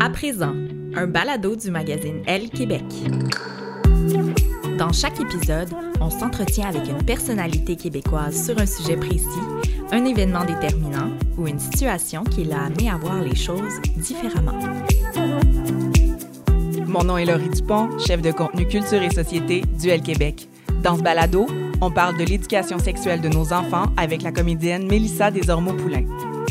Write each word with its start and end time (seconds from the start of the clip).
À 0.00 0.10
présent, 0.10 0.54
un 0.94 1.06
balado 1.06 1.56
du 1.56 1.70
magazine 1.70 2.22
Elle 2.26 2.50
Québec. 2.50 2.84
Dans 4.78 4.92
chaque 4.92 5.20
épisode, 5.20 5.68
on 6.00 6.08
s'entretient 6.08 6.68
avec 6.68 6.88
une 6.88 7.04
personnalité 7.04 7.76
québécoise 7.76 8.46
sur 8.46 8.58
un 8.58 8.66
sujet 8.66 8.96
précis, 8.96 9.26
un 9.90 10.04
événement 10.04 10.44
déterminant 10.44 11.10
ou 11.36 11.48
une 11.48 11.58
situation 11.58 12.22
qui 12.22 12.44
l'a 12.44 12.64
amené 12.64 12.88
à 12.88 12.96
voir 12.96 13.20
les 13.22 13.34
choses 13.34 13.80
différemment. 13.96 14.58
Mon 16.86 17.04
nom 17.04 17.18
est 17.18 17.26
Laurie 17.26 17.50
Dupont, 17.50 17.90
chef 17.98 18.22
de 18.22 18.32
contenu 18.32 18.66
culture 18.66 19.02
et 19.02 19.10
société 19.10 19.62
du 19.80 19.88
L 19.88 20.00
Québec. 20.00 20.48
Dans 20.82 20.96
ce 20.96 21.02
balado, 21.02 21.46
on 21.80 21.90
parle 21.90 22.16
de 22.16 22.24
l'éducation 22.24 22.78
sexuelle 22.78 23.20
de 23.20 23.28
nos 23.28 23.52
enfants 23.52 23.86
avec 23.96 24.22
la 24.22 24.32
comédienne 24.32 24.86
Mélissa 24.86 25.30
Desormeaux-Poulain. 25.30 26.04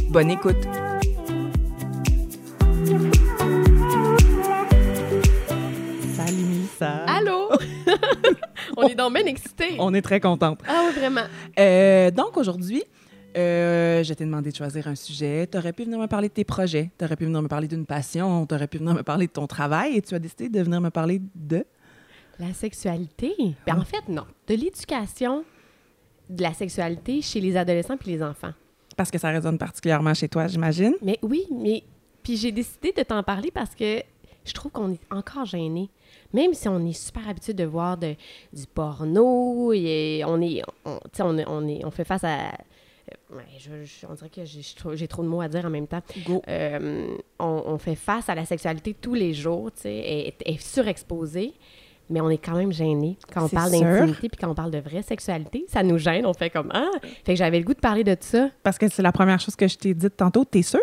Bonne 0.10 0.32
écoute! 0.32 0.56
Salut 6.16 6.44
Mélissa! 6.44 7.06
Allô? 7.08 7.50
on 8.78 8.84
est 8.84 8.96
donc 8.96 9.14
bien 9.14 9.26
excités. 9.26 9.76
On 9.80 9.94
est 9.94 10.02
très 10.02 10.20
contente. 10.20 10.60
Ah 10.68 10.86
oui, 10.88 11.00
vraiment. 11.00 11.26
Euh, 11.60 12.10
donc 12.12 12.38
aujourd'hui, 12.38 12.84
euh, 13.38 14.04
je 14.04 14.14
t'ai 14.14 14.24
demandé 14.26 14.52
de 14.52 14.56
choisir 14.56 14.88
un 14.88 14.96
sujet. 14.96 15.48
Tu 15.52 15.58
aurais 15.58 15.74
pu 15.74 15.84
venir 15.84 16.00
me 16.00 16.08
parler 16.08 16.30
de 16.30 16.34
tes 16.34 16.46
projets. 16.46 16.90
Tu 16.98 17.06
aurais 17.06 17.16
pu 17.16 17.26
venir 17.26 17.42
me 17.42 17.48
parler 17.48 17.68
d'une 17.68 17.86
passion. 17.86 18.46
Tu 18.46 18.56
aurais 18.56 18.68
pu 18.68 18.78
venir 18.78 18.94
me 18.94 19.04
parler 19.04 19.28
de 19.28 19.32
ton 19.32 19.46
travail. 19.46 19.98
Et 19.98 20.02
tu 20.02 20.16
as 20.16 20.20
décidé 20.20 20.50
de 20.50 20.62
venir 20.62 20.82
me 20.82 20.90
parler 20.90 21.22
de... 21.36 21.66
La 22.40 22.54
sexualité? 22.54 23.34
Ben, 23.66 23.80
en 23.80 23.84
fait, 23.86 24.08
non. 24.08 24.26
De 24.48 24.54
l'éducation 24.56 25.44
de 26.30 26.42
la 26.44 26.54
sexualité 26.54 27.22
chez 27.22 27.40
les 27.42 27.56
adolescents 27.58 27.98
puis 27.98 28.12
les 28.12 28.22
enfants. 28.22 28.54
Parce 28.96 29.10
que 29.12 29.18
ça 29.18 29.30
résonne 29.30 29.58
particulièrement 29.58 30.14
chez 30.14 30.28
toi, 30.28 30.48
j'imagine. 30.48 30.94
Mais 31.02 31.20
oui, 31.22 31.46
mais... 31.52 31.84
Puis 32.24 32.36
j'ai 32.38 32.52
décidé 32.52 32.92
de 32.92 33.04
t'en 33.04 33.24
parler 33.24 33.52
parce 33.52 33.74
que 33.74 34.02
je 34.44 34.54
trouve 34.54 34.72
qu'on 34.72 34.92
est 34.92 35.00
encore 35.12 35.46
gêné. 35.46 35.90
Même 36.34 36.54
si 36.54 36.68
on 36.68 36.86
est 36.86 36.94
super 36.94 37.28
habitué 37.30 37.54
de 37.54 37.64
voir 37.64 37.98
de, 37.98 38.16
du 38.54 38.66
porno, 38.74 39.72
et 39.74 40.24
on 40.26 40.42
est... 40.42 40.62
On, 40.86 40.98
tu 40.98 41.02
sais, 41.14 41.24
on, 41.24 41.38
est- 41.38 41.48
on, 41.48 41.68
est, 41.68 41.86
on 41.86 41.92
fait 41.92 42.04
face 42.04 42.24
à... 42.24 42.52
Ouais, 43.32 43.44
je, 43.58 43.84
je- 43.86 44.06
on 44.10 44.14
dirait 44.16 44.30
que 44.30 44.44
j'ai 44.44 44.62
j'ai 44.96 45.08
trop 45.08 45.24
de 45.24 45.28
mots 45.30 45.40
à 45.42 45.48
dire 45.48 45.64
en 45.66 45.70
même 45.70 45.88
temps. 45.88 46.02
Go. 46.26 46.42
Euh, 46.50 47.16
on, 47.40 47.64
on 47.66 47.78
fait 47.78 47.96
face 47.96 48.28
à 48.28 48.36
la 48.36 48.44
sexualité 48.46 48.94
tous 48.94 49.14
les 49.14 49.34
jours, 49.34 49.72
tu 49.72 49.84
sais, 49.84 49.96
est, 49.96 50.36
est 50.46 50.62
surexposée, 50.62 51.54
mais 52.10 52.22
on 52.22 52.30
est 52.30 52.38
quand 52.38 52.56
même 52.56 52.72
gêné 52.72 53.18
quand 53.34 53.46
on 53.46 53.50
parle 53.50 53.72
d'intimité 53.72 54.30
puis 54.30 54.38
quand 54.40 54.50
on 54.50 54.56
parle 54.56 54.72
de 54.72 54.80
vraie 54.80 55.02
sexualité, 55.02 55.66
ça 55.68 55.84
nous 55.84 55.98
gêne, 55.98 56.26
on 56.26 56.34
fait 56.34 56.50
comme 56.50 56.70
ah, 56.74 56.90
fait 57.02 57.34
que 57.34 57.36
j'avais 57.36 57.60
le 57.60 57.66
goût 57.66 57.74
de 57.74 57.80
parler 57.80 58.04
de 58.04 58.16
ça. 58.20 58.50
Parce 58.64 58.78
que 58.78 58.88
c'est 58.88 59.02
la 59.02 59.12
première 59.12 59.40
chose 59.40 59.56
que 59.56 59.68
je 59.68 59.78
t'ai 59.78 59.94
dite 59.94 60.18
tantôt. 60.18 60.46
T'es 60.46 60.62
sûre? 60.62 60.80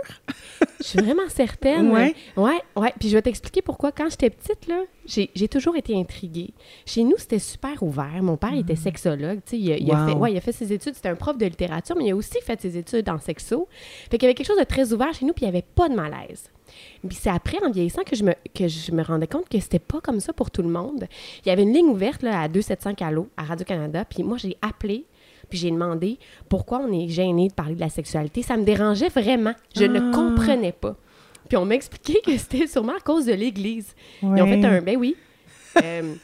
Je 0.78 0.84
suis 0.84 0.98
vraiment 0.98 1.28
certaine. 1.28 1.84
Ouais. 1.94 2.14
ouais, 2.36 2.60
ouais. 2.76 2.92
Puis 2.98 3.08
je 3.08 3.14
vais 3.14 3.22
t'expliquer 3.22 3.62
pourquoi. 3.62 3.92
Quand 3.92 4.08
j'étais 4.10 4.30
petite 4.30 4.66
là, 4.66 4.80
j'ai 5.06 5.48
toujours 5.48 5.76
été 5.76 5.94
intriguée. 5.96 6.54
Chez 6.86 7.02
nous, 7.04 7.16
c'était 7.18 7.38
super 7.38 7.82
ouvert. 7.82 8.22
Mon 8.22 8.36
père 8.36 8.50
il 8.52 8.60
était 8.60 8.76
sexologue, 8.76 9.40
tu 9.44 9.50
sais, 9.50 9.58
il, 9.58 9.72
a- 9.72 9.76
il 9.76 9.90
a 9.90 9.94
Mm. 9.96 10.08
Fait, 10.08 10.14
ouais, 10.16 10.32
il 10.32 10.36
a 10.36 10.40
fait 10.40 10.52
ses 10.52 10.72
études. 10.72 10.94
C'était 10.94 11.08
un 11.10 11.14
prof 11.14 11.36
de 11.38 11.46
littérature, 11.46 11.96
mais 11.96 12.04
il 12.06 12.12
a 12.12 12.16
aussi 12.16 12.40
fait 12.42 12.60
ses 12.60 12.76
études 12.78 13.08
en 13.08 13.18
sexo. 13.18 13.68
Fait 14.10 14.18
qu'il 14.18 14.22
y 14.22 14.26
avait 14.26 14.34
quelque 14.34 14.46
chose 14.46 14.58
de 14.58 14.64
très 14.64 14.92
ouvert 14.92 15.12
chez 15.14 15.24
nous, 15.26 15.32
puis 15.32 15.44
il 15.44 15.50
n'y 15.50 15.56
avait 15.56 15.64
pas 15.74 15.88
de 15.88 15.94
malaise. 15.94 16.50
Puis 17.06 17.16
c'est 17.20 17.30
après, 17.30 17.58
en 17.64 17.70
vieillissant, 17.70 18.02
que 18.04 18.16
je 18.16 18.24
me, 18.24 18.32
que 18.54 18.66
je 18.68 18.90
me 18.92 19.02
rendais 19.02 19.26
compte 19.26 19.48
que 19.48 19.60
c'était 19.60 19.78
pas 19.78 20.00
comme 20.00 20.20
ça 20.20 20.32
pour 20.32 20.50
tout 20.50 20.62
le 20.62 20.68
monde. 20.68 21.06
Il 21.44 21.48
y 21.48 21.52
avait 21.52 21.62
une 21.62 21.72
ligne 21.72 21.86
ouverte 21.88 22.22
là, 22.22 22.40
à 22.40 22.48
2700 22.48 22.94
Calo, 22.94 23.28
à 23.36 23.44
Radio-Canada, 23.44 24.04
puis 24.04 24.22
moi, 24.22 24.38
j'ai 24.38 24.56
appelé, 24.62 25.04
puis 25.50 25.58
j'ai 25.58 25.70
demandé 25.70 26.18
pourquoi 26.48 26.78
on 26.80 26.90
est 26.92 27.08
gêné 27.08 27.48
de 27.48 27.54
parler 27.54 27.74
de 27.74 27.80
la 27.80 27.90
sexualité. 27.90 28.42
Ça 28.42 28.56
me 28.56 28.64
dérangeait 28.64 29.10
vraiment. 29.10 29.52
Je 29.76 29.84
ne 29.84 30.00
Ah. 30.00 30.10
comprenais 30.14 30.72
pas. 30.72 30.96
Puis 31.48 31.56
on 31.56 31.64
m'a 31.64 31.74
expliqué 31.74 32.20
que 32.24 32.36
c'était 32.38 32.66
sûrement 32.66 32.96
à 32.96 33.00
cause 33.00 33.26
de 33.26 33.32
l'Église. 33.32 33.94
Ils 34.22 34.26
ont 34.28 34.46
fait 34.46 34.64
un... 34.64 34.80
Ben 34.80 34.96
oui. 34.96 35.16
Euh, 35.82 36.14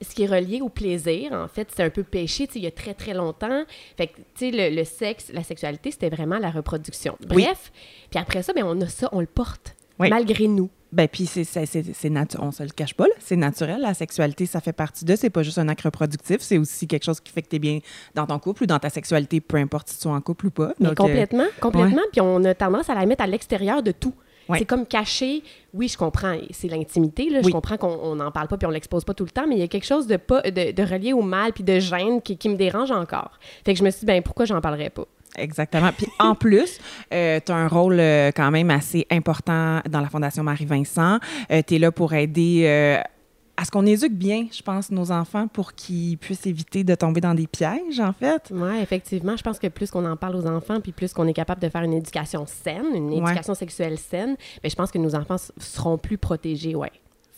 ce 0.00 0.14
qui 0.14 0.22
est 0.22 0.26
relié 0.26 0.60
au 0.60 0.68
plaisir, 0.68 1.32
en 1.32 1.48
fait, 1.48 1.68
c'est 1.74 1.82
un 1.82 1.90
peu 1.90 2.04
péché, 2.04 2.46
tu 2.46 2.52
sais, 2.54 2.58
il 2.60 2.64
y 2.64 2.68
a 2.68 2.70
très, 2.70 2.94
très 2.94 3.14
longtemps. 3.14 3.64
Fait 3.96 4.06
que, 4.08 4.16
tu 4.16 4.22
sais, 4.36 4.50
le, 4.52 4.74
le 4.76 4.84
sexe, 4.84 5.30
la 5.32 5.42
sexualité, 5.42 5.90
c'était 5.90 6.10
vraiment 6.10 6.38
la 6.38 6.50
reproduction. 6.50 7.16
Oui. 7.30 7.42
Bref, 7.44 7.72
puis 8.10 8.20
après 8.20 8.42
ça, 8.42 8.52
ben 8.52 8.62
on 8.64 8.80
a 8.80 8.86
ça, 8.88 9.08
on 9.12 9.20
le 9.20 9.26
porte, 9.26 9.74
Oui. 9.98 10.08
malgré 10.08 10.46
nous. 10.46 10.70
Ben, 10.92 11.08
puis 11.08 11.24
c'est, 11.24 11.44
c'est, 11.44 11.64
c'est, 11.66 12.10
natu- 12.10 12.36
on 12.38 12.52
se 12.52 12.62
le 12.62 12.68
cache 12.68 12.92
pas, 12.94 13.04
là. 13.06 13.14
C'est 13.18 13.34
naturel. 13.34 13.80
La 13.80 13.94
sexualité, 13.94 14.44
ça 14.44 14.60
fait 14.60 14.74
partie 14.74 15.06
de. 15.06 15.16
C'est 15.16 15.30
pas 15.30 15.42
juste 15.42 15.56
un 15.58 15.66
acte 15.68 15.80
reproductif. 15.80 16.42
C'est 16.42 16.58
aussi 16.58 16.86
quelque 16.86 17.04
chose 17.04 17.18
qui 17.18 17.32
fait 17.32 17.40
que 17.40 17.48
t'es 17.48 17.58
bien 17.58 17.78
dans 18.14 18.26
ton 18.26 18.38
couple 18.38 18.64
ou 18.64 18.66
dans 18.66 18.78
ta 18.78 18.90
sexualité, 18.90 19.40
peu 19.40 19.56
importe 19.56 19.88
si 19.88 19.98
tu 19.98 20.06
es 20.06 20.10
en 20.10 20.20
couple 20.20 20.46
ou 20.48 20.50
pas. 20.50 20.74
Mais 20.78 20.88
Donc, 20.88 21.00
euh, 21.00 21.04
complètement, 21.04 21.46
complètement. 21.60 22.02
Puis 22.12 22.20
on 22.20 22.44
a 22.44 22.54
tendance 22.54 22.90
à 22.90 22.94
la 22.94 23.06
mettre 23.06 23.22
à 23.24 23.26
l'extérieur 23.26 23.82
de 23.82 23.90
tout. 23.90 24.12
Ouais. 24.48 24.58
C'est 24.58 24.64
comme 24.64 24.86
caché. 24.86 25.42
Oui, 25.74 25.88
je 25.88 25.96
comprends, 25.96 26.36
c'est 26.50 26.68
l'intimité. 26.68 27.30
Là, 27.30 27.40
Je 27.42 27.48
comprends 27.50 27.76
qu'on 27.76 28.14
n'en 28.16 28.30
parle 28.30 28.48
pas 28.48 28.56
puis 28.56 28.66
on 28.66 28.70
l'expose 28.70 29.04
pas 29.04 29.14
tout 29.14 29.24
le 29.24 29.30
temps, 29.30 29.46
mais 29.48 29.56
il 29.56 29.60
y 29.60 29.64
a 29.64 29.68
quelque 29.68 29.86
chose 29.86 30.06
de, 30.06 30.16
pas, 30.16 30.42
de, 30.42 30.72
de 30.72 30.82
relié 30.82 31.12
au 31.12 31.22
mal 31.22 31.52
puis 31.52 31.64
de 31.64 31.78
gêne 31.78 32.20
qui, 32.20 32.36
qui 32.36 32.48
me 32.48 32.56
dérange 32.56 32.90
encore. 32.90 33.38
Fait 33.64 33.72
que 33.72 33.78
je 33.78 33.84
me 33.84 33.90
suis 33.90 34.00
dit, 34.00 34.06
ben 34.06 34.22
pourquoi 34.22 34.44
j'en 34.44 34.60
parlerais 34.60 34.90
pas? 34.90 35.04
Exactement. 35.38 35.90
Puis 35.96 36.06
en 36.18 36.34
plus, 36.34 36.78
tu 37.10 37.16
as 37.16 37.42
un 37.54 37.68
rôle 37.68 37.98
euh, 37.98 38.30
quand 38.34 38.50
même 38.50 38.70
assez 38.70 39.06
important 39.10 39.80
dans 39.88 40.00
la 40.00 40.08
Fondation 40.08 40.42
Marie-Vincent. 40.42 41.18
tu 41.66 41.74
es 41.74 41.78
là 41.78 41.90
pour 41.90 42.12
aider 42.12 42.64
euh, 42.66 43.00
à 43.56 43.64
ce 43.64 43.70
qu'on 43.70 43.84
éduque 43.86 44.14
bien, 44.14 44.46
je 44.50 44.62
pense, 44.62 44.90
nos 44.90 45.12
enfants 45.12 45.46
pour 45.46 45.74
qu'ils 45.74 46.16
puissent 46.18 46.46
éviter 46.46 46.84
de 46.84 46.94
tomber 46.94 47.20
dans 47.20 47.34
des 47.34 47.46
pièges, 47.46 48.00
en 48.00 48.12
fait. 48.12 48.50
Oui, 48.50 48.78
effectivement. 48.80 49.36
Je 49.36 49.42
pense 49.42 49.58
que 49.58 49.66
plus 49.68 49.90
qu'on 49.90 50.04
en 50.06 50.16
parle 50.16 50.36
aux 50.36 50.46
enfants, 50.46 50.80
puis 50.80 50.92
plus 50.92 51.12
qu'on 51.12 51.26
est 51.26 51.34
capable 51.34 51.60
de 51.60 51.68
faire 51.68 51.82
une 51.82 51.92
éducation 51.92 52.44
saine, 52.46 52.86
une 52.94 53.10
Ouais. 53.10 53.18
éducation 53.18 53.54
sexuelle 53.54 53.98
saine, 53.98 54.36
ben, 54.62 54.70
je 54.70 54.74
pense 54.74 54.90
que 54.90 54.98
nos 54.98 55.14
enfants 55.14 55.36
seront 55.58 55.98
plus 55.98 56.16
protégés, 56.18 56.74
ouais. 56.74 56.90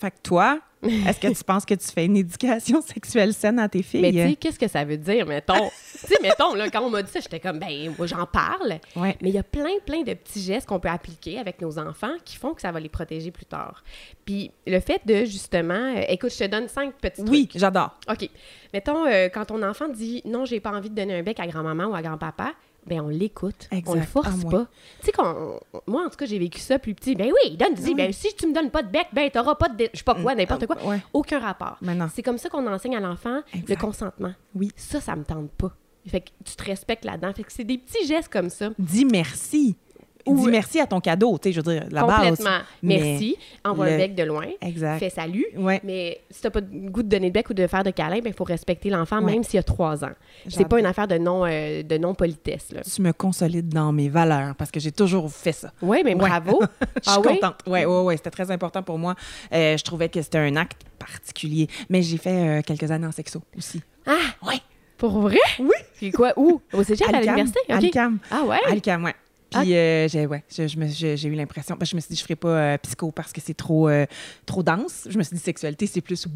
Fait 0.04 0.10
que 0.10 0.16
toi, 0.22 0.60
est-ce 0.82 1.18
que 1.18 1.28
tu 1.28 1.44
penses 1.46 1.64
que 1.64 1.72
tu 1.72 1.86
fais 1.86 2.04
une 2.04 2.18
éducation 2.18 2.82
sexuelle 2.82 3.32
saine 3.32 3.58
à 3.58 3.70
tes 3.70 3.82
filles? 3.82 4.02
Mais 4.02 4.12
tu 4.12 4.18
sais, 4.18 4.36
qu'est-ce 4.36 4.58
que 4.58 4.68
ça 4.68 4.84
veut 4.84 4.98
dire, 4.98 5.24
mettons? 5.24 5.70
tu 5.70 6.08
sais, 6.08 6.16
mettons, 6.20 6.52
là, 6.52 6.68
quand 6.68 6.82
on 6.82 6.90
m'a 6.90 7.02
dit 7.02 7.10
ça, 7.10 7.20
j'étais 7.20 7.40
comme, 7.40 7.58
ben, 7.58 7.94
moi, 7.96 8.06
j'en 8.06 8.26
parle. 8.26 8.80
Ouais. 8.96 9.16
Mais 9.22 9.30
il 9.30 9.34
y 9.34 9.38
a 9.38 9.42
plein, 9.42 9.78
plein 9.86 10.02
de 10.02 10.12
petits 10.12 10.42
gestes 10.42 10.68
qu'on 10.68 10.78
peut 10.78 10.90
appliquer 10.90 11.38
avec 11.38 11.58
nos 11.62 11.78
enfants 11.78 12.12
qui 12.22 12.36
font 12.36 12.52
que 12.52 12.60
ça 12.60 12.70
va 12.70 12.80
les 12.80 12.90
protéger 12.90 13.30
plus 13.30 13.46
tard. 13.46 13.82
Puis 14.26 14.50
le 14.66 14.78
fait 14.78 15.00
de, 15.06 15.24
justement, 15.24 15.94
euh, 15.96 16.02
écoute, 16.10 16.32
je 16.32 16.44
te 16.44 16.50
donne 16.50 16.68
cinq 16.68 16.92
petits 16.96 17.22
Oui, 17.22 17.48
j'adore. 17.54 17.98
OK. 18.10 18.28
Mettons, 18.74 19.06
euh, 19.06 19.30
quand 19.32 19.46
ton 19.46 19.62
enfant 19.62 19.88
dit 19.88 20.20
non, 20.26 20.44
j'ai 20.44 20.60
pas 20.60 20.72
envie 20.72 20.90
de 20.90 20.94
donner 20.94 21.14
un 21.14 21.22
bec 21.22 21.40
à 21.40 21.46
grand-maman 21.46 21.86
ou 21.86 21.94
à 21.94 22.02
grand-papa, 22.02 22.52
ben 22.86 23.00
on 23.00 23.08
l'écoute. 23.08 23.68
On 23.86 23.94
le 23.94 24.00
force 24.06 24.28
pas. 24.50 24.66
Tu 25.00 25.06
sais, 25.06 25.12
qu'on- 25.12 25.60
moi, 25.86 26.04
en 26.06 26.10
tout 26.10 26.16
cas, 26.16 26.26
j'ai 26.26 26.38
vécu 26.38 26.60
ça 26.60 26.78
plus 26.78 26.94
petit. 26.94 27.14
Ben 27.14 27.30
oui, 27.44 27.56
donne, 27.56 27.74
dis, 27.74 27.94
ben 27.94 28.12
si 28.12 28.34
tu 28.34 28.46
me 28.46 28.54
donnes 28.54 28.70
pas 28.70 28.82
de 28.82 28.90
bec, 28.90 29.06
ben 29.12 29.30
t'auras 29.30 29.54
pas 29.54 29.68
de. 29.68 29.76
dé- 29.76 29.90
Je 29.92 29.98
sais 29.98 30.04
pas 30.04 30.14
quoi, 30.14 30.34
n'importe 30.34 30.66
quoi. 30.66 30.76
ouais. 30.86 31.02
Aucun 31.12 31.38
rapport. 31.38 31.76
Non. 31.82 32.08
C'est 32.14 32.22
comme 32.22 32.38
ça 32.38 32.48
qu'on 32.48 32.66
enseigne 32.66 32.96
à 32.96 33.00
l'enfant 33.00 33.40
le 33.68 33.76
consentement. 33.76 34.32
Oui. 34.54 34.70
Ça, 34.76 35.00
ça 35.00 35.16
me 35.16 35.24
tente 35.24 35.50
pas. 35.52 35.72
Fait 36.06 36.20
que 36.20 36.30
tu 36.44 36.54
te 36.56 36.64
respectes 36.64 37.04
là-dedans. 37.06 37.32
Fait 37.32 37.44
que 37.44 37.52
c'est 37.52 37.64
des 37.64 37.78
petits 37.78 38.06
gestes 38.06 38.30
comme 38.30 38.50
ça. 38.50 38.70
Dis 38.78 39.04
merci. 39.06 39.76
Ou- 40.26 40.36
Dis 40.44 40.50
merci 40.50 40.80
à 40.80 40.86
ton 40.86 41.00
cadeau, 41.00 41.36
tu 41.38 41.48
sais, 41.48 41.52
je 41.52 41.60
veux 41.60 41.72
dire, 41.74 41.84
la 41.90 42.04
base. 42.04 42.16
Complètement. 42.30 42.58
Mais 42.82 42.98
Merci. 42.98 43.36
Envoie 43.64 43.86
le- 43.86 43.92
un 43.92 43.96
bec 43.98 44.14
de 44.14 44.22
loin. 44.22 44.46
Exact. 44.62 44.98
Fais 44.98 45.10
salut. 45.10 45.44
Ouais. 45.56 45.80
Mais 45.84 46.20
si 46.30 46.40
t'as 46.40 46.50
pas 46.50 46.60
de 46.62 46.88
goût 46.88 47.02
de 47.02 47.08
donner 47.08 47.28
de 47.28 47.34
bec 47.34 47.50
ou 47.50 47.54
de 47.54 47.66
faire 47.66 47.84
de 47.84 47.90
câlin, 47.90 48.20
ben 48.20 48.28
il 48.28 48.32
faut 48.34 48.44
respecter 48.44 48.88
l'enfant 48.90 49.20
Ouais. 49.22 49.32
même 49.32 49.42
s'il 49.44 49.58
a 49.58 49.62
trois 49.62 50.02
ans. 50.04 50.12
C'est 50.48 50.66
pas 50.68 50.78
une 50.80 50.86
affaire 50.86 51.08
de 51.08 51.18
non 51.18 51.44
euh, 51.44 51.82
de 51.82 51.98
non 51.98 52.14
politesse 52.14 52.72
là. 52.72 52.80
Tu 52.82 53.02
me 53.02 53.12
consolides 53.12 53.68
dans 53.68 53.92
mes 53.92 54.08
valeurs 54.08 54.54
parce 54.56 54.70
que 54.70 54.80
j'ai 54.80 54.92
toujours 54.92 55.30
fait 55.30 55.52
ça. 55.52 55.72
Oui, 55.82 56.00
mais 56.04 56.14
Ouais. 56.14 56.28
bravo. 56.28 56.62
Je 57.04 57.10
suis 57.10 57.18
ah 57.18 57.22
contente. 57.22 57.60
Oui, 57.66 57.84
oui, 57.84 58.00
oui. 58.04 58.14
C'était 58.16 58.30
très 58.30 58.50
important 58.50 58.82
pour 58.82 58.98
moi. 58.98 59.14
Euh, 59.52 59.76
je 59.76 59.84
trouvais 59.84 60.08
que 60.08 60.22
c'était 60.22 60.38
un 60.38 60.56
acte 60.56 60.82
particulier. 60.98 61.68
Mais 61.90 62.02
j'ai 62.02 62.16
fait 62.16 62.58
euh, 62.58 62.62
quelques 62.62 62.90
années 62.90 63.06
en 63.06 63.12
sexo 63.12 63.42
aussi. 63.58 63.82
Ah, 64.06 64.12
Oui. 64.46 64.60
pour 64.96 65.18
vrai? 65.20 65.36
Oui. 65.58 65.68
Puis 65.96 66.10
quoi? 66.12 66.32
Où? 66.36 66.60
Au 66.72 66.82
cégep, 66.82 67.08
à 67.12 67.20
l'université? 67.20 67.60
OK. 67.68 67.74
Alcam. 67.76 68.18
Ah 68.30 68.42
ouais? 68.46 68.58
Alcam, 68.68 69.04
ouais. 69.04 69.14
Puis 69.60 69.74
euh, 69.74 70.08
j'ai 70.08 70.26
ouais, 70.26 70.44
j'ai 70.48 71.28
eu 71.28 71.34
l'impression, 71.34 71.76
que 71.76 71.84
je 71.84 71.94
me 71.94 72.00
suis 72.00 72.14
dit, 72.14 72.16
je 72.16 72.22
ferais 72.22 72.36
pas 72.36 72.48
euh, 72.48 72.78
psycho 72.78 73.10
parce 73.10 73.32
que 73.32 73.40
c'est 73.40 73.54
trop, 73.54 73.88
euh, 73.88 74.06
trop 74.46 74.62
dense. 74.62 75.06
Je 75.08 75.18
me 75.18 75.22
suis 75.22 75.36
dit, 75.36 75.42
sexualité, 75.42 75.86
c'est 75.86 76.00
plus. 76.00 76.26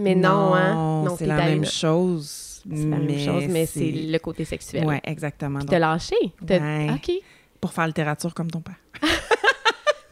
Mais 0.00 0.14
non, 0.14 0.54
hein? 0.54 1.04
Non, 1.04 1.16
c'est 1.16 1.26
la 1.26 1.36
même 1.36 1.64
chose. 1.64 2.62
C'est 2.68 2.86
la 2.86 2.96
même 2.98 3.18
chose, 3.18 3.44
mais 3.48 3.66
c'est 3.66 3.90
le 3.90 4.18
côté 4.18 4.44
sexuel. 4.44 4.84
Oui, 4.86 4.96
exactement. 5.04 5.58
Puis 5.58 5.68
t'as 5.68 5.78
lâché? 5.78 6.16
Ouais. 6.48 6.90
OK. 6.94 7.12
pour 7.60 7.72
faire 7.72 7.86
littérature 7.86 8.34
comme 8.34 8.50
ton 8.50 8.60
père. 8.60 8.76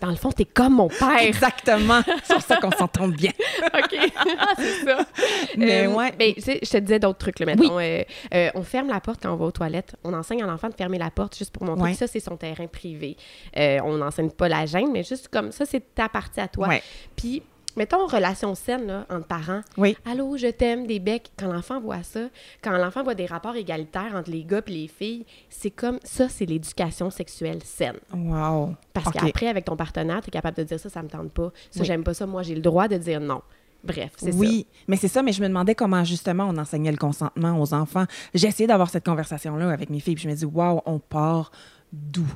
Dans 0.00 0.08
le 0.10 0.16
fond, 0.16 0.30
t'es 0.32 0.44
comme 0.46 0.74
mon 0.76 0.88
père. 0.88 1.18
Exactement. 1.20 2.00
c'est 2.24 2.34
pour 2.34 2.42
ça 2.42 2.56
qu'on 2.56 2.70
s'entend 2.70 3.08
bien. 3.08 3.30
OK. 3.74 4.12
Ah, 4.38 4.46
c'est 4.56 4.84
ça. 4.84 4.98
Mais 5.56 5.86
Euh, 5.86 5.92
ouais. 5.92 6.12
ben, 6.18 6.32
tu 6.34 6.40
sais, 6.40 6.58
je 6.62 6.70
te 6.70 6.76
disais 6.78 6.98
d'autres 6.98 7.18
trucs, 7.18 7.38
là, 7.38 7.46
mettons. 7.46 7.78
Euh, 7.78 8.02
euh, 8.34 8.50
on 8.54 8.62
ferme 8.62 8.88
la 8.88 9.00
porte 9.00 9.20
quand 9.22 9.32
on 9.32 9.36
va 9.36 9.44
aux 9.46 9.50
toilettes. 9.50 9.94
On 10.04 10.14
enseigne 10.14 10.42
à 10.42 10.46
l'enfant 10.46 10.68
de 10.68 10.74
fermer 10.74 10.98
la 10.98 11.10
porte 11.10 11.36
juste 11.36 11.52
pour 11.52 11.64
montrer 11.64 11.82
Ouais. 11.84 11.92
que 11.92 11.98
ça, 11.98 12.06
c'est 12.06 12.20
son 12.20 12.36
terrain 12.36 12.66
privé. 12.66 13.16
Euh, 13.56 13.78
on 13.84 13.96
n'enseigne 13.98 14.30
pas 14.30 14.48
la 14.48 14.66
gêne, 14.66 14.90
mais 14.92 15.02
juste 15.04 15.28
comme 15.28 15.52
ça, 15.52 15.64
c'est 15.66 15.94
ta 15.94 16.08
partie 16.08 16.40
à 16.40 16.48
toi. 16.48 16.68
Ouais. 16.68 16.82
Puis, 17.16 17.42
mettons, 17.76 18.06
relation 18.06 18.54
saine 18.54 18.86
là, 18.86 19.06
entre 19.10 19.26
parents. 19.26 19.60
Oui. 19.76 19.96
Allô, 20.04 20.36
je 20.36 20.48
t'aime, 20.48 20.86
des 20.86 20.98
becs. 20.98 21.30
Quand 21.38 21.52
l'enfant 21.52 21.80
voit 21.80 22.02
ça, 22.02 22.28
quand 22.62 22.72
l'enfant 22.76 23.02
voit 23.02 23.14
des 23.14 23.26
rapports 23.26 23.56
égalitaires 23.56 24.12
entre 24.14 24.30
les 24.30 24.44
gars 24.44 24.62
et 24.66 24.70
les 24.70 24.88
filles, 24.88 25.24
c'est 25.48 25.70
comme 25.70 25.98
ça, 26.04 26.28
c'est 26.28 26.46
l'éducation 26.46 27.10
sexuelle 27.10 27.60
saine. 27.64 27.98
Wow. 28.12 28.74
Parce 28.92 29.10
qu'après, 29.12 29.48
avec 29.48 29.64
ton 29.64 29.76
partenaire, 29.76 30.20
tu 30.22 30.28
es 30.28 30.30
capable 30.30 30.56
de 30.58 30.62
dire 30.64 30.80
ça, 30.80 30.88
ça 30.90 31.02
me 31.02 31.08
tente 31.08 31.30
pas. 31.32 31.52
Ça, 31.70 31.80
Oui. 31.80 31.86
j'aime 31.86 32.04
pas 32.04 32.14
ça. 32.14 32.26
Moi, 32.26 32.42
j'ai 32.42 32.54
le 32.54 32.60
droit 32.62 32.88
de 32.88 32.96
dire 32.96 33.20
non. 33.20 33.42
Bref, 33.82 34.12
c'est 34.18 34.34
Oui, 34.34 34.66
mais 34.88 34.96
c'est 34.96 35.08
ça, 35.08 35.22
mais 35.22 35.32
je 35.32 35.40
me 35.42 35.48
demandais 35.48 35.74
comment 35.74 36.04
justement 36.04 36.46
on 36.50 36.56
enseignait 36.58 36.90
le 36.90 36.98
consentement 36.98 37.58
aux 37.58 37.72
enfants. 37.72 38.04
J'ai 38.34 38.48
essayé 38.48 38.66
d'avoir 38.66 38.90
cette 38.90 39.06
conversation-là 39.06 39.70
avec 39.70 39.88
mes 39.88 40.00
filles, 40.00 40.16
puis 40.16 40.24
je 40.24 40.28
me 40.28 40.34
dis, 40.34 40.44
waouh, 40.44 40.82
on 40.84 40.98
part 40.98 41.50
d'où? 41.90 42.26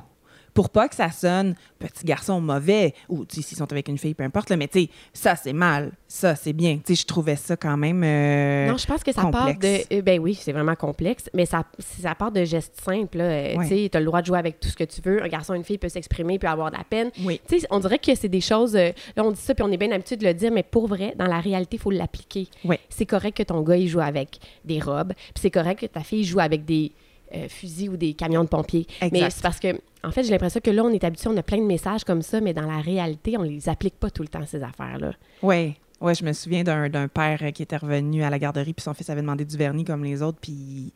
Pour 0.55 0.69
pas 0.71 0.87
que 0.89 0.95
ça 0.95 1.11
sonne 1.11 1.53
petit 1.77 2.03
garçon 2.05 2.41
mauvais, 2.41 2.95
ou 3.09 3.25
s'ils 3.29 3.43
sont 3.43 3.71
avec 3.71 3.87
une 3.89 3.97
fille, 3.99 4.15
peu 4.15 4.23
importe, 4.23 4.49
là, 4.49 4.57
mais 4.57 4.67
tu 4.67 4.83
sais, 4.85 4.89
ça 5.13 5.35
c'est 5.35 5.53
mal, 5.53 5.91
ça 6.07 6.35
c'est 6.35 6.53
bien. 6.53 6.77
Tu 6.77 6.95
sais, 6.95 7.01
je 7.01 7.05
trouvais 7.05 7.35
ça 7.35 7.55
quand 7.55 7.77
même. 7.77 8.01
euh. 8.03 8.67
Non, 8.71 8.77
je 8.77 8.87
pense 8.87 9.03
que 9.03 9.11
ça 9.11 9.21
complexe. 9.21 9.43
part 9.45 9.55
de. 9.59 9.95
euh, 9.97 10.01
ben 10.01 10.19
oui, 10.19 10.33
c'est 10.33 10.53
vraiment 10.53 10.75
complexe, 10.75 11.29
mais 11.33 11.45
ça, 11.45 11.63
ça 12.01 12.15
part 12.15 12.31
de 12.31 12.43
gestes 12.45 12.79
simples. 12.83 13.19
Euh, 13.21 13.55
Ouais. 13.57 13.67
Tu 13.67 13.75
sais, 13.83 13.89
tu 13.89 13.97
as 13.97 13.99
le 13.99 14.05
droit 14.07 14.21
de 14.21 14.25
jouer 14.27 14.39
avec 14.39 14.59
tout 14.59 14.69
ce 14.69 14.75
que 14.75 14.83
tu 14.85 15.01
veux. 15.01 15.21
Un 15.21 15.27
garçon, 15.27 15.53
une 15.53 15.63
fille 15.65 15.77
peut 15.77 15.89
s'exprimer, 15.89 16.39
peut 16.39 16.47
avoir 16.47 16.71
de 16.71 16.77
la 16.77 16.83
peine. 16.85 17.11
Oui. 17.23 17.39
Tu 17.47 17.59
sais, 17.59 17.67
on 17.69 17.79
dirait 17.79 17.99
que 17.99 18.15
c'est 18.15 18.29
des 18.29 18.41
choses. 18.41 18.75
euh, 18.75 18.91
là, 19.15 19.23
on 19.25 19.31
dit 19.31 19.39
ça, 19.41 19.53
puis 19.53 19.63
on 19.63 19.71
est 19.71 19.77
bien 19.77 19.91
habitué 19.91 20.15
de 20.15 20.25
le 20.25 20.33
dire, 20.33 20.51
mais 20.51 20.63
pour 20.63 20.87
vrai, 20.87 21.13
dans 21.17 21.27
la 21.27 21.41
réalité, 21.41 21.75
il 21.75 21.79
faut 21.81 21.91
l'appliquer. 21.91 22.47
Oui. 22.63 22.77
C'est 22.89 23.05
correct 23.05 23.35
que 23.37 23.43
ton 23.43 23.61
gars, 23.61 23.75
il 23.75 23.87
joue 23.89 23.99
avec 23.99 24.39
des 24.63 24.79
robes, 24.79 25.13
puis 25.15 25.41
c'est 25.41 25.51
correct 25.51 25.81
que 25.81 25.85
ta 25.85 25.99
fille 26.01 26.23
joue 26.23 26.39
avec 26.39 26.63
des 26.63 26.93
euh, 27.35 27.47
fusils 27.49 27.89
ou 27.89 27.97
des 27.97 28.13
camions 28.13 28.43
de 28.43 28.49
pompiers. 28.49 28.85
Exact. 29.01 29.11
Mais 29.11 29.29
c'est 29.29 29.41
parce 29.43 29.59
que, 29.59 29.79
en 30.03 30.11
fait, 30.11 30.23
j'ai 30.23 30.31
l'impression 30.31 30.59
que 30.63 30.71
là, 30.71 30.83
on 30.83 30.89
est 30.91 31.03
habitué, 31.03 31.29
on 31.29 31.37
a 31.37 31.43
plein 31.43 31.57
de 31.57 31.63
messages 31.65 32.03
comme 32.03 32.21
ça, 32.21 32.39
mais 32.41 32.53
dans 32.53 32.69
la 32.69 32.79
réalité, 32.79 33.37
on 33.37 33.43
les 33.43 33.67
applique 33.69 33.95
pas 33.99 34.09
tout 34.09 34.21
le 34.21 34.27
temps, 34.29 34.45
ces 34.45 34.63
affaires-là. 34.63 35.11
Oui, 35.41 35.75
ouais, 36.01 36.15
je 36.15 36.23
me 36.23 36.33
souviens 36.33 36.63
d'un 36.63 37.07
père 37.07 37.39
euh, 37.41 37.51
qui 37.51 37.63
était 37.63 37.77
revenu 37.77 38.23
à 38.23 38.29
la 38.29 38.39
garderie, 38.39 38.73
puis 38.73 38.83
son 38.83 38.93
fils 38.93 39.09
avait 39.09 39.21
demandé 39.21 39.45
du 39.45 39.57
vernis 39.57 39.83
comme 39.83 40.03
les 40.03 40.21
autres, 40.21 40.37
puis 40.41 40.93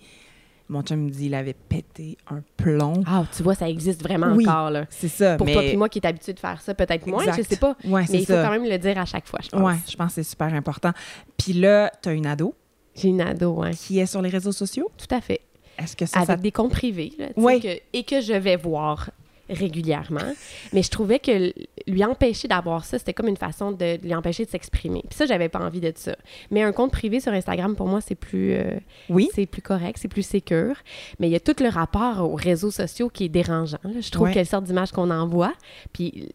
mon 0.71 0.83
chum 0.83 0.99
me 1.05 1.09
dit 1.09 1.25
il 1.25 1.33
avait 1.33 1.55
pété 1.55 2.15
un 2.29 2.41
plomb. 2.55 3.01
Ah, 3.07 3.23
tu 3.35 3.41
vois, 3.41 3.55
ça 3.55 3.67
existe 3.67 4.03
vraiment 4.03 4.31
Oui, 4.35 4.47
encore, 4.47 4.69
là. 4.69 4.85
C'est 4.91 5.07
ça, 5.07 5.35
Pour 5.35 5.47
mais... 5.47 5.53
toi 5.53 5.63
puis 5.63 5.77
moi 5.77 5.89
qui 5.89 5.97
est 5.97 6.05
habitué 6.05 6.31
de 6.33 6.39
faire 6.39 6.61
ça, 6.61 6.75
peut-être 6.75 7.07
moins, 7.07 7.23
je 7.35 7.41
sais 7.41 7.57
pas. 7.57 7.75
Ouais, 7.85 8.05
Mais 8.09 8.19
il 8.19 8.25
faut 8.27 8.33
ça. 8.33 8.43
quand 8.43 8.51
même 8.51 8.65
le 8.69 8.77
dire 8.77 8.97
à 8.99 9.05
chaque 9.05 9.27
fois, 9.27 9.39
je 9.43 9.49
pense. 9.49 9.61
Ouais, 9.61 9.77
je 9.89 9.95
pense 9.95 10.09
que 10.09 10.21
c'est 10.21 10.29
super 10.29 10.53
important. 10.53 10.91
Puis 11.37 11.53
là, 11.53 11.91
tu 12.03 12.09
as 12.09 12.13
une 12.13 12.27
ado 12.27 12.53
J'ai 12.93 13.07
une 13.07 13.21
ado, 13.21 13.53
ouais. 13.61 13.71
qui 13.71 13.97
est 13.99 14.05
sur 14.05 14.21
les 14.21 14.29
réseaux 14.29 14.51
sociaux? 14.51 14.91
Tout 14.95 15.13
à 15.15 15.21
fait. 15.21 15.41
Est-ce 15.79 15.95
que 15.95 16.05
ça, 16.05 16.19
avec 16.19 16.27
ça 16.27 16.35
des 16.35 16.51
comptes 16.51 16.71
privés, 16.71 17.13
là, 17.17 17.27
tu 17.27 17.33
sais, 17.33 17.39
Oui. 17.45 17.59
que- 17.61 17.79
et 17.93 18.03
que 18.03 18.21
je 18.21 18.33
vais 18.33 18.55
voir 18.57 19.09
régulièrement. 19.49 20.31
Mais 20.73 20.83
je 20.83 20.91
trouvais 20.91 21.17
que 21.17 21.51
lui 21.87 22.03
empêcher 22.03 22.47
d'avoir 22.47 22.85
ça, 22.85 22.99
c'était 22.99 23.13
comme 23.15 23.27
une 23.27 23.35
façon 23.37 23.71
de 23.71 23.97
lui 24.03 24.13
empêcher 24.13 24.45
de 24.45 24.49
s'exprimer. 24.51 25.01
Puis 25.09 25.17
ça, 25.17 25.25
j'avais 25.25 25.49
pas 25.49 25.57
envie 25.59 25.79
de 25.79 25.91
ça. 25.95 26.15
Mais 26.51 26.61
un 26.61 26.71
compte 26.71 26.91
privé 26.91 27.19
sur 27.19 27.31
Instagram, 27.33 27.75
pour 27.75 27.87
moi, 27.87 27.99
c'est 27.99 28.13
plus, 28.13 28.53
euh, 28.53 28.77
Oui. 29.09 29.27
c'est 29.33 29.47
plus 29.47 29.63
correct, 29.63 29.97
c'est 29.99 30.07
plus 30.07 30.21
sécure. 30.21 30.75
Mais 31.19 31.27
il 31.27 31.31
y 31.31 31.35
a 31.35 31.39
tout 31.39 31.55
le 31.63 31.69
rapport 31.69 32.19
aux 32.29 32.35
réseaux 32.35 32.69
sociaux 32.69 33.09
qui 33.09 33.25
est 33.25 33.29
dérangeant. 33.29 33.79
là. 33.83 34.01
Je 34.01 34.11
trouve 34.11 34.27
Ouais. 34.27 34.33
quelle 34.33 34.45
sorte 34.45 34.65
d'image 34.65 34.91
qu'on 34.91 35.09
envoie. 35.09 35.53
Puis 35.93 36.29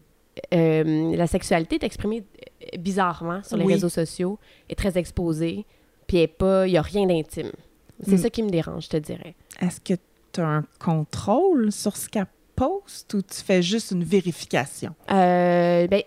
euh, 0.53 1.15
la 1.15 1.27
sexualité 1.27 1.75
est 1.75 1.83
exprimée 1.85 2.23
euh, 2.73 2.77
bizarrement 2.77 3.41
sur 3.43 3.55
les 3.55 3.63
Oui. 3.63 3.73
réseaux 3.75 3.87
sociaux, 3.87 4.37
est 4.69 4.75
très 4.75 4.97
exposée, 4.97 5.65
puis 6.07 6.17
il 6.17 6.71
y 6.71 6.77
a 6.77 6.81
rien 6.81 7.07
d'intime. 7.07 7.51
C'est 8.03 8.15
Mm. 8.15 8.17
ça 8.17 8.29
qui 8.29 8.43
me 8.43 8.49
dérange, 8.49 8.85
je 8.85 8.89
te 8.89 8.97
dirais. 8.97 9.35
Est-ce 9.61 9.79
que 9.79 9.93
tu 10.33 10.41
as 10.41 10.47
un 10.47 10.65
contrôle 10.79 11.71
sur 11.71 11.95
ce 11.95 12.09
qu'elle 12.09 12.27
poste 12.55 13.13
ou 13.13 13.21
tu 13.21 13.35
fais 13.41 13.61
juste 13.61 13.91
une 13.91 14.03
vérification? 14.03 14.93
Euh, 15.11 15.87
ben, 15.87 16.01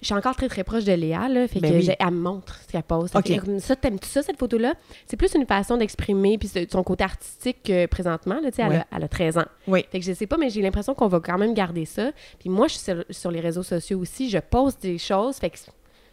je 0.00 0.06
suis 0.06 0.14
encore 0.14 0.36
très, 0.36 0.48
très 0.48 0.64
proche 0.64 0.84
de 0.84 0.92
Léa, 0.92 1.28
là. 1.28 1.46
Fait 1.48 1.60
Ben 1.60 1.70
que 1.72 1.76
oui. 1.78 1.90
elle 1.98 2.06
me 2.10 2.20
montre 2.20 2.60
ce 2.62 2.66
qu'elle 2.72 2.82
pose. 2.82 3.10
Fait 3.10 3.18
OK. 3.18 3.24
que, 3.24 3.40
comme 3.44 3.58
ça, 3.60 3.74
t'aimes-tu 3.76 4.08
ça, 4.08 4.22
cette 4.22 4.38
photo-là? 4.38 4.74
C'est 5.06 5.16
plus 5.16 5.32
une 5.34 5.46
façon 5.46 5.76
d'exprimer, 5.76 6.36
puis 6.36 6.50
son 6.70 6.82
côté 6.82 7.04
artistique 7.04 7.70
euh, 7.70 7.86
présentement, 7.86 8.40
là, 8.40 8.50
tu 8.50 8.56
sais, 8.56 8.62
elle, 8.62 8.68
Ouais. 8.68 8.76
a- 8.78 8.86
elle 8.96 9.04
a 9.04 9.08
13 9.08 9.38
ans. 9.38 9.46
Oui. 9.66 9.84
Fait 9.90 10.00
que 10.00 10.04
je 10.04 10.12
sais 10.12 10.26
pas, 10.26 10.36
mais 10.36 10.50
j'ai 10.50 10.60
l'impression 10.62 10.94
qu'on 10.94 11.08
va 11.08 11.20
quand 11.20 11.38
même 11.38 11.54
garder 11.54 11.84
ça. 11.86 12.10
Puis 12.38 12.50
moi, 12.50 12.66
je 12.66 12.74
suis 12.74 12.82
sur, 12.82 13.04
sur 13.10 13.30
les 13.30 13.40
réseaux 13.40 13.62
sociaux 13.62 13.98
aussi, 14.00 14.28
je 14.28 14.38
poste 14.38 14.82
des 14.82 14.98
choses, 14.98 15.36
fait 15.36 15.50
que 15.50 15.58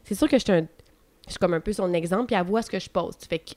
c'est 0.05 0.15
sûr 0.15 0.29
que 0.29 0.37
je 0.37 0.43
suis, 0.43 0.53
un- 0.53 0.67
je 1.25 1.31
suis 1.31 1.39
comme 1.39 1.53
un 1.53 1.59
peu 1.59 1.73
son 1.73 1.91
exemple, 1.93 2.27
puis 2.27 2.35
elle 2.35 2.45
voit 2.45 2.61
ce 2.61 2.69
que 2.69 2.79
je 2.79 2.89
poste. 2.89 3.25
Fait 3.25 3.39
que 3.39 3.51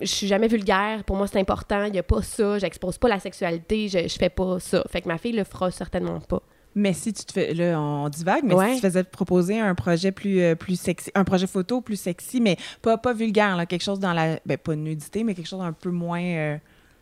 je 0.00 0.06
suis 0.06 0.26
jamais 0.26 0.48
vulgaire, 0.48 1.04
pour 1.04 1.16
moi 1.16 1.26
c'est 1.26 1.38
important, 1.38 1.84
il 1.84 1.94
y 1.94 1.98
a 1.98 2.02
pas 2.02 2.22
ça, 2.22 2.58
j'expose 2.58 2.98
pas 2.98 3.08
la 3.08 3.18
sexualité, 3.20 3.88
je, 3.88 4.06
je 4.08 4.16
fais 4.18 4.28
pas 4.30 4.58
ça. 4.60 4.84
Fait 4.90 5.00
que 5.02 5.08
ma 5.08 5.18
fille 5.18 5.32
le 5.32 5.44
fera 5.44 5.70
certainement 5.70 6.20
pas. 6.20 6.42
Mais 6.76 6.92
si 6.92 7.12
tu 7.12 7.24
te 7.24 7.32
fais, 7.32 7.52
là, 7.52 7.80
on 7.80 8.08
divague, 8.08 8.44
mais 8.44 8.54
Ouais. 8.54 8.68
si 8.70 8.74
tu 8.76 8.86
faisais 8.86 9.02
te 9.02 9.10
proposer 9.10 9.58
un 9.58 9.74
projet 9.74 10.12
plus, 10.12 10.40
euh, 10.40 10.54
plus 10.54 10.78
sexy, 10.78 11.10
un 11.16 11.24
projet 11.24 11.48
photo 11.48 11.80
plus 11.80 11.96
sexy, 11.98 12.40
mais 12.40 12.56
pas, 12.80 12.96
pas 12.96 13.12
vulgaire, 13.12 13.56
là, 13.56 13.66
quelque 13.66 13.82
chose 13.82 13.98
dans 13.98 14.12
la, 14.12 14.38
ben 14.46 14.56
pas 14.56 14.76
de 14.76 14.80
nudité, 14.80 15.24
mais 15.24 15.34
quelque 15.34 15.48
chose 15.48 15.62
un 15.62 15.72
peu 15.72 15.90
moins, 15.90 16.22
euh, 16.22 16.56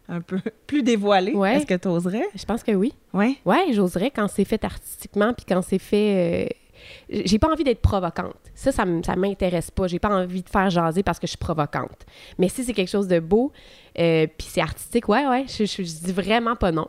un 0.09 0.23
peu 0.23 0.39
plus 0.67 0.83
dévoilé. 0.83 1.35
Ouais. 1.35 1.57
Est-ce 1.57 1.67
que 1.67 1.75
tu 1.75 1.87
oserais? 1.89 2.25
Je 2.35 2.45
pense 2.47 2.63
que 2.63 2.73
oui. 2.73 2.95
Oui. 3.13 3.39
Ouais, 3.45 3.67
j'oserais 3.73 4.11
quand 4.11 4.27
c'est 4.29 4.47
fait 4.47 4.65
artistiquement 4.65 5.35
puis 5.35 5.45
quand 5.47 5.61
c'est 5.61 5.79
fait. 5.79 6.47
euh, 6.47 6.55
J'ai 7.11 7.39
pas 7.39 7.51
envie 7.51 7.65
d'être 7.65 7.81
provocante. 7.81 8.37
Ça, 8.55 8.73
ça, 8.73 8.85
ça 9.05 9.17
m'intéresse 9.17 9.71
pas. 9.71 9.87
J'ai 9.87 9.99
pas 9.99 10.09
envie 10.11 10.43
de 10.43 10.49
faire 10.49 10.69
jaser 10.71 11.03
parce 11.03 11.19
que 11.19 11.27
je 11.27 11.31
suis 11.33 11.39
provocante. 11.39 12.07
Mais 12.39 12.49
si 12.49 12.65
c'est 12.65 12.73
quelque 12.75 12.91
chose 12.91 13.09
de 13.09 13.19
beau 13.21 13.53
euh, 13.99 14.27
puis 14.27 14.47
c'est 14.51 14.61
artistique, 14.61 15.09
ouais, 15.09 15.27
ouais, 15.27 15.45
je, 15.49 15.65
je, 15.65 15.77
je 15.83 16.05
dis 16.07 16.13
vraiment 16.13 16.55
pas 16.57 16.71
non. 16.73 16.89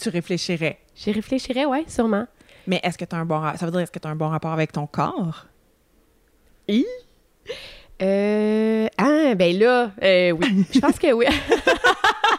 Tu 0.00 0.08
réfléchirais. 0.10 0.78
J'y 0.94 1.12
réfléchirais, 1.12 1.64
ouais, 1.64 1.84
sûrement. 1.88 2.26
Mais 2.66 2.80
est-ce 2.82 2.98
que 2.98 3.04
tu 3.04 3.14
as 3.14 3.18
un 3.18 3.24
bon 3.24 3.38
ra- 3.38 3.56
ça 3.56 3.64
veut 3.66 3.72
dire 3.72 3.80
est-ce 3.80 3.92
que 3.92 3.98
tu 3.98 4.06
as 4.08 4.10
un 4.10 4.16
bon 4.16 4.28
rapport 4.28 4.52
avec 4.52 4.72
ton 4.72 4.86
corps? 4.86 5.46
Euh. 8.02 8.88
Ah, 8.98 9.34
ben 9.34 9.58
là, 9.58 9.90
euh, 10.02 10.30
oui. 10.32 10.64
Je 10.74 10.80
pense 10.80 10.98
que 10.98 11.12
oui. 11.12 11.26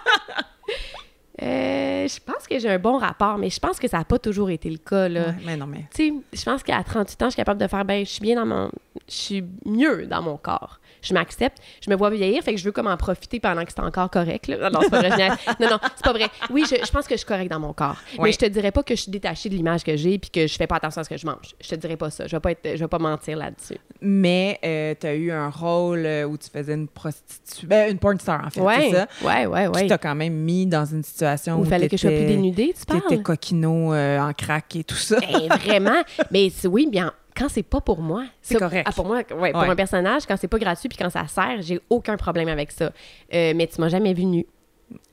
Euh, 1.41 2.07
je 2.07 2.19
pense 2.19 2.47
que 2.47 2.57
j'ai 2.57 2.69
un 2.69 2.79
bon 2.79 2.97
rapport, 2.97 3.37
mais 3.37 3.49
je 3.49 3.59
pense 3.59 3.79
que 3.79 3.87
ça 3.87 3.99
n'a 3.99 4.05
pas 4.05 4.17
toujours 4.17 4.49
été 4.49 4.69
le 4.69 4.77
cas, 4.77 5.07
là. 5.07 5.27
Ouais, 5.27 5.35
mais 5.45 5.57
non, 5.57 5.67
mais. 5.67 5.85
Tu 5.93 6.09
sais, 6.09 6.13
je 6.33 6.43
pense 6.43 6.63
qu'à 6.63 6.83
38 6.83 7.21
ans, 7.21 7.25
je 7.25 7.31
suis 7.31 7.37
capable 7.37 7.61
de 7.61 7.67
faire, 7.67 7.85
ben, 7.85 8.05
je 8.05 8.11
suis 8.11 8.21
bien 8.21 8.35
dans 8.35 8.45
mon. 8.45 8.71
Je 9.07 9.13
suis 9.13 9.43
mieux 9.65 10.07
dans 10.07 10.21
mon 10.21 10.37
corps. 10.37 10.79
Je 11.07 11.13
m'accepte, 11.13 11.57
je 11.83 11.89
me 11.89 11.95
vois 11.95 12.09
vieillir, 12.09 12.41
fait 12.43 12.53
que 12.53 12.59
je 12.59 12.65
veux 12.65 12.71
comme 12.71 12.87
en 12.87 12.97
profiter 12.97 13.39
pendant 13.39 13.63
que 13.63 13.71
c'est 13.71 13.81
encore 13.81 14.09
correct. 14.09 14.47
Là. 14.47 14.57
Non, 14.57 14.69
non, 14.71 14.79
c'est 14.83 14.89
pas 14.89 14.99
vrai. 14.99 15.11
je 15.11 15.15
niaise. 15.15 15.31
Non, 15.59 15.67
non, 15.71 15.79
c'est 15.95 16.03
pas 16.03 16.13
vrai. 16.13 16.27
Oui, 16.49 16.65
je, 16.69 16.75
je 16.85 16.91
pense 16.91 17.05
que 17.07 17.13
je 17.15 17.17
suis 17.19 17.25
correct 17.25 17.49
dans 17.49 17.59
mon 17.59 17.73
corps. 17.73 17.95
Oui. 18.13 18.25
Mais 18.25 18.31
je 18.31 18.37
te 18.39 18.45
dirais 18.45 18.71
pas 18.71 18.83
que 18.83 18.95
je 18.95 19.01
suis 19.01 19.11
détachée 19.11 19.49
de 19.49 19.55
l'image 19.55 19.83
que 19.83 19.95
j'ai 19.95 20.17
puis 20.19 20.29
que 20.29 20.47
je 20.47 20.55
fais 20.55 20.67
pas 20.67 20.75
attention 20.77 21.01
à 21.01 21.03
ce 21.03 21.09
que 21.09 21.17
je 21.17 21.25
mange. 21.25 21.55
Je 21.61 21.69
te 21.69 21.75
dirais 21.75 21.97
pas 21.97 22.09
ça. 22.09 22.27
Je 22.27 22.35
vais 22.35 22.39
pas, 22.39 22.51
être, 22.51 22.59
je 22.75 22.77
vais 22.79 22.87
pas 22.87 22.99
mentir 22.99 23.37
là-dessus. 23.37 23.77
Mais 24.01 24.59
tu 24.99 25.07
as 25.07 25.13
eu 25.15 25.31
un 25.31 25.49
rôle 25.49 26.05
euh, 26.05 26.25
où 26.25 26.37
tu 26.37 26.49
faisais 26.49 26.73
une 26.73 26.87
prostituée, 26.87 27.67
ben, 27.67 27.91
une 27.91 27.99
porn 27.99 28.19
star 28.19 28.45
en 28.45 28.49
fait, 28.49 28.61
Ouais, 28.61 28.89
c'est 28.89 28.95
ça? 28.95 29.07
ouais, 29.23 29.45
ouais, 29.45 29.63
Qui 29.65 29.69
ouais. 29.81 29.87
t'a 29.87 29.97
quand 29.97 30.15
même 30.15 30.33
mis 30.33 30.65
dans 30.65 30.85
une 30.85 31.03
situation 31.03 31.57
Il 31.59 31.61
où 31.61 31.69
fallait 31.69 31.87
que 31.89 31.97
je 31.97 32.01
sois 32.01 32.11
plus 32.11 32.25
dénudée, 32.25 32.73
tu 32.77 32.85
parles? 32.85 33.01
T'étais 33.07 33.21
coquino 33.23 33.93
euh, 33.93 34.19
en 34.19 34.33
crack 34.33 34.75
et 34.75 34.83
tout 34.83 34.95
ça. 34.95 35.19
Ben, 35.19 35.47
vraiment? 35.57 36.01
Mais 36.31 36.51
oui, 36.65 36.87
bien, 36.91 37.13
quand 37.37 37.49
c'est 37.49 37.63
pas 37.63 37.81
pour 37.81 38.01
moi. 38.01 38.25
C'est 38.41 38.57
correct. 38.57 38.87
ah, 38.89 38.93
pour 38.93 39.05
moi, 39.05 39.17
ouais, 39.17 39.51
pour 39.51 39.61
Ouais. 39.61 39.69
un 39.69 39.75
personnage, 39.75 40.25
quand 40.25 40.35
c'est 40.37 40.47
pas 40.47 40.59
gratuit 40.59 40.89
puis 40.89 40.97
quand 40.97 41.09
ça 41.09 41.27
sert, 41.27 41.61
j'ai 41.61 41.79
aucun 41.89 42.17
problème 42.17 42.47
avec 42.47 42.71
ça. 42.71 42.85
Euh, 43.33 43.53
mais 43.55 43.67
tu 43.67 43.79
m'as 43.81 43.89
jamais 43.89 44.13
vu 44.13 44.25
nu 44.25 44.45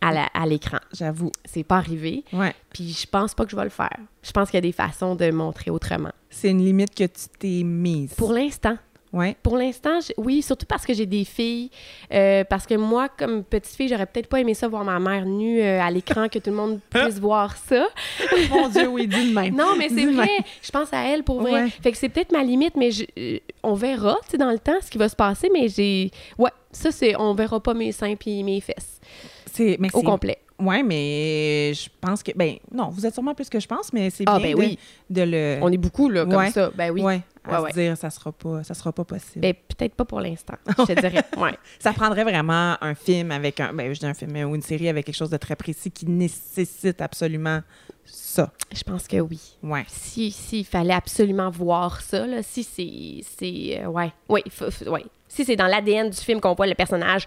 à 0.01 0.47
l'écran. 0.47 0.79
J'avoue. 0.93 1.33
C'est 1.45 1.65
pas 1.65 1.77
arrivé. 1.79 2.25
Ouais. 2.33 2.55
Puis 2.73 2.93
je 2.93 3.07
pense 3.09 3.35
pas 3.35 3.45
que 3.45 3.51
je 3.51 3.57
vais 3.57 3.65
le 3.65 3.71
faire. 3.71 3.97
Je 4.23 4.31
pense 4.31 4.49
qu'il 4.51 4.57
y 4.57 4.59
a 4.59 4.61
des 4.63 4.73
façons 4.73 5.15
de 5.17 5.31
montrer 5.31 5.71
autrement. 5.71 6.13
C'est 6.31 6.51
une 6.51 6.65
limite 6.65 6.95
que 6.95 7.05
tu 7.05 7.27
t'es 7.39 7.63
mise. 7.65 8.15
Pour 8.15 8.33
l'instant. 8.33 8.77
Ouais. 9.15 9.37
Pour 9.45 9.57
l'instant, 9.57 10.01
oui, 10.17 10.43
surtout 10.43 10.67
parce 10.67 10.85
que 10.85 10.93
j'ai 10.93 11.07
des 11.07 11.25
filles. 11.25 11.71
Euh, 12.13 12.43
parce 12.45 12.67
que 12.67 12.75
moi, 12.75 13.09
comme 13.09 13.45
petite 13.45 13.75
fille, 13.77 13.89
j'aurais 13.89 14.07
peut-être 14.07 14.27
pas 14.27 14.41
aimé 14.41 14.55
ça 14.55 14.67
voir 14.67 14.83
ma 14.85 14.99
mère 14.99 15.25
nue 15.25 15.61
euh, 15.63 15.81
à 15.81 15.89
l'écran, 15.91 16.29
que 16.29 16.41
tout 16.41 16.51
le 16.51 16.57
monde 16.57 16.81
puisse 16.91 17.19
voir 17.21 17.57
ça. 17.57 17.87
Mon 18.51 18.69
Dieu, 18.69 18.89
oui, 18.89 19.07
dis 19.07 19.31
de 19.31 19.33
même. 19.35 19.55
Non, 19.55 19.77
mais 19.79 19.89
c'est 19.89 20.07
vrai. 20.07 20.29
Je 20.63 20.71
pense 20.71 20.93
à 20.93 21.05
elle 21.09 21.23
pour 21.23 21.41
vrai. 21.41 21.53
Ouais. 21.53 21.69
Fait 21.83 21.93
que 21.93 21.97
c'est 21.97 22.09
peut-être 22.09 22.33
ma 22.33 22.43
limite, 22.43 22.75
mais 22.77 22.91
je- 22.91 23.05
euh, 23.17 23.39
on 23.63 23.75
verra, 23.75 24.17
tu 24.25 24.33
sais, 24.33 24.37
dans 24.37 24.51
le 24.51 24.59
temps, 24.59 24.75
ce 24.85 24.91
qui 24.91 24.99
va 24.99 25.09
se 25.09 25.17
passer. 25.17 25.49
Mais 25.53 25.69
j'ai. 25.69 26.11
Ouais, 26.37 26.51
ça, 26.73 26.91
c'est. 26.91 27.15
On 27.17 27.35
verra 27.35 27.61
pas 27.61 27.73
mes 27.75 27.93
seins 27.93 28.17
puis 28.17 28.43
mes 28.43 28.61
fesses 28.61 29.01
C'est, 29.47 29.77
mais 29.79 29.89
au 29.95 30.01
complet. 30.03 30.39
Ouais, 30.61 30.83
mais 30.85 31.73
je 31.75 31.89
pense 32.01 32.23
que. 32.23 32.31
Ben, 32.37 32.57
non, 32.73 32.89
vous 32.89 33.05
êtes 33.05 33.13
sûrement 33.13 33.35
plus 33.35 33.49
que 33.49 33.59
je 33.59 33.67
pense, 33.67 33.93
mais 33.93 34.09
c'est 34.11 34.23
Ah, 34.27 34.39
bien 34.39 34.49
ben 34.51 34.55
de, 34.55 34.59
oui. 34.61 34.79
de 35.11 35.23
le. 35.23 35.59
On 35.63 35.71
est 35.73 35.77
beaucoup, 35.77 36.09
là, 36.09 36.25
comme 36.25 36.35
Ouais. 36.37 36.51
ça. 36.51 36.71
Ben 36.75 36.91
oui. 36.93 37.03
Ouais, 37.03 37.21
à 37.45 37.61
Ouais, 37.61 37.71
se 37.71 37.75
dire, 37.75 37.97
ça 37.97 38.09
sera 38.09 38.31
pas, 38.31 38.63
ça 38.63 38.73
sera 38.75 38.93
pas 38.93 39.05
possible. 39.05 39.41
Ben, 39.41 39.53
peut-être 39.55 39.95
pas 39.95 40.05
pour 40.05 40.21
l'instant, 40.21 40.55
je 40.79 40.85
te 40.85 40.93
dirais. 41.01 41.25
Ouais. 41.37 41.59
ça 41.81 41.93
prendrait 41.93 42.23
vraiment 42.23 42.77
un 42.81 42.95
film 42.95 43.33
avec 43.33 43.59
un. 43.59 43.73
Ben, 43.73 43.93
je 43.93 43.99
dis 43.99 44.07
un 44.07 44.15
film 44.15 44.37
ou 44.49 44.55
une 44.55 44.63
série 44.63 44.89
avec 44.89 45.07
quelque 45.07 45.17
chose 45.17 45.31
de 45.31 45.37
très 45.39 45.57
précis 45.57 45.91
qui 45.91 46.07
nécessite 46.07 47.01
absolument 47.01 47.61
ça. 48.05 48.53
Je 48.73 48.83
pense 48.85 49.09
que 49.09 49.17
oui. 49.17 49.41
Ouais. 49.63 49.85
Si 49.89 50.31
s'il 50.31 50.65
fallait 50.65 50.95
absolument 50.95 51.51
voir 51.51 52.01
ça, 52.01 52.27
là, 52.27 52.43
si 52.45 52.63
c'est. 52.63 53.25
c'est 53.39 53.81
euh, 53.83 53.87
ouais. 53.89 54.13
Oui, 54.29 54.43
ouais. 54.87 55.05
Si 55.27 55.45
c'est 55.45 55.57
dans 55.57 55.67
l'ADN 55.67 56.11
du 56.11 56.17
film 56.17 56.41
qu'on 56.41 56.55
voit 56.55 56.69
le 56.69 56.75
personnage 56.77 57.27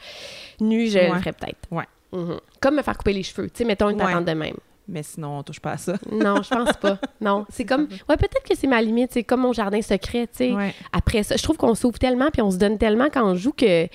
nu, 0.61 0.87
je 0.87 0.97
le 0.99 1.19
ferais 1.19 1.33
peut-être. 1.33 1.57
Ouais. 1.71 1.83
Mhm. 2.11 2.39
Comme 2.59 2.75
me 2.75 2.81
faire 2.81 2.97
couper 2.97 3.13
les 3.13 3.23
cheveux. 3.23 3.49
Tu 3.49 3.57
sais, 3.59 3.65
mettons 3.65 3.89
une 3.89 3.97
Ouais. 3.99 4.05
patente 4.05 4.25
de 4.25 4.33
même. 4.33 4.55
mais 4.89 5.03
sinon, 5.03 5.39
on 5.39 5.43
touche 5.43 5.59
pas 5.59 5.71
à 5.73 5.77
ça. 5.77 5.93
Non, 6.11 6.41
je 6.41 6.49
pense 6.49 6.77
pas. 6.77 6.97
Non, 7.19 7.45
c'est 7.49 7.65
comme... 7.65 7.87
Ouais, 8.09 8.15
peut-être 8.15 8.43
que 8.47 8.55
c'est 8.55 8.67
ma 8.67 8.81
limite. 8.81 9.11
C'est 9.11 9.23
comme 9.23 9.41
mon 9.41 9.51
jardin 9.51 9.81
secret, 9.81 10.27
tu 10.27 10.37
sais. 10.37 10.53
Ouais. 10.53 10.73
Après 10.93 11.23
ça, 11.23 11.35
je 11.35 11.43
trouve 11.43 11.57
qu'on 11.57 11.75
s'ouvre 11.75 11.99
tellement 11.99 12.29
puis 12.31 12.41
on 12.41 12.51
se 12.51 12.57
donne 12.57 12.77
tellement 12.77 13.07
quand 13.11 13.29
on 13.29 13.35
joue 13.35 13.51
que... 13.51 13.87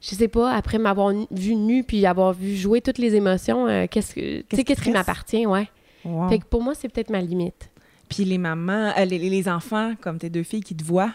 Je 0.00 0.14
sais 0.14 0.28
pas, 0.28 0.52
après 0.52 0.78
m'avoir 0.78 1.12
vu 1.32 1.56
nu 1.56 1.82
puis 1.82 2.06
avoir 2.06 2.32
vu 2.32 2.54
jouer 2.54 2.80
toutes 2.80 2.98
les 2.98 3.14
émotions, 3.16 3.66
euh, 3.66 3.86
qu'est-ce 3.90 4.14
que... 4.14 4.42
Tu 4.42 4.56
sais, 4.56 4.62
Qu'est-ce 4.62 4.82
qui 4.82 4.90
m'appartient, 4.92 5.46
ouais. 5.46 5.68
Wow. 6.04 6.28
Fait 6.28 6.38
que 6.38 6.44
pour 6.44 6.62
moi, 6.62 6.74
c'est 6.76 6.88
peut-être 6.88 7.10
ma 7.10 7.20
limite. 7.20 7.70
Puis 8.08 8.24
les 8.24 8.38
mamans, 8.38 8.92
euh, 8.96 9.04
les, 9.04 9.18
les 9.18 9.48
enfants, 9.48 9.94
comme 10.00 10.18
tes 10.18 10.30
deux 10.30 10.44
filles 10.44 10.62
qui 10.62 10.76
te 10.76 10.84
voient 10.84 11.10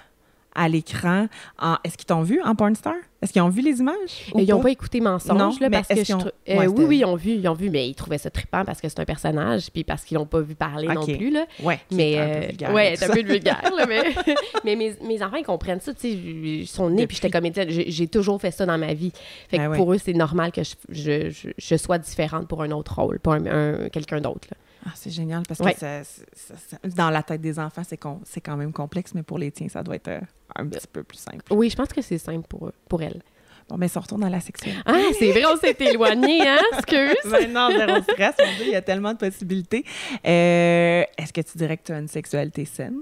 à 0.55 0.67
l'écran, 0.69 1.27
en- 1.59 1.77
est-ce 1.83 1.97
qu'ils 1.97 2.05
t'ont 2.07 2.21
vu 2.23 2.41
en 2.43 2.55
porn 2.55 2.75
star? 2.75 2.93
Est-ce 3.21 3.33
qu'ils 3.33 3.41
ont 3.43 3.49
vu 3.49 3.61
les 3.61 3.79
images? 3.79 3.95
ou 4.33 4.39
Ils 4.39 4.49
n'ont 4.49 4.61
pas? 4.61 4.71
écouté 4.71 4.99
mensonge, 4.99 5.37
Non, 5.37 5.51
là, 5.61 5.69
parce 5.69 5.87
que 5.89 6.03
je 6.03 6.11
euh, 6.13 6.57
Ouais, 6.57 6.65
oui, 6.67 6.85
oui, 6.87 6.97
ils 6.99 7.05
ont 7.05 7.15
vu, 7.15 7.31
ils 7.33 7.47
ont 7.47 7.53
vu, 7.53 7.69
mais 7.69 7.87
ils 7.87 7.93
trouvaient 7.93 8.17
ça 8.17 8.31
trippant 8.31 8.65
parce 8.65 8.81
que 8.81 8.89
c'est 8.89 8.99
un 8.99 9.05
personnage, 9.05 9.69
puis 9.71 9.83
parce 9.83 10.03
qu'ils 10.03 10.15
l'ont 10.17 10.25
pas 10.25 10.39
vu 10.41 10.55
parler 10.55 10.87
non 10.87 11.05
plus, 11.05 11.29
là. 11.29 11.45
Ouais. 11.61 11.79
Mais, 11.91 12.13
est 12.13 12.19
un 12.19 12.25
peu 12.27 12.33
euh, 12.33 12.47
vulgaire 12.47 12.73
ouais, 12.73 12.93
c'est 12.97 13.05
un 13.11 13.13
peu 13.13 13.21
vulgaire, 13.21 13.71
là, 13.77 13.85
mais, 13.87 14.01
mais 14.65 14.75
mes, 14.75 14.95
mes 15.03 15.21
enfants, 15.23 15.35
ils 15.37 15.45
comprennent 15.45 15.81
ça, 15.81 15.93
tu 15.93 15.99
sais, 16.01 16.09
ils 16.11 16.67
sont 16.67 16.89
nés, 16.89 17.05
puis 17.05 17.15
j'étais 17.17 17.29
comédienne, 17.29 17.69
j'ai 17.69 18.07
toujours 18.07 18.41
fait 18.41 18.51
ça 18.51 18.65
dans 18.65 18.77
ma 18.77 18.93
vie. 18.95 19.11
Fait 19.49 19.57
que 19.57 19.61
Ben 19.63 19.69
ouais. 19.69 19.77
pour 19.77 19.93
eux, 19.93 19.97
c'est 20.03 20.13
normal 20.13 20.51
que 20.51 20.63
je, 20.63 20.73
je, 20.89 21.29
je, 21.29 21.49
je 21.57 21.75
sois 21.75 21.99
différente 21.99 22.47
pour 22.47 22.63
un 22.63 22.71
autre 22.71 22.99
rôle, 22.99 23.19
pour 23.19 23.33
un, 23.33 23.45
un- 23.45 23.89
quelqu'un 23.89 24.19
d'autre. 24.19 24.47
Ah, 24.85 24.89
c'est 24.95 25.11
génial 25.11 25.43
parce 25.47 25.59
que 25.59 25.77
ça- 25.77 26.03
ça- 26.03 26.23
ça- 26.33 26.55
ça- 26.57 26.77
dans 26.95 27.09
la 27.11 27.21
tête 27.23 27.41
des 27.41 27.59
enfants, 27.59 27.83
c'est 27.83 28.41
quand 28.41 28.57
même 28.57 28.73
complexe, 28.73 29.13
mais 29.13 29.21
pour 29.23 29.37
les 29.37 29.51
tiens, 29.51 29.69
ça 29.69 29.83
doit 29.83 29.95
être 29.95 30.07
euh, 30.07 30.19
un 30.55 30.67
petit 30.67 30.87
peu 30.87 31.03
plus 31.03 31.17
simple. 31.19 31.43
Oui, 31.51 31.69
je 31.69 31.75
pense 31.75 31.89
que 31.89 32.01
c'est 32.01 32.17
simple 32.17 32.47
pour 32.47 32.67
eux, 32.67 32.73
pour 32.89 33.01
elles. 33.03 33.21
Bon, 33.69 33.77
mais 33.77 33.87
ça 33.87 33.99
retourne 33.99 34.23
à 34.23 34.29
la 34.29 34.39
sexualité. 34.41 34.81
Ah, 34.85 34.99
c'est 35.17 35.31
vrai, 35.31 35.45
on 35.45 35.55
s'est 35.55 35.77
éloigné, 35.79 36.41
hein, 36.47 36.57
excuse. 36.77 37.15
Ben 37.31 37.53
non, 37.53 37.69
zéro 37.71 38.01
stress, 38.01 38.35
mon 38.39 38.55
Dieu, 38.57 38.65
il 38.65 38.71
y 38.71 38.75
a 38.75 38.81
tellement 38.81 39.13
de 39.13 39.17
possibilités. 39.19 39.85
Euh, 40.25 41.03
Est-ce 41.17 41.31
que 41.31 41.41
tu 41.41 41.57
dirais 41.57 41.77
que 41.77 41.83
tu 41.83 41.91
as 41.93 41.99
une 41.99 42.07
sexualité 42.07 42.65
saine? 42.65 43.01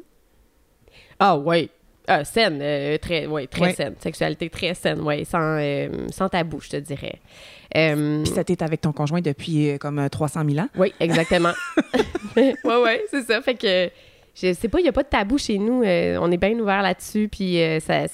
Ah 1.18 1.38
oui. 1.38 1.72
Ah, 2.12 2.26
saine, 2.26 2.60
euh, 2.62 2.98
très, 2.98 3.28
ouais, 3.28 3.46
très 3.48 3.62
Ouais. 3.62 3.74
saine. 3.74 3.94
Sexualité 4.00 4.50
très 4.50 4.74
saine, 4.74 5.00
oui, 5.04 5.24
sans, 5.26 5.58
euh, 5.60 5.88
sans 6.12 6.28
tabou, 6.28 6.60
je 6.60 6.70
te 6.70 6.78
dirais. 6.78 7.20
Euh, 7.78 8.24
Puis 8.24 8.34
ça 8.34 8.44
t'est 8.44 8.62
avec 8.64 8.82
ton 8.82 8.92
conjoint 8.92 9.22
depuis 9.22 9.78
comme 9.80 10.00
euh, 10.00 10.10
300 10.10 10.42
000 10.50 10.60
ans? 10.66 10.70
oui, 10.76 10.92
exactement. 11.00 11.52
oui, 12.36 12.54
oui, 12.66 12.92
c'est 13.12 13.22
ça. 13.24 13.42
Fait 13.42 13.54
que 13.54 13.90
je 14.42 14.54
sais 14.54 14.70
pas, 14.70 14.80
il 14.80 14.84
n'y 14.84 14.90
a 14.90 14.94
pas 14.94 15.04
de 15.04 15.08
tabou 15.10 15.38
chez 15.38 15.58
nous. 15.58 15.84
euh, 15.84 16.18
on 16.22 16.32
est 16.32 16.38
bien 16.38 16.58
ouvert 16.58 16.82
là-dessus. 16.82 17.28
Puis 17.30 17.62
euh, 17.62 17.80
ça, 17.80 18.06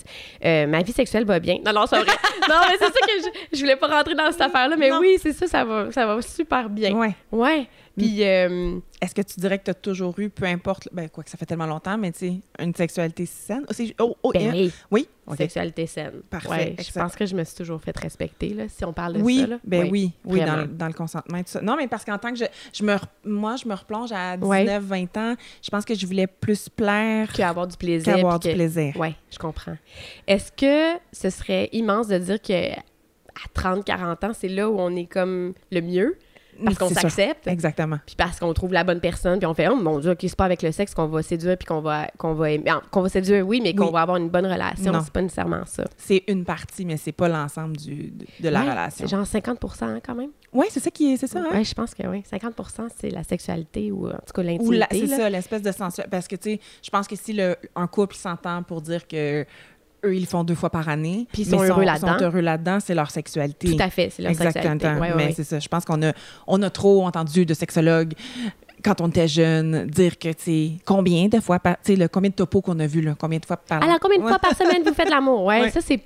euh, 0.44 0.66
ma 0.68 0.82
vie 0.82 0.92
sexuelle 0.92 1.24
va 1.26 1.40
bien. 1.40 1.58
Non, 1.66 1.72
non, 1.72 1.86
c'est 1.88 1.98
vrai. 1.98 2.08
non, 2.50 2.56
mais 2.68 2.76
c'est 2.80 2.86
ça 2.86 2.92
que 2.92 3.12
je, 3.52 3.58
je 3.58 3.62
voulais 3.62 3.76
pas 3.76 3.88
rentrer 3.88 4.16
dans 4.16 4.32
cette 4.32 4.42
affaire-là. 4.42 4.76
Mais 4.78 4.90
Non. 4.90 5.00
oui, 5.00 5.18
c'est 5.22 5.34
ça, 5.34 5.46
ça 5.48 5.64
va, 5.64 5.92
ça 5.92 6.06
va 6.08 6.22
super 6.22 6.70
bien. 6.70 6.94
Ouais. 6.98 7.12
Ouais. 7.32 7.68
Puis, 7.98 8.24
euh, 8.26 8.80
Est-ce 9.02 9.16
que 9.16 9.22
tu 9.22 9.40
dirais 9.40 9.58
que 9.60 9.66
tu 9.66 9.72
as 9.72 9.76
toujours 9.76 10.18
eu, 10.20 10.30
peu 10.30 10.46
importe, 10.46 10.90
ben 10.92 11.08
quoi 11.10 11.24
que 11.24 11.30
ça 11.30 11.38
fait 11.38 11.46
tellement 11.46 11.66
longtemps, 11.66 11.98
mais 11.98 12.12
tu 12.12 12.20
sais, 12.20 12.34
une 12.60 12.74
sexualité 12.76 13.26
saine? 13.26 13.66
Oh, 13.70 13.74
oh, 14.00 14.16
oh, 14.24 14.32
ben 14.34 14.52
oui, 14.54 14.72
Oui, 14.92 15.08
c'est- 15.32 15.38
sexualité 15.38 15.86
saine. 15.88 16.22
Parfait, 16.30 16.50
Ouais, 16.50 16.76
je 16.80 16.92
pense 16.92 17.16
que 17.16 17.26
je 17.26 17.36
me 17.36 17.44
suis 17.44 17.56
toujours 17.56 17.80
fait 17.82 17.98
respecter, 17.98 18.50
là, 18.50 18.64
si 18.68 18.84
on 18.84 18.92
parle 18.94 19.14
de 19.14 19.22
oui, 19.22 19.40
ça. 19.42 19.48
Là. 19.48 19.60
ben 19.64 19.88
oui, 19.92 20.12
oui, 20.26 20.40
dans, 20.44 20.58
le- 20.58 20.68
dans 20.68 20.88
le 20.88 20.94
consentement 20.94 21.38
et 21.38 21.44
tout 21.44 21.52
ça. 21.52 21.62
Non, 21.62 21.76
mais 21.78 21.88
parce 21.88 22.04
qu'en 22.04 22.18
tant 22.18 22.32
que 22.32 22.38
je, 22.40 22.46
je 22.74 22.84
me, 22.84 22.94
re- 22.96 23.04
moi, 23.24 23.56
je 23.56 23.68
me 23.68 23.74
replonge 23.76 24.12
à 24.12 24.36
19, 24.38 24.48
Ouais. 24.50 24.80
20 24.80 25.18
ans, 25.18 25.36
je 25.62 25.70
pense 25.70 25.86
que 25.86 25.96
je 25.96 26.06
voulais 26.06 26.28
plus 26.28 26.68
plaire 26.68 27.32
Qu'avoir 27.32 27.68
du 27.68 27.78
plaisir. 27.78 28.14
qu'avoir 28.16 28.40
du 28.40 28.50
que- 28.50 28.54
plaisir. 28.56 28.94
Oui, 28.98 29.16
je 29.32 29.38
comprends. 29.38 29.78
Est-ce 30.28 30.52
que 30.52 31.00
ce 31.14 31.30
serait 31.30 31.70
immense 31.72 32.08
de 32.08 32.18
dire 32.18 32.42
que 32.42 32.72
à 32.74 33.48
30, 33.54 33.84
40 33.86 34.24
ans, 34.24 34.32
c'est 34.34 34.48
là 34.50 34.70
où 34.70 34.80
on 34.80 34.96
est 34.96 35.06
comme 35.06 35.54
le 35.72 35.82
mieux? 35.82 36.18
Parce 36.64 36.78
qu'on 36.78 36.90
s'accepte, 36.90 37.48
Exactement. 37.48 37.98
puis 38.06 38.16
parce 38.16 38.40
qu'on 38.40 38.54
trouve 38.54 38.72
la 38.74 38.84
bonne 38.84 39.00
personne, 39.00 39.40
puis 39.40 39.46
on 39.46 39.54
fait 39.54 39.68
«Oh 39.70 39.76
mon 39.76 40.00
Dieu, 40.00 40.12
OK, 40.12 40.20
c'est 40.22 40.36
pas 40.36 40.46
avec 40.46 40.62
le 40.62 40.72
sexe 40.72 40.94
qu'on 40.94 41.08
va 41.08 41.22
séduire, 41.22 41.58
puis 41.58 41.66
qu'on 41.66 41.82
va, 41.82 42.08
qu'on 42.18 42.34
va 42.34 42.52
aimer. 42.52 42.66
Ah, 42.70 42.82
Qu'on 42.92 43.02
va 43.02 43.10
séduire, 43.10 43.46
oui, 43.46 43.60
mais 43.62 43.74
qu'on 43.74 43.88
Oui. 43.88 43.92
va 43.94 44.02
avoir 44.02 44.18
une 44.18 44.30
bonne 44.30 44.46
relation. 44.46 44.94
C'est 45.04 45.12
pas 45.14 45.22
nécessairement 45.22 45.66
ça. 45.66 45.84
C'est 45.98 46.24
une 46.28 46.46
partie, 46.46 46.86
mais 46.86 46.98
c'est 46.98 47.12
pas 47.12 47.28
l'ensemble 47.28 47.76
du, 47.78 48.12
de, 48.12 48.26
de 48.42 48.50
la 48.50 48.62
Ouais, 48.62 48.70
relation. 48.70 49.08
Genre 49.08 49.24
50% 49.26 49.84
hein, 49.84 50.00
quand 50.06 50.16
même. 50.16 50.30
Oui, 50.54 50.68
c'est 50.70 50.80
ça 50.80 50.90
qui 50.92 51.12
est, 51.14 51.18
c'est 51.18 51.28
ça. 51.28 51.40
hein? 51.40 51.50
Oui, 51.54 51.66
je 51.66 51.74
pense 51.74 51.94
que 51.94 52.08
oui. 52.08 52.24
50% 52.32 52.88
c'est 52.98 53.10
la 53.10 53.24
sexualité 53.24 53.92
ou 53.92 54.08
en 54.08 54.12
tout 54.12 54.34
cas 54.34 54.42
Ou 54.42 54.46
l'intimité. 54.72 55.08
c'est 55.08 55.08
ça, 55.08 55.30
l'espèce 55.30 55.62
de 55.62 55.72
sensuel. 55.74 56.08
Parce 56.10 56.28
que, 56.30 56.36
tu 56.38 56.52
sais, 56.54 56.60
je 56.82 56.90
pense 56.90 57.08
que 57.08 57.16
si 57.18 57.34
le, 57.34 57.58
un 57.76 57.88
couple 57.88 58.16
s'entend 58.16 58.64
pour 58.64 58.82
dire 58.82 59.06
que 59.08 59.46
eux, 60.06 60.16
ils 60.16 60.22
le 60.22 60.26
font 60.28 60.44
deux 60.44 60.56
fois 60.56 60.70
par 60.70 60.88
année, 60.90 61.28
Puis 61.34 61.44
ils 61.44 61.52
mais 61.52 61.58
sont 61.58 61.64
heureux 61.64 61.84
là-dedans. 61.84 62.18
sont 62.18 62.24
heureux 62.26 62.40
là-dedans, 62.42 62.78
c'est 62.80 62.96
leur 62.96 63.12
sexualité. 63.12 63.76
Tout 63.76 63.82
à 63.84 63.90
fait, 63.90 64.10
c'est 64.10 64.22
leur 64.22 64.32
Exactement. 64.32 64.74
sexualité. 64.74 65.02
Ouais, 65.02 65.14
mais 65.16 65.26
ouais. 65.28 65.34
c'est 65.36 65.44
ça. 65.44 65.60
Je 65.60 65.68
pense 65.68 65.86
qu'on 65.86 66.02
a, 66.04 66.14
on 66.48 66.62
a 66.62 66.70
trop 66.70 67.06
entendu 67.06 67.46
de 67.46 67.54
sexologues 67.54 68.14
quand 68.84 69.02
on 69.02 69.08
était 69.08 69.28
jeune 69.28 69.88
dire 69.88 70.18
que, 70.20 70.32
tu 70.32 70.78
combien 70.86 71.28
de 71.28 71.40
fois, 71.40 71.60
par, 71.60 71.76
tu 71.84 71.94
sais, 71.94 71.96
le 71.96 72.08
combien 72.08 72.30
de 72.30 72.36
topos 72.36 72.62
qu'on 72.62 72.80
a 72.80 72.86
vu, 72.88 73.02
là, 73.02 73.16
combien 73.18 73.40
de 73.40 73.46
fois 73.46 73.58
par 73.58 73.82
Alors, 73.84 74.00
combien 74.00 74.20
de 74.20 74.28
fois 74.28 74.38
par 74.40 74.56
semaine 74.56 74.84
vous 74.86 74.94
faites 74.94 75.10
l'amour? 75.10 75.44
Ouais, 75.46 75.62
Ouais. 75.62 75.72
ça, 75.72 75.82
c'est. 75.82 76.00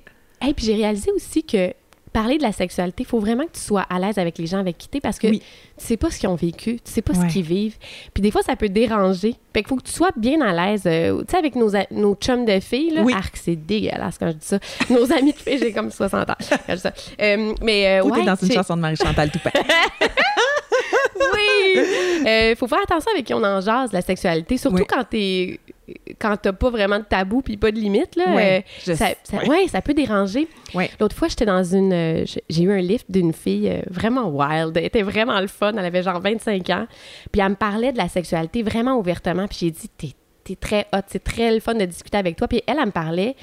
Et 0.46 0.54
puis 0.54 0.64
j'ai 0.64 0.74
réalisé 0.74 1.10
aussi 1.12 1.42
que 1.42 1.72
parler 2.12 2.38
de 2.38 2.42
la 2.42 2.52
sexualité, 2.52 3.02
il 3.04 3.06
faut 3.06 3.20
vraiment 3.20 3.44
que 3.44 3.52
tu 3.52 3.60
sois 3.60 3.82
à 3.88 3.98
l'aise 3.98 4.18
avec 4.18 4.36
les 4.38 4.46
gens 4.46 4.58
avec 4.58 4.76
qui 4.78 4.88
tu 4.88 4.98
es 4.98 5.00
parce 5.00 5.18
que 5.18 5.28
Oui. 5.28 5.40
tu 5.78 5.86
sais 5.86 5.96
pas 5.96 6.10
ce 6.10 6.18
qu'ils 6.18 6.28
ont 6.28 6.34
vécu, 6.34 6.76
tu 6.84 6.90
sais 6.92 7.02
pas 7.02 7.12
Ouais. 7.12 7.28
ce 7.28 7.32
qu'ils 7.32 7.44
vivent. 7.44 7.76
Puis 8.14 8.22
des 8.22 8.30
fois, 8.30 8.42
ça 8.42 8.56
peut 8.56 8.68
déranger. 8.68 9.34
Fait 9.54 9.60
qu'il 9.62 9.68
faut 9.68 9.76
que 9.76 9.82
tu 9.84 9.92
sois 9.92 10.10
bien 10.16 10.40
à 10.40 10.52
l'aise. 10.52 10.82
euh, 10.86 11.20
tu 11.20 11.30
sais, 11.30 11.36
avec 11.38 11.54
nos, 11.56 11.70
nos 11.90 12.14
chums 12.14 12.44
de 12.44 12.58
filles, 12.60 12.90
là. 12.90 13.02
Oui. 13.02 13.12
Arc, 13.14 13.36
c'est 13.36 13.56
dégueulasse 13.56 14.18
quand 14.18 14.28
je 14.28 14.32
dis 14.36 14.46
ça. 14.46 14.58
Nos 14.90 15.10
amis 15.16 15.32
de 15.32 15.38
filles, 15.38 15.58
j'ai 15.58 15.72
comme 15.72 15.90
60 15.90 16.28
ans 16.30 16.34
quand 16.38 16.58
je 16.68 16.74
dis 16.74 16.80
ça. 16.80 16.92
Euh, 17.20 17.54
mais 17.62 18.00
euh, 18.00 18.04
Ou 18.04 18.10
t'es 18.10 18.18
ouais, 18.20 18.24
dans 18.26 18.34
une 18.36 18.52
chanson 18.52 18.76
de 18.76 18.80
Marie-Chantal 18.80 19.30
Toupin. 19.30 19.50
oui! 21.16 21.80
Euh, 22.26 22.54
faut 22.56 22.66
faire 22.66 22.80
attention 22.82 23.10
avec 23.12 23.26
qui 23.26 23.34
on 23.34 23.42
en 23.42 23.60
jase, 23.60 23.92
la 23.92 24.02
sexualité. 24.02 24.56
Surtout 24.56 24.78
Oui. 24.78 24.84
quand 24.88 25.04
t'es 25.08 25.60
quand 26.18 26.36
t'as 26.36 26.52
pas 26.52 26.70
vraiment 26.70 26.98
de 26.98 27.04
tabou 27.04 27.42
puis 27.42 27.56
pas 27.56 27.70
de 27.70 27.76
limite, 27.76 28.16
là. 28.16 28.34
Ouais, 28.34 28.64
euh, 28.88 28.94
ça, 28.94 29.06
Ouais. 29.32 29.48
ouais, 29.48 29.68
ça 29.68 29.80
peut 29.82 29.94
déranger. 29.94 30.48
L'autre 31.00 31.16
fois, 31.16 31.28
j'étais 31.28 31.46
dans 31.46 31.62
une... 31.64 31.92
euh, 31.92 32.24
j'ai- 32.48 32.62
eu 32.62 32.70
un 32.72 32.80
lift 32.80 33.06
d'une 33.10 33.32
fille 33.32 33.68
euh, 33.68 33.80
vraiment 33.90 34.28
wild. 34.28 34.76
Elle 34.76 34.84
était 34.84 35.02
vraiment 35.02 35.40
le 35.40 35.46
fun. 35.46 35.72
Elle 35.76 35.84
avait 35.84 36.02
genre 36.02 36.20
25 36.20 36.68
ans. 36.70 36.86
Puis 37.32 37.40
elle 37.40 37.50
me 37.50 37.54
parlait 37.54 37.92
de 37.92 37.98
la 37.98 38.08
sexualité 38.08 38.62
vraiment 38.62 38.96
ouvertement. 38.96 39.46
Puis 39.48 39.58
j'ai 39.60 39.70
dit, 39.70 39.88
t'es 40.44 40.56
très 40.56 40.86
hot. 40.92 40.98
C'est 41.06 41.22
très 41.24 41.52
le 41.52 41.60
fun 41.60 41.74
de 41.74 41.84
discuter 41.84 42.18
avec 42.18 42.36
toi. 42.36 42.48
Puis 42.48 42.62
elle, 42.66 42.76
elle 42.80 42.86
me 42.86 42.90
parlait 42.90 43.36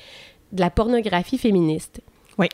de 0.51 0.59
la 0.61 0.69
pornographie 0.69 1.37
féministe. 1.37 2.01
Oui. 2.37 2.47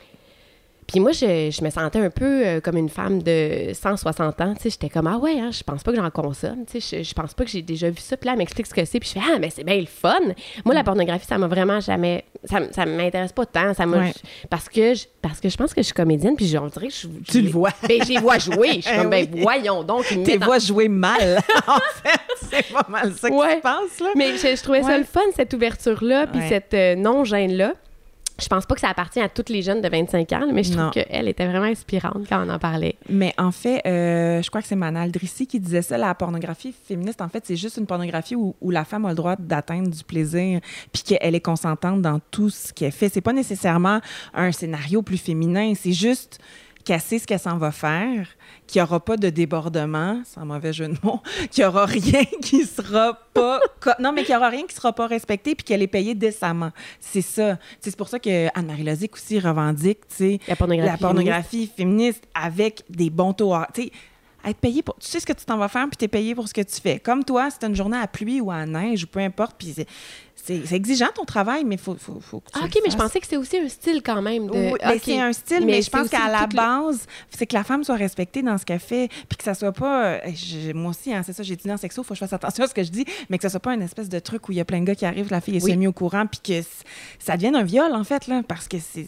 Puis 0.94 1.00
moi, 1.00 1.12
je, 1.12 1.50
je 1.52 1.64
me 1.64 1.72
sentais 1.72 1.98
un 1.98 2.12
peu 2.12 2.46
euh, 2.46 2.60
comme 2.62 2.78
une 2.78 2.88
femme 2.88 3.24
de 3.24 3.72
160 3.74 4.42
ans. 4.42 4.54
Tu 4.54 4.62
sais, 4.62 4.70
j'étais 4.70 4.90
comme, 4.90 5.08
ah 5.08 5.18
ouais, 5.18 5.40
hein, 5.40 5.50
je 5.52 5.64
pense 5.64 5.82
pas 5.82 5.92
que 5.92 5.98
j'en 5.98 6.10
consomme. 6.12 6.66
Tu 6.72 6.80
sais, 6.80 7.00
je, 7.00 7.04
je 7.10 7.14
pense 7.16 7.34
pas 7.34 7.44
que 7.46 7.50
j'ai 7.50 7.64
déjà 7.64 7.90
vu 7.90 7.98
ça. 8.00 8.16
Puis 8.16 8.28
là, 8.28 8.34
elle 8.34 8.38
m'explique 8.38 8.68
ce 8.68 8.76
que 8.76 8.86
c'est. 8.86 9.00
Puis 9.00 9.10
je 9.16 9.20
fais, 9.20 9.26
ah, 9.34 9.40
mais 9.40 9.50
c'est 9.50 9.64
bien 9.64 9.78
le 9.80 9.88
fun. 9.88 10.14
Moi, 10.64 10.74
Mm. 10.76 10.78
la 10.78 10.84
pornographie, 10.84 11.26
ça 11.26 11.38
m'a 11.40 11.48
vraiment 11.48 11.80
jamais. 11.80 12.26
Ça, 12.46 12.60
ça 12.72 12.86
m'intéresse 12.86 13.32
pas 13.32 13.46
tant. 13.48 13.74
Ça 13.74 13.88
Ouais. 13.88 14.14
parce, 14.52 14.70
que 14.70 14.94
je, 14.94 15.06
parce 15.22 15.40
que 15.40 15.50
je 15.50 15.58
pense 15.58 15.74
que 15.74 15.82
je 15.82 15.86
suis 15.86 15.94
comédienne. 15.96 16.36
Puis 16.36 16.46
je- 16.48 16.58
on 16.60 16.68
dirait 16.68 16.90
que 16.90 16.94
je. 16.94 17.08
Tu 17.32 17.42
le 17.42 17.50
vois. 17.50 17.72
Ben, 17.88 18.04
j'y 18.06 18.18
vois 18.18 18.38
jouer. 18.38 18.76
Je 18.76 18.82
suis 18.82 18.92
Eh 18.94 18.98
comme, 18.98 19.10
ben, 19.10 19.28
oui. 19.34 19.42
voyons 19.42 19.84
donc. 19.84 20.10
mettent 20.12 20.44
en- 20.44 20.46
voix 20.46 20.60
jouer 20.60 20.90
mal, 20.90 21.40
en 21.68 21.80
fait. 22.04 22.20
C'est 22.52 22.72
pas 22.72 22.86
mal 22.88 23.12
ça 23.14 23.30
qui 23.30 23.36
Ouais. 23.36 23.56
se 23.58 23.62
passe, 23.62 24.00
là. 24.00 24.10
Mais 24.16 24.38
je, 24.38 24.56
je 24.56 24.62
trouvais 24.62 24.84
ça 24.84 24.96
le 24.98 25.06
fun, 25.06 25.22
cette 25.36 25.54
ouverture-là, 25.56 26.28
puis 26.28 26.40
cette 26.50 26.74
euh, 26.76 26.96
non-gêne-là. 26.96 27.74
Je 28.42 28.48
pense 28.48 28.66
pas 28.66 28.74
que 28.74 28.82
ça 28.82 28.90
appartient 28.90 29.20
à 29.20 29.30
toutes 29.30 29.50
les 29.50 29.62
jeunes 29.62 29.82
de 29.82 29.88
25 29.88 30.32
ans, 30.34 30.48
mais 30.52 30.64
je 30.64 30.74
trouve 30.74 30.90
qu'elle 30.90 31.28
était 31.28 31.46
vraiment 31.46 31.66
inspirante 31.66 32.28
quand 32.28 32.44
on 32.46 32.50
en 32.50 32.58
parlait. 32.58 32.96
Mais 33.08 33.34
en 33.38 33.52
fait, 33.52 33.82
euh, 33.86 34.42
je 34.42 34.50
crois 34.50 34.62
que 34.62 34.68
c'est 34.68 34.76
Manal 34.76 35.12
Drissi 35.12 35.46
qui 35.46 35.60
disait 35.60 35.84
ça. 35.84 35.98
La 35.98 36.16
pornographie 36.16 36.74
féministe, 36.88 37.22
en 37.22 37.30
fait, 37.30 37.46
c'est 37.46 37.56
juste 37.56 37.78
une 37.78 37.86
pornographie 37.86 38.36
où, 38.36 38.56
où 38.60 38.72
la 38.72 38.86
femme 38.86 39.06
a 39.06 39.10
le 39.10 39.16
droit 39.16 39.36
d'atteindre 39.38 39.90
du 39.90 40.04
plaisir, 40.04 40.62
puis 40.92 41.04
qu'elle 41.04 41.36
est 41.36 41.42
consentante 41.42 42.02
dans 42.02 42.20
tout 42.32 42.50
ce 42.50 42.74
qu'elle 42.74 42.92
fait. 42.92 43.10
C'est 43.10 43.22
pas 43.22 43.34
nécessairement 43.34 44.02
un 44.34 44.52
scénario 44.52 45.04
plus 45.04 45.18
féminin. 45.18 45.74
C'est 45.76 45.94
juste 45.94 46.40
qu'elle 46.84 47.00
sait 47.02 47.20
ce 47.20 47.26
qu'elle 47.28 47.40
s'en 47.40 47.58
va 47.58 47.72
faire, 47.72 48.28
qu'il 48.68 48.82
n'y 48.82 48.84
aura 48.84 49.00
pas 49.00 49.16
de 49.18 49.30
débordement, 49.30 50.22
sans 50.26 50.46
mauvais 50.46 50.74
jeu 50.74 50.88
de 50.88 50.96
mots, 51.04 51.22
qu'il 51.52 51.64
n'y 51.64 51.68
aura 51.68 51.86
rien 51.86 52.24
qui 52.42 52.66
sera 52.66 53.14
pas... 53.34 53.60
Non, 54.00 54.12
mais 54.12 54.24
qu'il 54.24 54.34
n'y 54.34 54.38
aura 54.38 54.50
rien 54.50 54.66
qui 54.68 54.76
sera 54.76 54.92
pas 54.94 55.08
respecté, 55.08 55.56
puis 55.56 55.64
qu'elle 55.64 55.82
est 55.82 55.88
payée 55.88 56.16
décemment. 56.16 56.72
C'est 57.00 57.22
ça. 57.22 57.58
C'est 57.80 57.96
pour 57.96 58.10
ça 58.10 58.20
que 58.20 58.48
Anne-Marie 58.58 58.84
Lozic 58.84 59.14
aussi 59.16 59.40
revendique, 59.40 60.00
tu 60.10 60.16
sais, 60.16 60.40
La 60.48 60.56
pornographie. 60.56 60.92
la 60.92 60.98
pornographie 60.98 61.72
féministe 61.76 62.24
avec 62.36 62.84
des 62.90 63.10
bons 63.10 63.34
taux. 63.34 63.54
hor- 63.54 63.68
Tu 63.74 63.84
sais, 63.84 63.92
être 64.46 64.58
payé 64.58 64.82
pour. 64.84 64.96
Tu 65.00 65.08
sais 65.08 65.22
ce 65.22 65.26
que 65.26 65.32
tu 65.32 65.46
t'en 65.46 65.58
vas 65.58 65.70
faire, 65.70 65.88
puis 65.88 65.96
tu 65.98 66.04
es 66.04 66.10
payé 66.10 66.36
pour 66.36 66.50
ce 66.50 66.54
que 66.54 66.62
tu 66.62 66.82
fais. 66.82 67.00
Comme 67.00 67.24
toi, 67.24 67.48
c'est 67.50 67.66
une 67.66 67.76
journée 67.76 67.98
à 67.98 68.08
pluie 68.08 68.42
ou 68.42 68.52
à 68.52 68.66
neige, 68.66 69.06
ou 69.06 69.08
peu 69.08 69.20
importe, 69.22 69.56
puis 69.58 69.74
c'est- 70.44 70.62
c'est 70.62 70.66
c'est 70.68 70.76
exigeant 70.76 71.10
ton 71.16 71.24
travail, 71.26 71.64
mais 71.64 71.76
il 71.76 71.82
faut, 71.82 71.96
faut, 71.96 72.20
faut 72.20 72.40
que 72.40 72.52
tu 72.52 72.60
Ah, 72.62 72.66
OK, 72.66 72.80
mais 72.84 72.92
je 72.92 72.98
pensais 72.98 73.20
que 73.20 73.26
c'était 73.26 73.38
aussi 73.38 73.58
un 73.58 73.70
style 73.70 74.02
quand 74.04 74.22
même. 74.22 74.48
De... 74.48 74.52
Oui, 74.52 74.74
ben, 74.82 74.92
OK. 74.96 75.02
c'est 75.04 75.20
un 75.20 75.32
style, 75.34 75.66
mais, 75.66 75.78
je 75.78 75.82
c'est 75.84 75.92
pense 75.92 76.10
qu'à 76.10 76.30
la 76.30 76.42
le- 76.50 76.56
base, 76.56 77.06
c'est 77.30 77.46
que 77.48 77.54
la 77.56 77.64
femme 77.64 77.84
soit 77.84 77.96
respectée 77.96 78.42
dans 78.42 78.58
ce 78.58 78.66
qu'elle 78.66 78.80
fait, 78.80 79.10
puis 79.30 79.38
que 79.38 79.44
ça 79.44 79.54
soit 79.54 79.72
pas. 79.72 80.06
euh, 80.06 80.20
je- 80.34 80.74
moi 80.74 80.90
aussi, 80.92 81.14
hein, 81.14 81.22
c'est 81.26 81.34
ça, 81.34 81.44
j'ai 81.44 81.54
étudié 81.54 81.72
en 81.74 81.78
sexo, 81.78 82.04
faut 82.04 82.10
que 82.10 82.16
je 82.16 82.20
fasse 82.20 82.34
attention 82.34 82.64
à 82.64 82.68
ce 82.68 82.74
que 82.74 82.84
je 82.84 82.90
dis, 82.92 83.06
mais 83.30 83.38
que 83.38 83.44
ça 83.44 83.50
soit 83.50 83.60
pas 83.60 83.74
une 83.74 83.82
espèce 83.82 84.10
de 84.10 84.20
truc 84.20 84.50
où 84.50 84.52
il 84.52 84.58
y 84.58 84.62
a 84.62 84.66
plein 84.66 84.80
de 84.80 84.86
gars 84.86 84.96
qui 84.96 85.06
arrivent, 85.06 85.32
la 85.32 85.42
fille 85.42 85.58
est 85.58 85.64
Oui. 85.64 85.72
semi 85.72 85.88
au 85.88 85.94
courant, 85.94 86.26
puis 86.26 86.40
que 86.44 86.68
ça 87.20 87.36
devienne 87.36 87.56
un 87.56 87.64
viol, 87.64 87.94
en 87.94 88.04
fait, 88.04 88.28
là, 88.28 88.42
parce 88.48 88.68
que 88.68 88.78
c'est. 88.80 89.08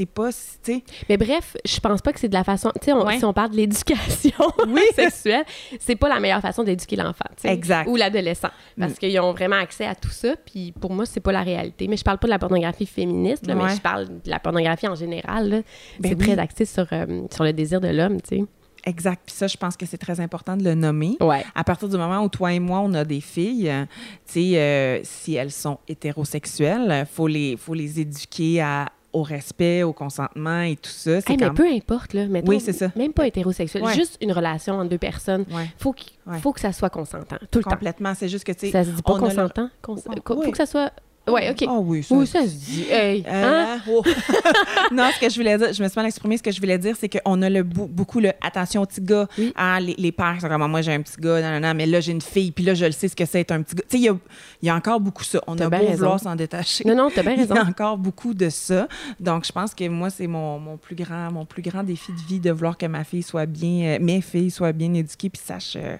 C'est 0.00 0.06
pas, 0.06 0.30
tu 0.32 0.38
sais. 0.62 0.84
Mais 1.08 1.16
bref, 1.18 1.56
je 1.64 1.78
pense 1.80 2.00
pas 2.00 2.12
que 2.12 2.20
c'est 2.20 2.28
de 2.28 2.34
la 2.34 2.44
façon. 2.44 2.70
Tu 2.80 2.86
sais, 2.86 2.92
Ouais. 2.94 3.18
si 3.18 3.24
on 3.24 3.32
parle 3.34 3.50
de 3.50 3.56
l'éducation 3.56 4.46
sexuelle, 4.94 5.44
c'est 5.78 5.96
pas 5.96 6.08
la 6.08 6.20
meilleure 6.20 6.40
façon 6.40 6.62
d'éduquer 6.64 6.96
l'enfant. 6.96 7.24
tu 7.36 7.42
sais, 7.42 7.52
Exact. 7.52 7.86
Ou 7.88 7.96
l'adolescent. 7.96 8.48
Parce 8.78 8.92
Mm. 8.92 8.96
qu'ils 8.96 9.20
ont 9.20 9.32
vraiment 9.32 9.56
accès 9.56 9.84
à 9.86 9.94
tout 9.94 10.08
ça. 10.10 10.34
Puis 10.46 10.72
pour 10.72 10.92
moi, 10.92 11.04
c'est 11.06 11.20
pas 11.20 11.32
la 11.32 11.42
réalité. 11.42 11.86
Mais 11.88 11.96
je 11.98 12.04
parle 12.04 12.18
pas 12.18 12.26
de 12.26 12.30
la 12.32 12.38
pornographie 12.38 12.86
féministe, 12.86 13.46
là, 13.46 13.54
Ouais. 13.56 13.64
mais 13.68 13.74
je 13.76 13.80
parle 13.80 14.06
de 14.06 14.30
la 14.30 14.38
pornographie 14.40 14.88
en 14.88 14.94
général. 14.94 15.62
Ben 16.00 16.08
c'est 16.10 16.14
oui. 16.18 16.26
très 16.26 16.38
axé 16.38 16.64
sur, 16.64 16.86
euh, 16.92 17.22
sur 17.30 17.44
le 17.44 17.52
désir 17.52 17.80
de 17.80 17.88
l'homme, 17.88 18.20
tu 18.22 18.38
sais. 18.38 18.44
Exact. 18.86 19.20
Puis 19.26 19.34
ça, 19.34 19.46
je 19.46 19.58
pense 19.58 19.76
que 19.76 19.84
c'est 19.84 19.98
très 19.98 20.20
important 20.20 20.56
de 20.56 20.64
le 20.64 20.74
nommer. 20.74 21.18
Ouais. 21.20 21.44
À 21.54 21.64
partir 21.64 21.86
du 21.90 21.98
moment 21.98 22.22
où 22.24 22.30
toi 22.30 22.54
et 22.54 22.60
moi, 22.60 22.80
on 22.80 22.94
a 22.94 23.04
des 23.04 23.20
filles, 23.20 23.68
euh, 23.68 23.84
tu 24.26 24.32
sais, 24.52 24.58
euh, 24.58 25.00
si 25.02 25.34
elles 25.34 25.50
sont 25.50 25.76
hétérosexuelles, 25.86 27.06
faut 27.12 27.26
les, 27.26 27.56
faut 27.58 27.74
les 27.74 28.00
éduquer 28.00 28.62
à, 28.62 28.86
au 29.12 29.22
respect, 29.22 29.82
au 29.82 29.92
consentement 29.92 30.62
et 30.62 30.76
tout 30.76 30.90
ça. 30.90 31.20
C'est 31.20 31.30
Hey, 31.30 31.36
mais 31.38 31.50
peu 31.50 31.66
importe, 31.66 32.12
là. 32.14 32.26
mettons, 32.26 32.48
Oui, 32.48 32.60
c'est 32.60 32.72
ça. 32.72 32.90
Même 32.96 33.12
pas 33.12 33.26
hétérosexuel, 33.26 33.82
Ouais. 33.82 33.94
juste 33.94 34.16
une 34.20 34.32
relation 34.32 34.74
entre 34.78 34.88
deux 34.90 34.98
personnes. 34.98 35.44
Ouais, 35.50 35.68
Faut, 35.78 35.92
qu'il- 35.92 36.12
Ouais. 36.26 36.38
faut 36.38 36.52
que 36.52 36.60
ça 36.60 36.72
soit 36.72 36.90
consentant, 36.90 37.36
tout 37.50 37.58
le 37.58 37.64
temps. 37.64 37.70
complètement. 37.70 38.14
C'est 38.14 38.28
juste 38.28 38.44
que, 38.44 38.52
tu 38.52 38.60
sais... 38.66 38.70
Ça 38.70 38.84
se 38.84 38.90
dit 38.90 39.02
pas 39.02 39.14
le- 39.14 39.20
consentant? 39.20 39.68
Cons- 39.82 39.96
Oh, 40.06 40.42
Faut 40.44 40.50
que 40.52 40.56
ça 40.56 40.66
soit... 40.66 40.92
Ouais, 41.28 41.50
OK. 41.50 41.64
Ah 41.68 41.78
oui, 41.78 42.02
ça... 42.02 42.14
Ou 42.14 42.24
ça 42.26 42.42
se 42.42 42.48
dit? 42.54 42.86
Hey, 42.90 43.22
hein? 43.28 43.78
Euh, 43.86 43.90
oh. 43.92 44.02
non, 44.92 45.08
ce 45.14 45.20
que 45.20 45.28
je 45.30 45.36
voulais 45.36 45.56
dire, 45.58 45.72
je 45.72 45.82
me 45.82 45.88
suis 45.88 45.96
mal 45.96 46.06
exprimée, 46.06 46.36
ce 46.38 46.42
que 46.42 46.50
je 46.50 46.58
voulais 46.60 46.78
dire, 46.78 46.96
c'est 46.98 47.08
qu'on 47.08 47.42
a 47.42 47.50
le, 47.50 47.62
beaucoup 47.62 48.18
le 48.20 48.32
attention 48.42 48.82
au 48.82 48.86
petit 48.86 49.00
gars. 49.02 49.28
Oui. 49.38 49.52
Ah, 49.54 49.78
les, 49.80 49.94
les 49.96 50.12
pères 50.12 50.38
sont 50.40 50.48
comme 50.48 50.66
moi, 50.68 50.80
j'ai 50.82 50.92
un 50.94 51.02
petit 51.02 51.20
gars, 51.20 51.40
non, 51.40 51.60
non, 51.60 51.68
non, 51.68 51.74
mais 51.74 51.86
là, 51.86 52.00
j'ai 52.00 52.12
une 52.12 52.22
fille, 52.22 52.50
puis 52.50 52.64
là, 52.64 52.74
je 52.74 52.86
le 52.86 52.92
sais 52.92 53.06
ce 53.08 53.14
que 53.14 53.24
c'est 53.26 53.40
être 53.40 53.52
un 53.52 53.62
petit 53.62 53.76
gars. 53.76 53.84
Tu 53.88 53.96
sais, 53.96 54.02
il 54.02 54.04
y 54.06 54.08
a, 54.08 54.16
il 54.62 54.66
y 54.66 54.70
a 54.70 54.74
encore 54.74 54.98
beaucoup 54.98 55.22
ça. 55.22 55.40
On 55.46 55.56
a 55.58 55.68
beau 55.68 55.76
raison. 55.76 55.92
vouloir 55.96 56.20
s'en 56.20 56.34
détacher. 56.34 56.84
Non, 56.88 56.96
non, 56.96 57.10
t'as 57.14 57.22
bien 57.22 57.32
Il 57.34 57.38
y 57.38 57.40
raison. 57.42 57.54
a 57.56 57.64
encore 57.64 57.98
beaucoup 57.98 58.34
de 58.34 58.48
ça. 58.48 58.88
Donc, 59.20 59.44
je 59.46 59.52
pense 59.52 59.74
que 59.74 59.86
moi, 59.88 60.10
c'est 60.10 60.26
mon, 60.26 60.58
mon, 60.58 60.76
plus 60.78 60.96
grand, 60.96 61.30
mon 61.30 61.44
plus 61.44 61.62
grand 61.62 61.84
défi 61.84 62.12
de 62.12 62.28
vie 62.28 62.40
de 62.40 62.50
vouloir 62.50 62.76
que 62.76 62.86
ma 62.86 63.04
fille 63.04 63.22
soit 63.22 63.46
bien, 63.46 63.84
euh, 63.84 63.98
mes 64.00 64.20
filles 64.20 64.50
soient 64.50 64.72
bien 64.72 64.92
éduquées 64.94 65.30
puis 65.30 65.40
sachent. 65.44 65.76
euh, 65.76 65.96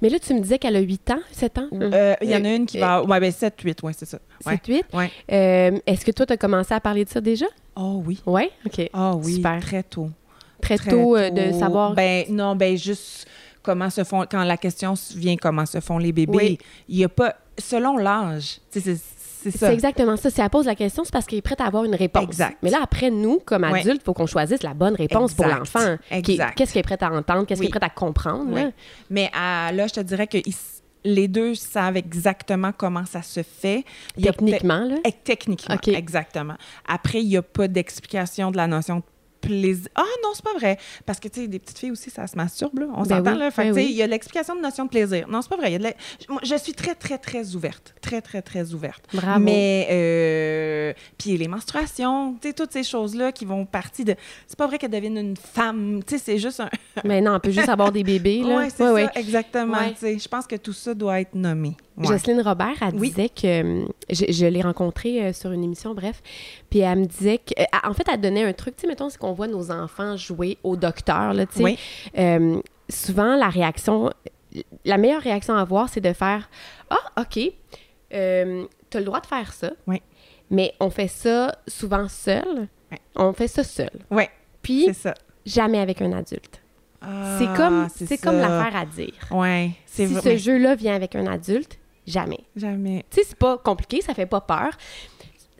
Mais 0.00 0.08
là, 0.08 0.18
tu 0.18 0.32
me 0.32 0.40
disais 0.40 0.58
qu'elle 0.58 0.76
a 0.76 0.80
8 0.80 1.10
ans, 1.10 1.20
7 1.32 1.58
ans? 1.58 1.68
Il 1.72 2.30
y 2.30 2.34
en 2.36 2.44
a 2.44 2.54
une 2.54 2.66
qui 2.66 2.78
va. 2.78 3.02
Ouais, 3.04 3.20
ben 3.20 3.30
7, 3.32 3.60
8, 3.60 3.82
ouais, 3.82 3.92
c'est 3.96 4.06
ça. 4.06 4.18
Ouais. 4.46 4.52
7, 4.64 4.66
8. 4.66 4.84
Ouais. 4.94 5.10
Euh, 5.32 5.78
Est-ce 5.86 6.04
que 6.04 6.10
toi, 6.10 6.26
tu 6.26 6.32
as 6.32 6.36
commencé 6.36 6.72
à 6.74 6.80
parler 6.80 7.04
de 7.04 7.10
ça 7.10 7.20
déjà? 7.20 7.46
Oh 7.76 8.02
oui. 8.06 8.20
Oui? 8.26 8.48
OK. 8.66 8.88
Ah 8.92 9.14
oui, 9.16 9.34
Super. 9.34 9.60
très 9.60 9.82
tôt. 9.82 10.08
Très, 10.60 10.76
Très 10.76 10.90
tôt, 10.90 11.16
euh, 11.16 11.30
de 11.30 11.52
savoir. 11.52 11.94
Ben 11.94 12.24
non, 12.28 12.54
ben 12.56 12.76
juste 12.76 13.26
comment 13.62 13.88
se 13.90 14.04
font 14.04 14.24
quand 14.30 14.44
la 14.44 14.56
question 14.56 14.94
vient 15.16 15.36
comment 15.36 15.64
se 15.66 15.80
font 15.80 15.98
les 15.98 16.12
bébés. 16.12 16.32
Oui. 16.36 16.58
Il 16.88 16.98
y 16.98 17.04
a 17.04 17.08
pas 17.08 17.34
selon 17.58 17.96
l'âge. 17.96 18.60
C'est 18.70 18.80
c'est 19.42 19.50
ça. 19.52 19.68
c'est 19.68 19.72
exactement 19.72 20.18
ça. 20.18 20.28
Si 20.28 20.38
elle 20.38 20.50
pose 20.50 20.66
la 20.66 20.74
question, 20.74 21.02
c'est 21.02 21.12
parce 21.12 21.24
qu'elle 21.24 21.38
est 21.38 21.42
prête 21.42 21.62
à 21.62 21.64
avoir 21.64 21.84
une 21.84 21.94
réponse. 21.94 22.24
Exact. 22.24 22.58
Mais 22.62 22.68
là, 22.68 22.80
après, 22.82 23.10
nous, 23.10 23.38
comme 23.42 23.64
adultes, 23.64 24.02
il 24.02 24.04
faut 24.04 24.12
qu'on 24.12 24.26
choisisse 24.26 24.62
la 24.62 24.74
bonne 24.74 24.94
réponse 24.94 25.32
pour 25.32 25.46
l'enfant. 25.46 25.96
Qu'est-ce 26.10 26.72
qu'elle 26.74 26.80
est 26.80 26.82
prête 26.82 27.02
à 27.02 27.10
entendre? 27.10 27.46
Qu'est-ce 27.46 27.60
Oui. 27.60 27.66
qu'elle 27.70 27.76
est 27.76 27.80
prête 27.80 27.90
à 27.90 27.94
comprendre? 27.94 28.44
Oui. 28.48 28.60
là? 28.64 28.70
Mais 29.08 29.30
à- 29.32 29.72
là, 29.72 29.86
je 29.86 29.94
te 29.94 30.00
dirais 30.00 30.26
que 30.26 30.36
les 31.04 31.28
deux 31.28 31.54
savent 31.54 31.96
exactement 31.96 32.72
comment 32.76 33.04
ça 33.06 33.22
se 33.22 33.42
fait. 33.42 33.84
Il 34.16 34.24
Techniquement, 34.24 34.84
là? 34.84 34.96
Eh, 35.04 35.12
Techniquement, 35.12 35.76
exactement. 35.86 36.56
Après, 36.86 37.22
il 37.22 37.28
n'y 37.28 37.36
a 37.36 37.42
pas 37.42 37.68
d'explication 37.68 38.50
de 38.50 38.56
la 38.56 38.66
notion 38.66 38.96
de 38.96 39.02
plaisir. 39.40 39.88
Ah 39.94 40.02
non, 40.22 40.30
c'est 40.34 40.44
pas 40.44 40.54
vrai. 40.54 40.78
Parce 41.06 41.18
que, 41.20 41.28
tu 41.28 41.40
sais, 41.42 41.48
des 41.48 41.58
petites 41.58 41.78
filles 41.78 41.90
aussi, 41.90 42.10
ça 42.10 42.26
se 42.26 42.36
masturbe, 42.36 42.78
là. 42.80 42.86
On 42.94 43.02
Ben 43.02 43.16
s'entend, 43.18 43.32
oui, 43.32 43.38
là. 43.38 43.50
Fait 43.50 43.62
ben 43.64 43.68
tu 43.74 43.80
sais, 43.80 43.86
oui. 43.86 43.90
il 43.92 43.96
y 43.96 44.02
a 44.02 44.06
l'explication 44.06 44.54
de 44.56 44.60
notion 44.60 44.84
de 44.84 44.90
plaisir. 44.90 45.26
Non, 45.28 45.42
c'est 45.42 45.48
pas 45.48 45.56
vrai. 45.56 45.68
Il 45.70 45.72
y 45.72 45.76
a 45.76 45.78
de 45.78 45.84
la- 45.84 45.94
Moi, 46.28 46.40
Je 46.44 46.54
suis 46.56 46.72
très, 46.74 46.94
très, 46.94 47.18
très 47.18 47.54
ouverte. 47.54 47.94
Très, 48.00 48.20
très, 48.20 48.42
très 48.42 48.72
ouverte. 48.74 49.02
Bravo. 49.12 49.40
Mais, 49.40 49.88
euh, 49.90 50.92
puis 51.18 51.36
les 51.36 51.48
menstruations, 51.48 52.34
tu 52.40 52.48
sais, 52.48 52.54
toutes 52.54 52.72
ces 52.72 52.82
choses-là 52.84 53.32
qui 53.32 53.44
vont 53.44 53.64
partir 53.66 54.04
de... 54.04 54.14
C'est 54.46 54.58
pas 54.58 54.66
vrai 54.66 54.78
qu'elle 54.78 54.90
devienne 54.90 55.16
une 55.18 55.36
femme. 55.36 56.00
Tu 56.06 56.16
sais, 56.18 56.22
c'est 56.24 56.38
juste 56.38 56.60
un... 56.60 56.68
Mais 57.04 57.20
non, 57.20 57.34
on 57.36 57.40
peut 57.40 57.50
juste 57.50 57.68
avoir 57.68 57.92
des 57.92 58.02
bébés, 58.04 58.42
là. 58.42 58.58
Oui, 58.58 58.64
c'est 58.74 58.82
Ouais, 58.82 58.88
ça, 58.88 58.92
ouais. 58.94 59.08
exactement. 59.14 59.78
Ouais. 59.78 60.18
Je 60.18 60.28
pense 60.28 60.46
que 60.46 60.56
tout 60.56 60.72
ça 60.72 60.94
doit 60.94 61.20
être 61.20 61.34
nommé. 61.34 61.76
Jocelyne 61.98 62.40
Robert, 62.40 62.76
elle 62.80 62.94
Oui. 62.94 63.10
disait 63.10 63.28
que. 63.28 63.84
Je, 64.08 64.24
je 64.32 64.46
l'ai 64.46 64.62
rencontrée 64.62 65.22
euh, 65.22 65.32
sur 65.34 65.52
une 65.52 65.62
émission, 65.62 65.92
bref. 65.94 66.22
Puis 66.70 66.78
elle 66.78 67.00
me 67.00 67.04
disait 67.04 67.36
que. 67.38 67.60
euh, 67.60 67.64
en 67.86 67.92
fait, 67.92 68.06
elle 68.10 68.20
donnait 68.22 68.44
un 68.44 68.54
truc. 68.54 68.74
Tu 68.76 68.82
sais, 68.82 68.86
mettons, 68.86 69.10
c'est 69.10 69.18
qu'on 69.18 69.29
voit 69.32 69.46
nos 69.48 69.70
enfants 69.70 70.16
jouer 70.16 70.58
au 70.62 70.76
docteur, 70.76 71.32
là, 71.34 71.46
tu 71.46 71.56
sais. 71.58 71.62
Oui. 71.62 71.78
Euh, 72.18 72.60
souvent, 72.88 73.36
la 73.36 73.48
réaction. 73.48 74.12
La 74.84 74.96
meilleure 74.98 75.22
réaction 75.22 75.54
à 75.54 75.60
avoir, 75.60 75.88
c'est 75.88 76.00
de 76.00 76.12
faire 76.12 76.48
Ah, 76.90 77.20
OK, 77.22 77.38
euh, 78.12 78.64
tu 78.90 78.96
as 78.96 79.00
le 79.00 79.06
droit 79.06 79.20
de 79.20 79.26
faire 79.26 79.52
ça. 79.52 79.70
Oui. 79.86 80.02
Mais 80.50 80.74
on 80.80 80.90
fait 80.90 81.06
ça 81.08 81.54
souvent 81.68 82.08
seul. 82.08 82.66
Ouais. 82.90 82.98
On 83.14 83.32
fait 83.32 83.46
ça 83.46 83.62
seul. 83.62 83.90
Oui, 84.10 84.24
Puis, 84.62 84.92
ça. 84.94 85.14
jamais 85.46 85.78
avec 85.78 86.02
un 86.02 86.10
adulte. 86.12 86.60
Ah, 87.00 87.36
c'est 87.38 87.46
comme, 87.56 87.86
c'est 87.94 88.18
comme 88.18 88.38
l'affaire 88.38 88.76
à 88.78 88.84
dire. 88.84 89.14
Ouais, 89.30 89.70
Si 89.86 90.04
vrai. 90.06 90.20
ce 90.20 90.36
jeu-là 90.36 90.74
vient 90.74 90.94
avec 90.96 91.14
un 91.14 91.26
adulte, 91.28 91.78
jamais. 92.06 92.40
Jamais. 92.56 93.04
Tu 93.08 93.20
sais, 93.20 93.26
c'est 93.28 93.38
pas 93.38 93.56
compliqué, 93.56 94.00
ça 94.02 94.12
fait 94.12 94.26
pas 94.26 94.40
peur. 94.40 94.70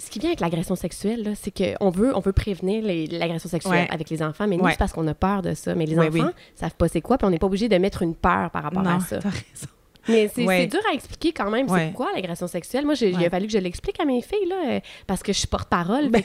Ce 0.00 0.10
qui 0.10 0.18
vient 0.18 0.30
avec 0.30 0.40
l'agression 0.40 0.74
sexuelle, 0.76 1.34
c'est 1.40 1.52
qu'on 1.52 1.90
veut, 1.90 2.16
on 2.16 2.20
veut 2.20 2.32
prévenir 2.32 2.82
l'agression 3.12 3.48
sexuelle 3.50 3.72
Ouais. 3.84 3.88
avec 3.90 4.08
les 4.10 4.22
enfants, 4.22 4.46
mais 4.48 4.56
nous, 4.56 4.64
Ouais. 4.64 4.72
c'est 4.72 4.78
parce 4.78 4.92
qu'on 4.92 5.06
a 5.06 5.14
peur 5.14 5.42
de 5.42 5.52
ça. 5.54 5.74
Mais 5.74 5.84
les 5.86 5.96
Ouais, 5.96 6.08
enfants 6.08 6.26
oui. 6.28 6.32
savent 6.54 6.74
pas 6.74 6.88
c'est 6.88 7.00
quoi, 7.02 7.18
puis 7.18 7.26
on 7.26 7.30
n'est 7.30 7.38
pas 7.38 7.46
obligé 7.46 7.68
de 7.68 7.76
mettre 7.76 8.02
une 8.02 8.14
peur 8.14 8.50
par 8.50 8.62
rapport 8.62 8.82
non, 8.82 8.90
à 8.96 9.00
ça. 9.00 9.18
t'as 9.18 9.28
raison. 9.28 9.66
Mais 10.08 10.30
c'est 10.34 10.46
Ouais. 10.46 10.66
dur 10.66 10.80
à 10.90 10.94
expliquer 10.94 11.32
quand 11.32 11.50
même, 11.50 11.70
Ouais. 11.70 11.88
c'est 11.88 11.92
quoi 11.92 12.08
l'agression 12.14 12.46
sexuelle. 12.48 12.86
Moi, 12.86 12.94
j'ai- 12.94 13.10
il 13.10 13.16
a 13.16 13.18
Ouais. 13.18 13.28
fallu 13.30 13.46
que 13.46 13.52
je 13.52 13.58
l'explique 13.58 14.00
à 14.00 14.06
mes 14.06 14.22
filles, 14.22 14.48
là, 14.48 14.56
euh, 14.70 14.80
parce 15.06 15.22
que 15.22 15.32
je 15.32 15.38
suis 15.38 15.46
porte-parole. 15.48 16.08
Ben, 16.08 16.22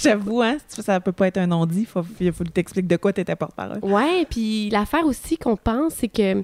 J'avoue, 0.00 0.42
hein, 0.42 0.58
ça 0.68 1.00
peut 1.00 1.10
pas 1.10 1.26
être 1.26 1.38
un 1.38 1.48
non-dit. 1.48 1.86
Faut, 1.86 2.02
il 2.20 2.32
faut 2.32 2.44
que 2.44 2.50
t'expliques 2.50 2.86
de 2.86 2.96
quoi 2.96 3.12
t'étais 3.12 3.34
porte-parole. 3.34 3.78
Ouais, 3.82 4.24
puis 4.30 4.70
l'affaire 4.70 5.04
aussi 5.06 5.36
qu'on 5.36 5.56
pense, 5.56 5.94
c'est 5.94 6.06
que 6.08 6.42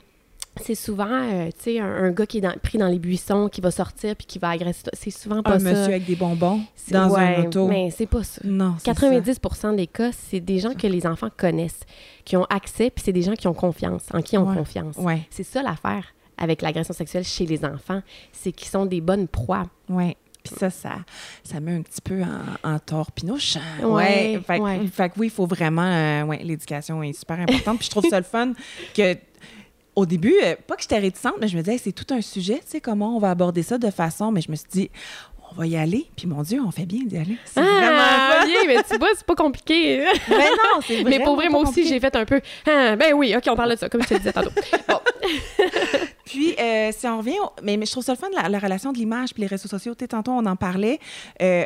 c'est 0.63 0.75
souvent, 0.75 1.09
euh, 1.11 1.47
tu 1.49 1.65
sais, 1.65 1.81
un, 1.81 1.87
un 2.05 2.11
gars 2.11 2.27
qui 2.27 2.39
est 2.39 2.41
dans- 2.41 2.55
pris 2.63 2.79
dans 2.79 2.87
les 2.89 2.99
buissons, 2.99 3.49
qui 3.49 3.61
va 3.61 3.71
sortir 3.71 4.15
puis 4.17 4.27
qui 4.27 4.39
va 4.39 4.51
agresser. 4.51 4.85
C'est 4.93 5.11
souvent 5.11 5.43
pas 5.43 5.55
Un 5.55 5.59
ça. 5.59 5.65
monsieur 5.71 5.85
avec 5.85 6.05
des 6.07 6.17
bonbons 6.17 6.61
dans 6.91 7.11
ouais, 7.11 7.37
un 7.37 7.45
auto. 7.45 7.69
Mais 7.69 7.91
c'est 7.91 8.07
pas 8.07 8.23
ça. 8.25 8.41
Non, 8.45 8.75
c'est 8.79 8.85
90 8.87 9.41
des 9.77 9.87
cas, 9.87 10.11
c'est 10.13 10.41
des 10.41 10.59
gens 10.59 10.75
que 10.75 10.87
les 10.87 11.07
enfants 11.07 11.31
connaissent, 11.37 11.81
qui 12.25 12.37
ont 12.37 12.45
accès, 12.45 12.91
puis 12.91 13.03
c'est 13.05 13.13
des 13.13 13.23
gens 13.23 13.35
qui 13.35 13.47
ont 13.49 13.55
confiance, 13.55 14.03
en 14.13 14.21
qui 14.23 14.37
ils 14.37 14.39
ont 14.39 14.49
Ouais. 14.49 14.57
confiance. 14.57 14.95
ça. 14.97 15.01
Ouais, 15.03 15.27
C'est 15.31 15.43
ça 15.45 15.63
l'affaire 15.63 16.05
avec 16.37 16.63
l'agression 16.63 16.95
sexuelle 16.95 17.25
chez 17.25 17.47
les 17.47 17.65
enfants, 17.65 18.01
c'est 18.33 18.53
qu'ils 18.53 18.69
sont 18.69 18.87
des 18.87 19.01
bonnes 19.01 19.29
proies. 19.29 19.65
ouais. 19.89 20.17
Puis 20.45 20.55
ça, 20.57 20.71
ça, 20.71 20.93
ça 21.43 21.59
met 21.61 21.73
un 21.75 21.83
petit 21.83 22.01
peu 22.01 22.23
en, 22.23 22.71
en 22.75 22.79
torpinouche. 22.79 23.57
hein. 23.57 23.87
Ouais, 23.87 24.41
Fait, 24.47 24.61
fait 24.91 25.09
que 25.11 25.19
oui, 25.19 25.27
il 25.27 25.31
faut 25.31 25.47
vraiment... 25.47 25.83
euh, 25.83 26.23
ouais, 26.23 26.39
l'éducation 26.45 27.03
est 27.03 27.13
super 27.13 27.41
importante. 27.41 27.79
Puis 27.79 27.87
je 27.87 27.91
trouve 27.91 28.07
ça 28.09 28.19
le 28.19 28.25
fun 28.25 28.53
que... 28.95 29.15
Au 29.99 30.07
début, 30.07 30.35
euh, 30.45 30.55
pas 30.67 30.77
que 30.77 30.83
j'étais 30.83 30.99
réticente, 30.99 31.35
mais 31.41 31.49
je 31.49 31.57
me 31.57 31.63
disais, 31.63 31.73
Hey, 31.73 31.79
c'est 31.83 31.93
tout 31.93 32.07
un 32.15 32.21
sujet, 32.21 32.57
tu 32.65 32.71
sais, 32.73 32.81
comment 32.81 33.17
on 33.17 33.19
va 33.19 33.31
aborder 33.31 33.63
ça 33.63 33.79
de 33.79 33.91
façon. 33.91 34.31
Mais 34.31 34.41
je 34.41 34.51
me 34.51 34.57
suis 34.57 34.69
dit, 34.71 34.91
on 35.51 35.55
va 35.57 35.67
y 35.67 35.77
aller. 35.77 36.07
Puis 36.17 36.27
mon 36.27 36.43
Dieu, 36.43 36.61
on 36.65 36.71
fait 36.71 36.85
bien 36.87 37.05
d'y 37.05 37.17
aller. 37.17 37.37
C'est 37.47 37.61
vraiment 37.61 37.99
Ah, 38.01 38.37
fun. 38.43 38.47
bien, 38.47 38.61
mais 38.67 38.77
tu 38.89 38.97
vois, 38.99 39.09
c'est 39.17 39.27
pas 39.27 39.35
compliqué. 39.35 40.05
Mais 40.29 40.37
non, 40.51 40.81
c'est 40.87 41.03
mais 41.05 41.19
pour 41.21 41.35
vrai, 41.37 41.47
vraiment 41.47 41.63
moi 41.63 41.71
aussi, 41.71 41.87
j'ai 41.89 41.99
fait 42.01 42.15
un 42.15 42.25
peu. 42.27 42.41
Ah, 42.67 42.95
ben 42.97 43.13
oui, 43.15 43.35
OK, 43.37 43.45
on 43.51 43.57
parle 43.57 43.71
de 43.73 43.77
ça, 43.77 43.89
comme 43.89 44.03
je 44.03 44.09
te 44.09 44.15
disais 44.15 44.33
tantôt. 44.33 44.51
Bon. 44.89 44.99
Puis, 46.25 46.55
euh, 46.61 46.91
si 46.97 47.07
on 47.07 47.19
revient, 47.19 47.39
au- 47.43 47.51
mais, 47.63 47.77
mais 47.77 47.87
je 47.87 47.91
trouve 47.93 48.05
ça 48.05 48.13
le 48.13 48.19
fun, 48.19 48.29
la, 48.35 48.49
la 48.49 48.59
relation 48.59 48.93
de 48.93 48.99
l'image 48.99 49.33
puis 49.33 49.41
les 49.43 49.47
réseaux 49.49 49.69
sociaux. 49.69 49.95
Tu 49.95 50.05
sais, 50.05 50.09
tantôt, 50.09 50.33
on 50.33 50.45
en 50.47 50.57
parlait. 50.57 50.99
Euh, 51.43 51.65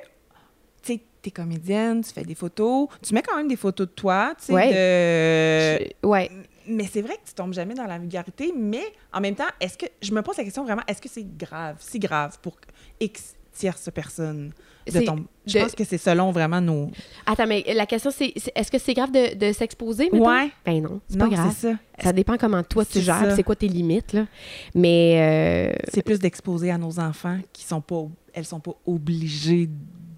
tu 0.83 0.95
sais, 0.95 1.01
t'es 1.21 1.31
comédienne, 1.31 2.03
tu 2.05 2.13
fais 2.13 2.23
des 2.25 2.35
photos. 2.35 2.89
Tu 3.07 3.15
mets 3.15 3.23
quand 3.23 3.37
même 3.37 3.49
des 3.49 3.57
photos 3.57 3.87
de 3.89 3.93
toi, 3.93 4.33
tu 4.39 4.47
sais, 4.47 4.53
Ouais. 4.53 4.69
de- 4.69 5.85
Je- 6.03 6.07
ouais. 6.09 6.31
Mais 6.75 6.89
c'est 6.93 7.03
vrai 7.03 7.15
que 7.15 7.29
tu 7.29 7.35
tombes 7.35 7.53
jamais 7.55 7.75
dans 7.75 7.87
la 7.87 7.99
vulgarité, 7.99 8.53
mais 8.57 8.85
en 9.13 9.21
même 9.21 9.35
temps, 9.35 9.45
est-ce 9.61 9.77
que... 9.79 9.87
Je 10.01 10.13
me 10.13 10.23
pose 10.23 10.37
la 10.37 10.45
question 10.45 10.65
vraiment, 10.65 10.83
est-ce 10.89 11.01
que 11.03 11.09
c'est 11.09 11.27
grave, 11.37 11.77
si 11.81 11.99
grave 11.99 12.39
pour 12.41 12.57
X 13.01 13.35
tierce 13.53 13.89
personne 13.95 14.53
de 14.87 15.01
tomber? 15.01 15.25
Je 15.47 15.59
de- 15.59 15.63
pense 15.65 15.75
que 15.75 15.85
c'est 15.85 15.99
selon 15.99 16.31
vraiment 16.33 16.61
nos... 16.61 16.91
Attends, 17.27 17.47
mais 17.47 17.63
la 17.75 17.87
question, 17.87 18.11
c'est 18.11 18.33
est-ce 18.55 18.71
que 18.71 18.79
c'est 18.79 18.95
grave 18.95 19.13
de, 19.13 19.35
de 19.35 19.53
s'exposer? 19.53 20.09
mettons? 20.13 20.27
Ouais. 20.29 20.51
Ben 20.65 20.83
non, 20.83 21.01
c'est 21.09 21.19
pas 21.19 21.29
grave. 21.29 21.55
c'est 21.57 21.73
ça. 21.73 21.77
Ça 22.03 22.13
dépend 22.13 22.37
comment 22.39 22.63
toi 22.63 22.85
tu 22.85 23.01
gères, 23.01 23.35
c'est 23.37 23.43
quoi 23.43 23.57
tes 23.57 23.69
limites, 23.69 24.13
là. 24.15 24.27
Mais. 24.75 25.71
euh, 25.75 25.83
C'est 25.93 26.03
plus 26.03 26.19
d'exposer 26.19 26.71
à 26.71 26.79
nos 26.79 26.99
enfants 26.99 27.39
qui 27.53 27.65
sont 27.65 27.81
pas... 27.81 28.05
Elles 28.35 28.47
sont 28.47 28.61
pas 28.61 28.73
obligées 28.87 29.69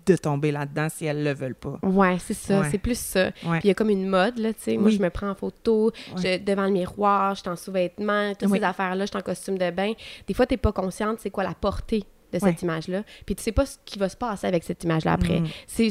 de 0.06 0.16
tomber 0.16 0.50
là-dedans 0.52 0.88
si 0.94 1.06
elles 1.06 1.22
le 1.24 1.32
veulent 1.32 1.54
pas. 1.54 1.78
Ouais, 1.82 2.16
c'est 2.18 2.34
ça, 2.34 2.60
Ouais. 2.60 2.68
c'est 2.70 2.78
plus 2.78 2.98
ça. 2.98 3.30
Puis 3.32 3.48
il 3.64 3.66
y 3.68 3.70
a 3.70 3.74
comme 3.74 3.90
une 3.90 4.06
mode, 4.08 4.38
là, 4.38 4.52
tu 4.52 4.60
sais. 4.62 4.76
Moi, 4.76 4.86
Oui. 4.90 4.96
je 4.96 5.02
me 5.02 5.10
prends 5.10 5.30
en 5.30 5.34
photo, 5.34 5.92
je- 6.16 6.38
devant 6.42 6.64
le 6.64 6.70
miroir, 6.72 7.34
je 7.34 7.40
suis 7.40 7.48
en 7.48 7.56
sous-vêtements, 7.56 8.34
toutes 8.34 8.50
Oui. 8.50 8.58
ces 8.58 8.64
affaires-là, 8.64 9.04
je 9.04 9.10
suis 9.10 9.16
en 9.18 9.22
costume 9.22 9.58
de 9.58 9.70
bain. 9.70 9.92
Des 10.26 10.34
fois, 10.34 10.46
tu 10.46 10.54
n'es 10.54 10.58
pas 10.58 10.72
consciente 10.72 11.18
c'est 11.20 11.30
quoi 11.30 11.44
la 11.44 11.54
portée 11.54 12.04
de 12.32 12.38
cette 12.40 12.42
Ouais. 12.42 12.56
image-là. 12.62 13.04
Puis 13.24 13.36
tu 13.36 13.42
sais 13.44 13.52
pas 13.52 13.64
ce 13.64 13.76
qui 13.84 13.96
va 13.98 14.08
se 14.08 14.16
passer 14.16 14.46
avec 14.48 14.64
cette 14.64 14.82
image-là 14.82 15.12
après. 15.12 15.40
Mm. 15.40 15.46
C'est 15.68 15.90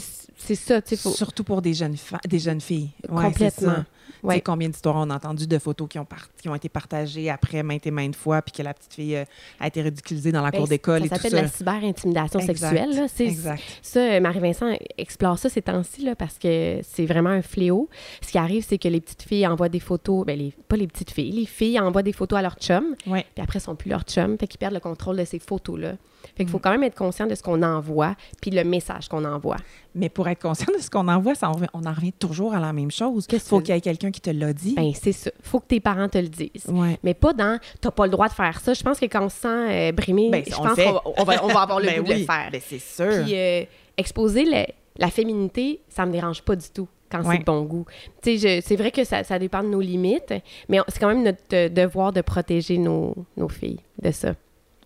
ça, 0.56 0.82
tu 0.82 0.90
sais. 0.90 0.98
faut- 1.02 1.12
Surtout 1.12 1.44
pour 1.46 1.62
des 1.62 1.74
jeunes, 1.74 1.96
des 2.28 2.40
jeunes 2.40 2.60
filles. 2.60 2.90
Ouais, 3.10 3.24
Complètement. 3.24 3.86
Ça. 4.24 4.28
Ouais. 4.30 4.36
sais, 4.36 4.42
combien 4.42 4.70
d'histoires 4.70 4.96
on 4.96 5.10
a 5.10 5.16
entendu 5.16 5.46
de 5.48 5.58
photos 5.60 5.88
qui 5.88 6.00
ont, 6.00 6.06
par- 6.06 6.28
qui 6.42 6.50
ont 6.50 6.56
été 6.56 6.70
partagées 6.70 7.30
après 7.30 7.62
maintes 7.64 7.86
et 7.86 7.92
maintes 7.92 8.16
fois, 8.16 8.42
puis 8.42 8.52
que 8.54 8.64
la 8.64 8.74
petite 8.74 8.94
fille 8.96 9.16
euh, 9.18 9.26
a 9.60 9.68
été 9.68 9.82
ridiculisée 9.82 10.32
dans 10.32 10.42
la 10.42 10.50
Ben, 10.52 10.58
cour 10.60 10.68
d'école 10.68 11.06
et 11.06 11.08
Ça 11.10 11.18
tout 11.18 11.22
s'appelle 11.24 11.38
ça. 11.40 11.42
la 11.44 11.48
cyber-intimidation 11.80 12.40
sexuelle. 12.42 12.96
là. 12.96 13.06
Exact. 13.20 13.62
Ça, 13.82 14.00
euh, 14.00 14.20
Marie-Vincent 14.20 14.74
explore 14.98 15.38
ça 15.38 15.50
ces 15.50 15.62
temps-ci 15.62 16.08
parce 16.18 16.40
que 16.40 16.80
c'est 16.84 17.06
vraiment 17.06 17.30
un 17.30 17.42
fléau. 17.42 17.90
Ce 18.22 18.32
qui 18.32 18.38
arrive, 18.38 18.66
c'est 18.68 18.78
que 18.78 18.88
les 18.88 19.02
petites 19.02 19.24
filles 19.24 19.46
envoient 19.48 19.70
des 19.70 19.80
photos, 19.80 20.26
ben 20.26 20.38
les, 20.38 20.54
pas 20.68 20.76
les 20.78 20.88
petites 20.88 21.12
filles, 21.12 21.32
les 21.32 21.46
filles 21.46 21.80
envoient 21.80 22.04
des 22.04 22.14
photos 22.14 22.40
à 22.40 22.42
leur 22.42 22.56
chum, 22.56 22.96
Ouais. 23.08 23.26
puis 23.36 23.44
après, 23.44 23.60
ils 23.60 23.64
sont 23.64 23.76
plus 23.76 23.90
leur 23.90 24.04
chum, 24.04 24.38
fait 24.38 24.48
qu'ils 24.48 24.58
perdent 24.60 24.74
le 24.74 24.80
contrôle 24.80 25.18
de 25.18 25.26
ces 25.26 25.40
photos-là. 25.40 25.94
Fait 26.36 26.44
qu'il 26.44 26.46
Mm. 26.48 26.50
faut 26.50 26.60
quand 26.60 26.72
même 26.72 26.84
être 26.84 26.96
conscient 26.98 27.26
de 27.28 27.36
ce 27.36 27.44
qu'on 27.44 27.62
envoie, 27.64 28.16
puis 28.42 28.52
le 28.52 28.64
message 28.64 29.08
qu'on 29.10 29.24
envoie. 29.26 29.58
Mais 29.96 30.10
pour 30.10 30.28
être 30.28 30.42
conscient 30.42 30.74
de 30.76 30.82
ce 30.82 30.90
qu'on 30.90 31.08
envoie, 31.08 31.36
ça, 31.36 31.52
on 31.74 31.86
en 31.86 31.94
revient 31.94 32.14
toujours 32.14 32.54
à 32.54 32.60
la 32.60 32.74
même 32.74 32.92
chose. 32.92 33.28
Qu'est-ce 33.28 33.44
que 33.44 33.50
faut 33.50 33.60
qu'il 33.62 33.74
y 33.76 33.78
ait 33.78 33.82
quelqu'un 33.82 34.12
qui 34.12 34.22
te 34.22 34.30
l'a 34.30 34.54
dit. 34.54 34.74
Ben 34.76 34.92
c'est 34.94 35.12
ça. 35.12 35.32
Faut 35.42 35.60
que 35.60 35.68
tes 35.68 35.80
parents 35.80 36.10
te 36.10 36.18
le 36.18 36.30
disent. 36.30 36.66
ouais. 36.68 36.98
Mais 37.04 37.14
pas 37.14 37.34
dans 37.34 37.60
t'as 37.82 37.92
pas 37.92 38.06
le 38.06 38.12
droit 38.12 38.28
de 38.28 38.34
faire 38.34 38.60
ça. 38.60 38.74
Je 38.74 38.84
pense 38.84 39.00
que 39.00 39.06
quand 39.06 39.24
on 39.26 39.30
se 39.30 39.38
sent 39.38 39.48
euh, 39.48 39.92
brimé, 39.92 40.30
Ben, 40.32 40.44
je 40.48 40.56
on 40.56 40.64
pense 40.64 40.76
qu'on 40.76 40.92
va, 40.94 41.02
on 41.18 41.24
va, 41.24 41.44
on 41.44 41.48
va 41.48 41.62
avoir 41.62 41.80
le 41.80 41.86
Ben 41.88 41.98
goût 42.02 42.08
de 42.08 42.14
oui, 42.14 42.20
le 42.22 42.26
faire. 42.26 42.50
ben 42.52 42.62
c'est 42.66 42.80
sûr. 42.80 43.24
Puis 43.26 43.36
euh, 43.36 43.64
exposer 43.98 44.46
le- 44.46 44.66
la 44.98 45.10
féminité, 45.10 45.82
ça 45.90 46.06
me 46.06 46.12
dérange 46.12 46.42
pas 46.42 46.56
du 46.56 46.70
tout 46.70 46.88
quand 47.12 47.20
Ouais. 47.24 47.34
c'est 47.36 47.40
de 47.40 47.44
bon 47.46 47.62
goût. 47.64 47.86
Tu 48.24 48.38
sais, 48.40 48.60
je- 48.62 48.66
c'est 48.66 48.76
vrai 48.76 48.92
que 48.92 49.04
ça, 49.04 49.24
ça 49.24 49.38
dépend 49.38 49.62
de 49.64 49.68
nos 49.70 49.82
limites, 49.82 50.34
mais 50.70 50.80
c'est 50.88 51.00
quand 51.00 51.10
même 51.10 51.24
notre 51.24 51.68
devoir 51.68 52.12
de 52.14 52.22
protéger 52.22 52.78
nos, 52.80 53.16
nos 53.38 53.50
filles 53.50 53.80
de 54.02 54.10
ça. 54.12 54.34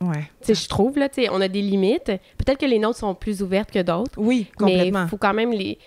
Ouais. 0.02 0.30
Tu 0.42 0.54
sais, 0.54 0.56
je 0.56 0.68
trouve, 0.70 0.98
là, 0.98 1.10
tu 1.10 1.22
sais, 1.24 1.30
on 1.30 1.42
a 1.42 1.48
des 1.48 1.62
limites. 1.62 2.06
Peut-être 2.38 2.58
que 2.60 2.66
les 2.66 2.80
nôtres 2.80 3.00
sont 3.00 3.16
plus 3.16 3.42
ouvertes 3.42 3.72
que 3.72 3.82
d'autres, 3.82 4.12
Oui, 4.18 4.48
mais 4.60 4.66
complètement. 4.74 5.04
il 5.04 5.10
faut 5.10 5.18
quand 5.18 5.34
même 5.34 5.52
les... 5.52 5.78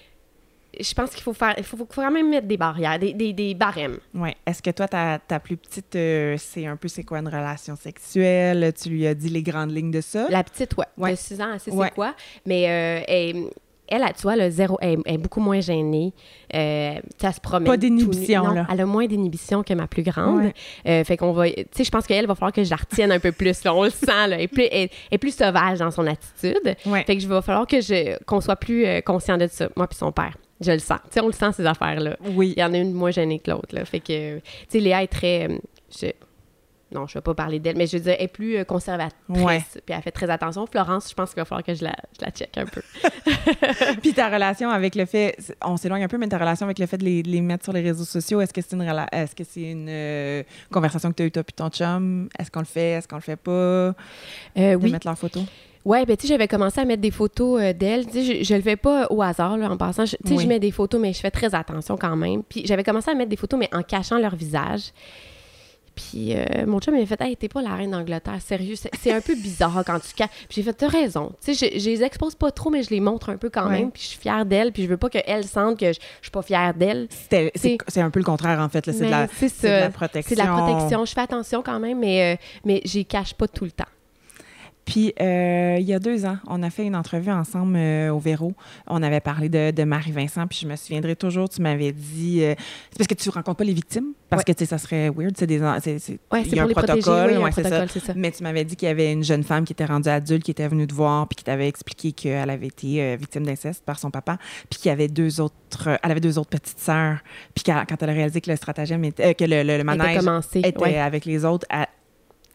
Je 0.78 0.94
pense 0.94 1.10
qu'il 1.10 1.22
faut 1.24 1.32
faire... 1.32 1.54
Il 1.58 1.64
faut, 1.64 1.76
faut 1.76 1.84
quand 1.84 2.10
même 2.12 2.30
mettre 2.30 2.46
des 2.46 2.56
barrières, 2.56 2.96
des, 2.98 3.12
des, 3.12 3.32
des 3.32 3.54
barèmes. 3.54 3.98
Ouais. 4.14 4.36
Est-ce 4.46 4.62
que 4.62 4.70
toi, 4.70 4.86
ta, 4.86 5.18
ta 5.18 5.40
plus 5.40 5.56
petite, 5.56 5.96
euh, 5.96 6.36
c'est 6.38 6.64
un 6.64 6.76
peu 6.76 6.86
c'est 6.86 7.02
quoi 7.02 7.18
une 7.18 7.26
relation 7.26 7.74
sexuelle? 7.74 8.72
Tu 8.80 8.88
lui 8.90 9.06
as 9.06 9.14
dit 9.14 9.28
les 9.30 9.42
grandes 9.42 9.72
lignes 9.74 9.90
de 9.90 10.00
ça? 10.00 10.28
La 10.30 10.44
petite, 10.44 10.76
ouais. 10.76 10.86
Ouais. 10.96 11.10
De 11.12 11.16
6 11.16 11.40
ans, 11.40 11.58
sait 11.58 11.72
Ouais. 11.72 11.88
c'est 11.88 11.94
quoi? 11.94 12.14
Mais 12.46 12.68
euh, 12.68 13.04
elle, 13.08 13.50
elle, 13.90 14.02
tu 14.16 14.22
vois, 14.22 14.34
elle, 14.34 14.40
a 14.42 14.50
zéro, 14.50 14.78
elle, 14.80 14.98
elle 15.04 15.14
est 15.14 15.18
beaucoup 15.18 15.40
moins 15.40 15.60
gênée. 15.60 16.12
Euh, 16.54 16.94
elle 17.22 17.32
se 17.34 17.40
promène. 17.40 17.66
Pas 17.66 17.76
d'inhibition, 17.76 18.46
là. 18.52 18.66
Elle 18.72 18.80
a 18.80 18.86
moins 18.86 19.06
d'inhibition 19.06 19.62
que 19.62 19.74
ma 19.74 19.86
plus 19.86 20.02
grande. 20.02 20.44
Ouais. 20.44 20.54
Euh, 20.86 21.04
fait 21.04 21.16
qu'on 21.16 21.32
va... 21.32 21.48
Tu 21.50 21.64
sais, 21.72 21.84
je 21.84 21.90
pense 21.90 22.06
qu'elle 22.06 22.26
va 22.26 22.34
falloir 22.34 22.52
que 22.52 22.64
je 22.64 22.70
la 22.70 22.76
retienne 22.76 23.12
un 23.12 23.20
peu 23.20 23.32
plus. 23.32 23.62
Là. 23.64 23.74
On 23.74 23.84
le 23.84 23.90
sent, 23.90 24.06
là. 24.06 24.28
Elle 24.36 24.40
est 24.42 24.48
plus, 24.48 24.64
elle- 24.64 24.88
elle 24.88 24.88
est 25.12 25.18
plus 25.18 25.34
sauvage 25.34 25.78
dans 25.80 25.90
son 25.90 26.06
attitude. 26.06 26.76
Ouais. 26.86 27.04
Fait 27.04 27.16
que 27.16 27.22
je 27.22 27.28
va 27.28 27.42
falloir 27.42 27.66
que 27.66 27.80
je, 27.80 28.16
qu'on 28.24 28.40
soit 28.40 28.56
plus 28.56 28.86
euh, 28.86 29.00
conscient 29.00 29.36
de 29.38 29.46
ça, 29.46 29.68
moi 29.76 29.86
puis 29.86 29.96
son 29.98 30.12
père. 30.12 30.36
Je 30.60 30.72
le 30.72 30.78
sens. 30.78 30.98
Tu 31.04 31.14
sais, 31.14 31.20
on 31.20 31.26
le 31.26 31.32
sent, 31.32 31.52
ces 31.56 31.64
affaires-là. 31.66 32.16
Oui. 32.34 32.52
Il 32.56 32.60
y 32.60 32.64
en 32.64 32.72
a 32.74 32.76
une 32.78 32.92
moins 32.92 33.10
gênée 33.10 33.38
que 33.38 33.50
l'autre. 33.50 33.72
Là. 33.74 33.84
Fait 33.84 34.00
que, 34.00 34.36
tu 34.38 34.42
sais, 34.68 34.78
Léa 34.80 35.02
est 35.02 35.06
très. 35.06 35.48
euh, 35.48 35.58
je- 35.98 36.06
Non, 36.92 37.06
je 37.06 37.12
ne 37.12 37.20
vais 37.20 37.22
pas 37.22 37.34
parler 37.34 37.60
d'elle, 37.60 37.76
mais 37.76 37.86
je 37.86 37.96
veux 37.96 38.02
dire, 38.02 38.16
elle 38.18 38.24
est 38.24 38.28
plus 38.28 38.56
euh, 38.56 38.64
conservatrice. 38.64 39.14
Ouais. 39.28 39.62
Puis 39.86 39.94
elle 39.96 40.02
fait 40.02 40.10
très 40.10 40.28
attention. 40.28 40.66
Florence, 40.66 41.08
je 41.10 41.14
pense 41.14 41.30
qu'il 41.30 41.40
va 41.40 41.44
falloir 41.44 41.62
que 41.64 41.72
je 41.74 41.84
la, 41.84 41.94
je 42.18 42.24
la 42.24 42.30
check 42.32 42.50
un 42.58 42.66
peu. 42.66 42.82
Puis 44.02 44.12
ta 44.12 44.28
relation 44.28 44.70
avec 44.70 44.94
le 44.94 45.04
fait, 45.06 45.36
on 45.64 45.76
s'éloigne 45.76 46.02
un 46.04 46.08
peu, 46.08 46.18
mais 46.18 46.26
ta 46.28 46.38
relation 46.38 46.66
avec 46.66 46.78
le 46.78 46.86
fait 46.86 46.98
de 46.98 47.04
les, 47.04 47.22
de 47.22 47.28
les 47.28 47.40
mettre 47.40 47.64
sur 47.64 47.72
les 47.72 47.80
réseaux 47.82 48.04
sociaux, 48.04 48.40
est-ce 48.40 48.52
que 48.52 48.60
c'est 48.60 48.74
une, 48.74 48.82
rela- 48.82 49.08
est-ce 49.12 49.34
que 49.36 49.44
c'est 49.44 49.70
une 49.70 49.86
euh, 49.88 50.42
conversation 50.72 51.10
que 51.10 51.16
tu 51.16 51.22
as 51.22 51.26
eue 51.26 51.30
toi 51.30 51.44
puis 51.44 51.54
ton 51.54 51.68
chum? 51.68 52.28
Est-ce 52.38 52.50
qu'on 52.50 52.60
le 52.60 52.64
fait? 52.66 52.90
Est-ce 52.92 53.06
qu'on 53.08 53.16
le 53.16 53.22
fait 53.22 53.36
pas? 53.36 53.50
Euh, 53.52 53.94
De 54.56 54.76
oui. 54.76 54.90
mettre 54.90 55.06
leurs 55.06 55.18
photos? 55.18 55.44
Ouais, 55.82 56.04
ben 56.04 56.14
tu 56.14 56.26
sais, 56.26 56.34
j'avais 56.34 56.48
commencé 56.48 56.78
à 56.78 56.84
mettre 56.84 57.00
des 57.00 57.10
photos 57.10 57.58
euh, 57.62 57.72
d'elle. 57.72 58.04
Tu 58.06 58.12
sais, 58.22 58.22
je, 58.40 58.44
je 58.44 58.54
le 58.54 58.60
fais 58.60 58.76
pas 58.76 59.06
au 59.08 59.22
hasard, 59.22 59.56
là, 59.56 59.70
en 59.70 59.76
passant. 59.78 60.04
Tu 60.04 60.10
sais, 60.10 60.18
Oui. 60.28 60.38
je 60.42 60.46
mets 60.46 60.58
des 60.60 60.70
photos, 60.72 61.00
mais 61.00 61.12
je 61.14 61.20
fais 61.20 61.30
très 61.30 61.54
attention 61.54 61.96
quand 61.96 62.16
même. 62.16 62.42
Puis 62.42 62.62
j'avais 62.66 62.84
commencé 62.84 63.10
à 63.10 63.14
mettre 63.14 63.30
des 63.30 63.36
photos, 63.36 63.58
mais 63.58 63.68
en 63.72 63.82
cachant 63.82 64.18
leur 64.18 64.34
visage. 64.36 64.90
Puis 66.10 66.34
euh, 66.34 66.66
mon 66.66 66.80
chum, 66.80 66.96
il 66.96 67.02
a 67.02 67.06
fait 67.06 67.20
Hey, 67.20 67.36
t'es 67.36 67.48
pas 67.48 67.60
la 67.62 67.74
reine 67.74 67.90
d'Angleterre, 67.90 68.40
sérieux. 68.40 68.74
C'est 69.00 69.12
un 69.12 69.20
peu 69.20 69.34
bizarre 69.34 69.82
quand 69.86 69.98
tu 70.00 70.14
caches. 70.14 70.30
Puis 70.48 70.56
j'ai 70.56 70.62
fait 70.62 70.72
T'as 70.72 70.88
raison. 70.88 71.32
Tu 71.44 71.54
sais, 71.54 71.70
je, 71.72 71.78
je 71.78 71.90
les 71.90 72.02
expose 72.02 72.34
pas 72.34 72.50
trop, 72.50 72.70
mais 72.70 72.82
je 72.82 72.90
les 72.90 73.00
montre 73.00 73.28
un 73.30 73.36
peu 73.36 73.50
quand 73.50 73.66
Ouais. 73.66 73.80
même. 73.80 73.90
Puis 73.90 74.02
je 74.02 74.08
suis 74.08 74.18
fière 74.18 74.46
d'elle. 74.46 74.72
Puis 74.72 74.84
je 74.84 74.88
veux 74.88 74.96
pas 74.96 75.08
qu'elle 75.10 75.44
sente 75.44 75.78
que 75.78 75.92
je, 75.92 75.98
je 76.20 76.24
suis 76.26 76.30
pas 76.30 76.42
fière 76.42 76.72
d'elle. 76.74 77.08
C'est 77.10 78.00
un 78.00 78.10
peu 78.10 78.20
le 78.20 78.24
contraire, 78.24 78.60
en 78.60 78.68
fait. 78.68 78.84
C'est 78.90 79.04
de, 79.04 79.10
la- 79.10 79.26
de 79.26 79.92
protection. 79.92 80.34
C'est 80.36 80.42
de 80.42 80.48
la 80.48 80.54
protection. 80.56 81.04
Je 81.04 81.12
fais 81.12 81.20
attention 81.20 81.62
quand 81.62 81.78
même, 81.80 81.98
mais, 81.98 82.34
euh, 82.34 82.36
mais 82.64 82.80
j'y 82.84 83.04
cache 83.04 83.34
pas 83.34 83.48
tout 83.48 83.64
le 83.64 83.70
temps. 83.72 83.84
Puis, 84.86 85.14
euh, 85.20 85.76
il 85.78 85.86
y 85.86 85.92
a 85.94 85.98
deux 86.00 86.24
ans, 86.26 86.38
on 86.48 86.62
a 86.64 86.70
fait 86.70 86.84
une 86.84 86.96
entrevue 86.96 87.30
ensemble 87.30 87.76
euh, 87.76 88.10
au 88.12 88.18
Véro. 88.18 88.54
On 88.88 89.02
avait 89.02 89.20
parlé 89.20 89.48
de, 89.48 89.70
de 89.70 89.84
Marie-Vincent, 89.84 90.46
puis 90.48 90.58
je 90.62 90.66
me 90.66 90.74
souviendrai 90.74 91.14
toujours, 91.14 91.48
tu 91.48 91.62
m'avais 91.62 91.92
dit... 91.92 92.42
euh, 92.42 92.54
c'est 92.90 92.98
parce 92.98 93.06
que 93.06 93.14
tu 93.14 93.28
rencontres 93.30 93.58
pas 93.58 93.64
les 93.64 93.72
victimes, 93.72 94.14
parce 94.28 94.40
Ouais. 94.40 94.44
que, 94.44 94.52
tu 94.58 94.64
sais, 94.64 94.66
ça 94.70 94.78
serait 94.78 95.08
weird, 95.10 95.34
c'est 95.36 95.46
des... 95.46 95.58
c'est- 95.80 96.18
Ouais, 96.32 96.40
un 96.40 96.66
les 96.66 96.72
protéger. 96.74 97.00
protocole, 97.02 97.30
Oui, 97.36 97.42
ouais, 97.44 97.52
c'est 97.52 97.68
ça. 97.68 98.14
Mais 98.16 98.30
tu 98.32 98.42
m'avais 98.42 98.64
dit 98.64 98.74
qu'il 98.74 98.88
y 98.88 98.90
avait 98.90 99.12
une 99.12 99.22
jeune 99.22 99.44
femme 99.44 99.64
qui 99.64 99.72
était 99.74 99.84
rendue 99.84 100.08
adulte, 100.08 100.42
qui 100.42 100.50
était 100.50 100.66
venue 100.66 100.86
te 100.88 100.94
voir, 100.94 101.28
puis 101.28 101.36
qui 101.36 101.44
t'avait 101.44 101.68
expliqué 101.68 102.10
qu'elle 102.12 102.50
avait 102.50 102.66
été 102.68 103.00
euh, 103.02 103.16
victime 103.20 103.44
d'inceste 103.46 103.84
par 103.84 103.98
son 103.98 104.10
papa, 104.10 104.38
puis 104.70 104.80
qu'il 104.80 104.88
y 104.88 104.92
avait 104.92 105.08
deux 105.08 105.40
autres... 105.40 105.88
elle 106.02 106.10
avait 106.10 106.20
deux 106.20 106.36
autres 106.38 106.50
petites 106.50 106.80
sœurs, 106.80 107.18
puis 107.54 107.62
quand 107.64 107.84
elle 108.02 108.10
a 108.10 108.12
réalisé 108.12 108.40
que 108.40 108.50
le 108.50 108.56
stratagème 108.56 109.04
était... 109.04 109.34
que 109.34 109.44
le, 109.44 109.62
le- 109.62 109.62
le 109.62 109.70
Elle 109.72 109.80
était 109.80 109.84
manège 109.84 110.44
était 110.64 110.96
avec 110.96 111.24
les 111.26 111.44
autres, 111.44 111.66
elle, 111.70 111.86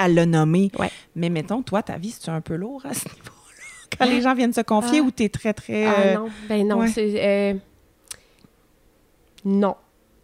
l'a 0.07 0.25
nommé. 0.25 0.71
Ouais. 0.77 0.91
Mais 1.15 1.29
mettons, 1.29 1.61
toi, 1.61 1.81
ta 1.83 1.97
vie, 1.97 2.11
c'est 2.11 2.29
un 2.31 2.41
peu 2.41 2.55
lourd 2.55 2.85
à 2.85 2.93
ce 2.93 3.05
niveau-là? 3.07 3.31
Quand 3.97 4.05
les 4.05 4.21
gens 4.21 4.33
viennent 4.35 4.53
se 4.53 4.61
confier 4.61 4.99
Ah. 4.99 5.03
ou 5.03 5.11
t'es 5.11 5.29
très, 5.29 5.53
très... 5.53 5.85
Ah 5.85 5.93
euh, 5.99 6.15
non, 6.15 6.29
ben 6.49 6.67
non, 6.67 6.79
ouais. 6.79 6.87
c'est... 6.89 7.13
euh, 7.17 7.53
Non. 9.45 9.75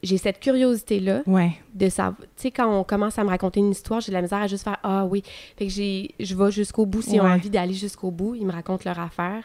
J'ai 0.03 0.17
cette 0.17 0.39
curiosité-là 0.39 1.21
Ouais, 1.27 1.51
de 1.75 1.87
savoir... 1.89 2.17
Tu 2.19 2.25
sais, 2.37 2.51
quand 2.51 2.67
on 2.79 2.83
commence 2.83 3.19
à 3.19 3.23
me 3.23 3.29
raconter 3.29 3.59
une 3.59 3.71
histoire, 3.71 4.01
j'ai 4.01 4.09
de 4.11 4.15
la 4.15 4.21
misère 4.21 4.39
à 4.39 4.47
juste 4.47 4.63
faire 4.63 4.77
«Ah 4.83 5.05
oui». 5.05 5.23
Fait 5.57 5.65
que 5.67 5.71
j'ai... 5.71 6.15
je 6.19 6.35
vais 6.35 6.51
jusqu'au 6.51 6.85
bout. 6.85 7.01
S'ils 7.01 7.21
ont 7.21 7.25
envie 7.27 7.49
d'aller 7.51 7.73
jusqu'au 7.73 8.09
bout, 8.11 8.33
ils 8.35 8.45
me 8.45 8.51
racontent 8.51 8.83
leur 8.85 8.99
affaire. 8.99 9.43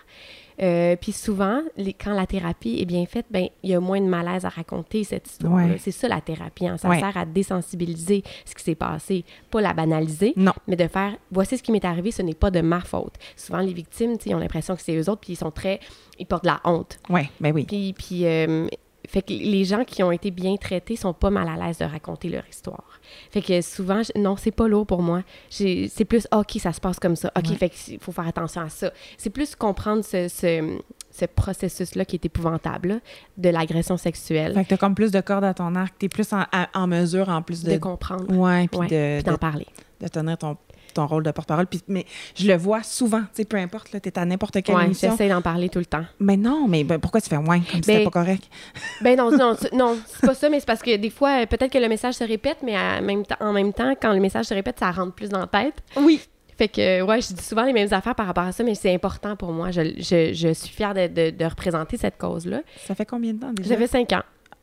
Euh, 0.63 0.97
puis 0.99 1.13
souvent, 1.13 1.61
les, 1.77 1.93
quand 1.93 2.15
la 2.15 2.27
thérapie 2.27 2.79
est 2.81 2.87
bien 2.87 3.05
faite, 3.05 3.27
ben 3.31 3.47
il 3.63 3.69
y 3.69 3.75
a 3.75 3.81
moins 3.81 4.01
de 4.01 4.07
malaise 4.07 4.47
à 4.47 4.49
raconter 4.49 5.05
cette 5.05 5.29
histoire-là. 5.29 5.73
Ouais. 5.75 5.79
C'est 5.79 5.91
ça 5.91 6.09
la 6.09 6.23
thérapie. 6.23 6.67
hein. 6.67 6.79
Ça 6.79 6.89
Ouais. 6.89 6.99
sert 6.99 7.15
à 7.15 7.27
désensibiliser 7.27 8.23
ce 8.47 8.55
qui 8.55 8.65
s'est 8.65 8.75
passé, 8.75 9.27
pas 9.51 9.61
la 9.61 9.75
banaliser, 9.75 10.33
non. 10.37 10.53
mais 10.67 10.77
de 10.77 10.89
faire 10.89 11.15
voici 11.31 11.59
ce 11.59 11.63
qui 11.63 11.73
m'est 11.73 11.85
arrivé, 11.85 12.11
ce 12.11 12.23
n'est 12.23 12.33
pas 12.33 12.51
de 12.51 12.63
ma 12.63 12.81
faute. 12.81 13.13
Souvent, 13.37 13.59
les 13.61 13.75
victimes, 13.75 14.17
ils 14.25 14.35
ont 14.35 14.39
l'impression 14.39 14.75
que 14.77 14.81
c'est 14.81 14.97
eux 14.97 15.11
autres, 15.11 15.21
puis 15.21 15.35
ils 15.35 15.37
sont 15.37 15.51
très. 15.51 15.79
Ils 16.19 16.25
portent 16.25 16.45
de 16.45 16.49
la 16.49 16.61
honte. 16.65 16.99
Ouais, 17.11 17.29
ben 17.39 17.53
oui. 17.55 17.65
Puis, 17.65 17.93
puis 17.93 18.25
euh, 18.27 18.67
fait 19.09 19.23
que 19.23 19.33
les 19.33 19.65
gens 19.65 19.85
qui 19.85 20.03
ont 20.03 20.13
été 20.13 20.31
bien 20.31 20.57
traités 20.57 20.97
sont 20.97 21.13
pas 21.13 21.31
mal 21.31 21.49
à 21.49 21.57
l'aise 21.67 21.79
de 21.79 21.85
raconter 21.85 22.29
leur 22.29 22.43
histoire. 22.49 23.01
Fait 23.31 23.43
que 23.43 23.61
souvent, 23.63 24.03
je- 24.03 24.19
non, 24.21 24.37
c'est 24.37 24.51
pas 24.51 24.69
lourd 24.69 24.87
pour 24.87 25.03
moi. 25.03 25.23
C'est 25.51 26.05
plus, 26.09 26.27
OK, 26.33 26.53
ça 26.61 26.73
se 26.73 26.81
passe 26.81 26.99
comme 26.99 27.17
ça. 27.17 27.31
OK, 27.37 27.49
Ouais. 27.51 27.57
fait 27.57 27.71
qu'il 27.71 27.99
faut 27.99 28.13
faire 28.13 28.27
attention 28.27 28.63
à 28.63 28.69
ça. 28.69 28.91
C'est 29.17 29.31
plus 29.31 29.55
comprendre 29.55 30.05
ce, 30.05 30.29
ce, 30.29 30.79
ce 31.11 31.25
processus-là 31.25 32.05
qui 32.05 32.17
est 32.17 32.25
épouvantable, 32.27 32.89
là, 32.89 32.99
de 33.39 33.49
l'agression 33.49 33.97
sexuelle, 33.97 34.55
Fait 34.55 34.65
que 34.65 34.69
t'as 34.71 34.77
comme 34.77 34.95
plus 34.95 35.11
de 35.11 35.21
cordes 35.21 35.45
à 35.45 35.55
ton 35.55 35.75
arc, 35.75 35.95
t'es 35.99 36.09
plus 36.09 36.33
en, 36.33 36.45
à- 36.53 36.69
en 36.75 36.87
mesure, 36.87 37.29
en 37.29 37.43
plus 37.43 37.63
de, 37.63 37.73
de... 37.73 37.79
comprendre, 37.79 38.31
ouais, 38.37 38.69
puis 38.69 38.81
Ouais, 38.81 39.23
d'en 39.23 39.33
de, 39.33 39.37
parler. 39.39 39.67
de 40.01 40.09
tenir 40.09 40.37
ton, 40.37 40.57
ton 40.97 41.07
rôle 41.07 41.23
de 41.23 41.31
porte-parole. 41.31 41.67
Puis, 41.67 41.81
mais 41.89 42.05
je 42.35 42.47
le 42.47 42.57
vois 42.57 42.83
souvent, 42.83 43.21
tu 43.21 43.27
sais, 43.35 43.45
peu 43.45 43.57
importe, 43.57 43.93
là, 43.93 44.01
t'es 44.01 44.19
à 44.19 44.25
n'importe 44.25 44.61
quelle 44.63 44.75
Ouais, 44.77 44.85
émission. 44.85 45.11
j'essaie 45.13 45.29
d'en 45.29 45.41
parler 45.43 45.69
tout 45.69 45.79
le 45.79 45.87
temps. 45.87 46.05
Mais 46.21 46.37
non, 46.37 46.67
mais 46.69 46.85
ben, 46.85 46.99
pourquoi 46.99 47.21
tu 47.21 47.29
fais 47.31 47.39
moins, 47.39 47.59
comme 47.61 47.83
si 47.83 47.89
Ben, 47.89 47.99
c'était 47.99 48.05
pas 48.05 48.11
correct? 48.11 48.45
Ben 49.03 49.17
non, 49.17 49.31
non, 49.31 49.55
c'est- 49.59 49.73
non, 49.73 49.97
c'est 50.07 50.27
pas 50.27 50.35
ça, 50.35 50.49
mais 50.51 50.61
c'est 50.61 50.67
parce 50.67 50.83
que 50.83 50.97
des 50.97 51.11
fois, 51.11 51.43
euh, 51.43 51.47
peut-être 51.47 51.73
que 51.73 51.79
le 51.79 51.89
message 51.89 52.15
se 52.15 52.25
répète, 52.25 52.59
mais 52.63 52.77
à 52.77 53.01
même 53.01 53.25
temps- 53.25 53.37
en 53.41 53.53
même 53.53 53.73
temps, 53.73 53.95
quand 54.01 54.13
le 54.13 54.21
message 54.21 54.47
se 54.47 54.55
répète, 54.55 54.79
ça 54.79 54.91
rentre 54.91 55.15
plus 55.15 55.29
dans 55.29 55.41
la 55.41 55.47
tête. 55.47 55.75
Oui. 55.97 56.21
Fait 56.59 56.69
que, 56.69 57.03
ouais, 57.03 57.21
je 57.21 57.35
dis 57.35 57.43
souvent 57.43 57.65
les 57.65 57.75
mêmes 57.75 57.93
affaires 57.93 58.15
par 58.15 58.27
rapport 58.27 58.45
à 58.45 58.53
ça, 58.53 58.65
mais 58.65 58.75
c'est 58.75 58.95
important 58.95 59.37
pour 59.37 59.53
moi. 59.53 59.71
Je, 59.71 59.83
je- 59.99 60.33
je 60.33 60.53
suis 60.55 60.71
fière 60.75 60.95
de, 60.95 61.07
de- 61.07 61.31
de 61.31 61.45
représenter 61.45 61.99
cette 61.99 62.17
cause-là. 62.17 62.63
Ça 62.87 62.95
fait 62.95 63.05
combien 63.05 63.35
de 63.35 63.41
temps 63.41 63.53
déjà? 63.53 63.69
J'avais 63.69 63.87
cinq 63.87 64.13
ans. 64.15 64.23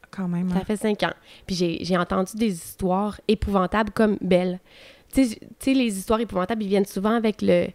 Quand 0.10 0.28
même. 0.28 0.50
hein. 0.52 0.56
Ça 0.60 0.66
fait 0.66 0.78
cinq 0.78 1.02
ans. 1.04 1.14
Puis 1.48 1.56
j'ai 1.56 1.80
j'ai 1.82 1.98
entendu 1.98 2.34
des 2.36 2.52
histoires 2.52 3.20
épouvantables 3.28 3.92
comme 3.92 4.18
belles. 4.22 4.60
Tu 5.14 5.26
sais, 5.60 5.74
les 5.74 5.98
histoires 5.98 6.20
épouvantables, 6.20 6.64
ils 6.64 6.70
viennent 6.70 6.86
souvent 6.86 7.12
avec 7.16 7.42
le, 7.42 7.68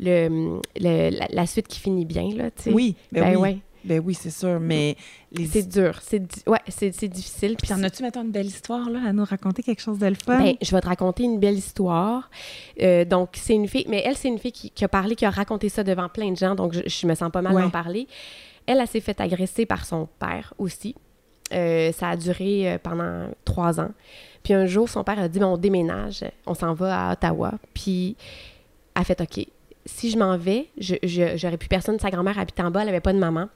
le, 0.00 0.60
le- 0.80 1.10
la, 1.10 1.26
la 1.30 1.46
suite 1.46 1.68
qui 1.68 1.80
finit 1.80 2.04
bien, 2.04 2.28
là, 2.34 2.50
tu 2.50 2.64
sais. 2.64 2.72
Oui, 2.72 2.94
ben, 3.12 3.22
Ben 3.22 3.30
oui. 3.36 3.40
ouais. 3.42 3.58
Ben 3.84 4.02
oui, 4.04 4.14
c'est 4.14 4.30
sûr, 4.30 4.58
mais 4.58 4.96
les 5.30 5.46
C'est 5.46 5.62
dur. 5.68 6.00
C'est 6.02 6.18
di- 6.18 6.42
ouais, 6.48 6.58
c'est 6.66 6.92
c'est 6.92 7.06
difficile. 7.06 7.54
Puis 7.56 7.72
en 7.72 7.80
as-tu, 7.84 8.02
mettons, 8.02 8.22
une 8.24 8.32
belle 8.32 8.46
histoire, 8.46 8.90
là, 8.90 8.98
à 9.06 9.12
nous 9.12 9.24
raconter 9.24 9.62
quelque 9.62 9.80
chose 9.80 10.00
de 10.00 10.06
le 10.08 10.16
fun? 10.16 10.38
Ben, 10.42 10.54
je 10.60 10.70
vais 10.72 10.80
te 10.80 10.88
raconter 10.88 11.22
une 11.22 11.38
belle 11.38 11.54
histoire. 11.56 12.28
Euh, 12.82 13.04
donc, 13.04 13.30
c'est 13.34 13.54
une 13.54 13.68
fille, 13.68 13.86
mais 13.88 14.02
elle, 14.04 14.16
c'est 14.16 14.26
une 14.26 14.40
fille 14.40 14.50
qui, 14.50 14.70
qui 14.70 14.84
a 14.84 14.88
parlé, 14.88 15.14
qui 15.14 15.24
a 15.24 15.30
raconté 15.30 15.68
ça 15.68 15.84
devant 15.84 16.08
plein 16.08 16.32
de 16.32 16.36
gens, 16.36 16.56
donc 16.56 16.72
je, 16.72 16.80
je 16.84 17.06
me 17.06 17.14
sens 17.14 17.30
pas 17.30 17.42
mal 17.42 17.54
Ouais. 17.54 17.62
d'en 17.62 17.70
parler. 17.70 18.08
Elle, 18.66 18.78
elle 18.80 18.88
s'est 18.88 19.00
fait 19.00 19.20
agresser 19.20 19.66
par 19.66 19.84
son 19.86 20.08
père 20.18 20.52
aussi. 20.58 20.96
Euh, 21.52 21.92
ça 21.92 22.08
a 22.10 22.16
duré 22.16 22.72
euh, 22.72 22.78
pendant 22.82 23.28
trois 23.44 23.78
ans. 23.80 23.90
Puis 24.42 24.52
un 24.52 24.66
jour, 24.66 24.88
son 24.88 25.04
père 25.04 25.18
a 25.18 25.28
dit, 25.28 25.38
Ben, 25.38 25.46
on 25.46 25.56
déménage, 25.56 26.24
on 26.46 26.54
s'en 26.54 26.74
va 26.74 27.08
à 27.08 27.12
Ottawa. 27.12 27.52
Puis 27.74 28.16
elle 28.94 29.02
a 29.02 29.04
fait, 29.04 29.20
OK, 29.20 29.46
si 29.84 30.10
je 30.10 30.18
m'en 30.18 30.36
vais, 30.36 30.66
je- 30.78 30.96
je- 31.04 31.36
j'aurais 31.36 31.56
plus 31.56 31.68
personne. 31.68 31.98
Sa 32.00 32.10
grand-mère 32.10 32.38
habitait 32.38 32.62
en 32.62 32.70
bas, 32.72 32.82
elle 32.82 32.88
avait 32.88 33.00
pas 33.00 33.12
de 33.12 33.18
maman. 33.18 33.48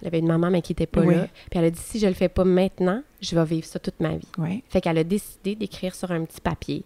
Elle 0.00 0.08
avait 0.08 0.18
une 0.18 0.26
maman, 0.26 0.50
mais 0.50 0.60
qui 0.62 0.72
était 0.72 0.86
pas 0.86 1.02
Oui. 1.02 1.14
là. 1.14 1.28
Puis 1.50 1.58
elle 1.60 1.64
a 1.66 1.70
dit, 1.70 1.80
si 1.80 2.00
je 2.00 2.06
le 2.08 2.14
fais 2.14 2.28
pas 2.28 2.44
maintenant, 2.44 3.02
je 3.20 3.36
vais 3.36 3.44
vivre 3.44 3.66
ça 3.66 3.78
toute 3.78 4.00
ma 4.00 4.16
vie. 4.16 4.26
Oui. 4.38 4.64
Fait 4.68 4.80
qu'elle 4.80 4.98
a 4.98 5.04
décidé 5.04 5.54
d'écrire 5.54 5.94
sur 5.94 6.10
un 6.10 6.24
petit 6.24 6.40
papier. 6.40 6.82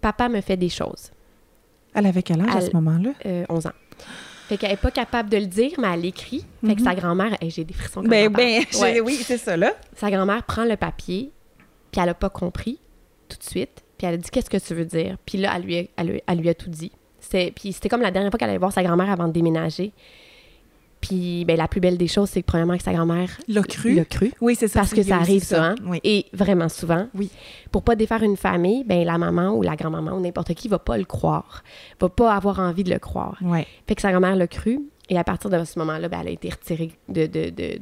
Papa 0.00 0.28
me 0.30 0.40
fait 0.40 0.56
des 0.56 0.68
choses. 0.70 1.10
Elle 1.94 2.06
avait 2.06 2.22
quel 2.22 2.40
âge 2.40 2.56
à 2.56 2.60
ce 2.62 2.70
moment-là? 2.72 3.10
Euh, 3.26 3.44
11 3.48 3.66
ans. 3.66 3.72
Fait 4.48 4.56
qu'elle 4.58 4.72
est 4.72 4.76
pas 4.76 4.90
capable 4.90 5.30
de 5.30 5.38
le 5.38 5.46
dire, 5.46 5.72
mais 5.78 5.88
elle 5.94 6.00
l'écrit. 6.02 6.44
Fait 6.66 6.74
que 6.74 6.82
sa 6.82 6.94
grand-mère, 6.94 7.36
hey, 7.40 7.50
j'ai 7.50 7.64
des 7.64 7.72
frissons 7.74 8.02
quand 8.02 8.08
Ben, 8.08 8.30
ben, 8.30 8.62
Ouais. 8.80 9.00
oui, 9.00 9.14
c'est 9.24 9.38
ça, 9.38 9.56
là. 9.56 9.72
Sa 9.96 10.10
grand-mère 10.10 10.42
prend 10.44 10.64
le 10.64 10.76
papier, 10.76 11.30
puis 11.90 12.00
elle 12.02 12.10
a 12.10 12.14
pas 12.14 12.28
compris 12.30 12.78
tout 13.28 13.38
de 13.38 13.42
suite. 13.44 13.82
Puis 13.96 14.06
elle 14.06 14.14
a 14.14 14.16
dit 14.18 14.28
Qu'est-ce 14.30 14.50
que 14.50 14.58
tu 14.58 14.74
veux 14.74 14.84
dire? 14.84 15.16
Puis 15.24 15.38
là, 15.38 15.52
elle 15.56 15.62
lui 15.62 15.78
a, 15.78 15.82
elle, 15.96 16.06
lui- 16.08 16.22
elle 16.26 16.38
lui 16.38 16.48
a 16.48 16.54
tout 16.54 16.68
dit. 16.70 16.92
Puis 17.56 17.72
c'était 17.72 17.88
comme 17.88 18.02
la 18.02 18.10
dernière 18.10 18.30
fois 18.30 18.38
qu'elle 18.38 18.50
allait 18.50 18.58
voir 18.58 18.72
sa 18.72 18.82
grand-mère 18.82 19.10
avant 19.10 19.26
de 19.28 19.32
déménager. 19.32 19.92
Puis 21.06 21.44
ben, 21.44 21.56
la 21.58 21.68
plus 21.68 21.80
belle 21.80 21.98
des 21.98 22.08
choses, 22.08 22.30
c'est 22.30 22.40
que 22.40 22.46
premièrement, 22.46 22.76
que 22.78 22.82
sa 22.82 22.94
grand-mère 22.94 23.28
L'a 23.46 23.62
cru. 23.62 23.94
l'a 23.94 24.06
cru. 24.06 24.32
Oui, 24.40 24.54
c'est 24.58 24.68
ça. 24.68 24.80
Parce 24.80 24.94
que 24.94 25.02
ça 25.02 25.16
arrive 25.16 25.44
hein? 25.54 25.74
Oui. 25.84 26.00
Et 26.02 26.24
vraiment 26.32 26.70
souvent. 26.70 27.08
Oui. 27.14 27.30
Pour 27.70 27.82
pas 27.82 27.94
défaire 27.94 28.22
une 28.22 28.38
famille, 28.38 28.84
ben 28.84 29.04
la 29.04 29.18
maman 29.18 29.50
ou 29.54 29.60
la 29.62 29.76
grand-maman 29.76 30.12
ou 30.12 30.20
n'importe 30.20 30.54
qui 30.54 30.66
va 30.68 30.78
pas 30.78 30.96
le 30.96 31.04
croire. 31.04 31.62
Va 32.00 32.08
pas 32.08 32.32
avoir 32.32 32.58
envie 32.58 32.84
de 32.84 32.90
le 32.90 32.98
croire. 32.98 33.36
Ouais. 33.42 33.66
Fait 33.86 33.94
que 33.94 34.00
sa 34.00 34.12
grand-mère 34.12 34.34
l'a 34.34 34.46
cru. 34.46 34.80
Et 35.10 35.18
à 35.18 35.24
partir 35.24 35.50
de 35.50 35.62
ce 35.64 35.78
moment-là, 35.80 36.08
ben, 36.08 36.20
elle 36.22 36.28
a 36.28 36.30
été 36.30 36.48
retirée 36.48 36.92
de, 37.10 37.26
de, 37.26 37.50
de, 37.50 37.78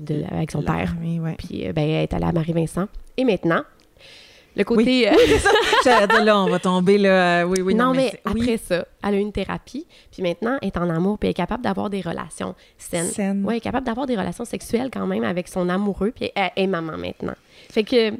de, 0.00 0.24
avec 0.32 0.50
son 0.50 0.62
père. 0.62 0.94
Oui, 1.02 1.20
oui. 1.22 1.32
Puis 1.36 1.68
euh, 1.68 1.74
ben, 1.74 1.82
elle 1.82 2.04
est 2.04 2.14
allée 2.14 2.24
à 2.24 2.32
Marie-Vincent. 2.32 2.86
Et 3.18 3.24
maintenant, 3.24 3.60
le 4.56 4.64
côté... 4.64 5.08
euh, 5.08 5.12
J'allais 5.84 6.06
dire, 6.08 6.24
là, 6.24 6.38
on 6.40 6.48
va 6.48 6.58
tomber, 6.58 6.98
là. 6.98 7.42
euh, 7.42 7.44
Oui, 7.44 7.60
oui, 7.62 7.74
non, 7.74 7.86
non, 7.86 7.94
mais, 7.94 8.12
oui. 8.26 8.42
après 8.42 8.56
ça, 8.58 8.84
elle 9.04 9.14
a 9.14 9.16
eu 9.16 9.20
une 9.20 9.32
thérapie. 9.32 9.86
Puis 10.10 10.22
maintenant, 10.22 10.58
elle 10.60 10.68
est 10.68 10.76
en 10.76 10.88
amour. 10.90 11.18
Puis 11.18 11.28
elle 11.28 11.30
est 11.30 11.34
capable 11.34 11.62
d'avoir 11.64 11.88
des 11.90 12.00
relations 12.00 12.54
saines. 12.76 13.06
Saines. 13.06 13.42
Oui, 13.46 13.54
elle 13.54 13.58
est 13.58 13.60
capable 13.60 13.86
d'avoir 13.86 14.06
des 14.06 14.16
relations 14.16 14.44
sexuelles 14.44 14.90
quand 14.92 15.06
même 15.06 15.24
avec 15.24 15.48
son 15.48 15.68
amoureux. 15.68 16.12
Puis 16.14 16.30
elle 16.34 16.50
est 16.56 16.66
maman 16.66 16.96
maintenant. 16.98 17.34
Fait 17.70 17.84
que... 17.84 18.12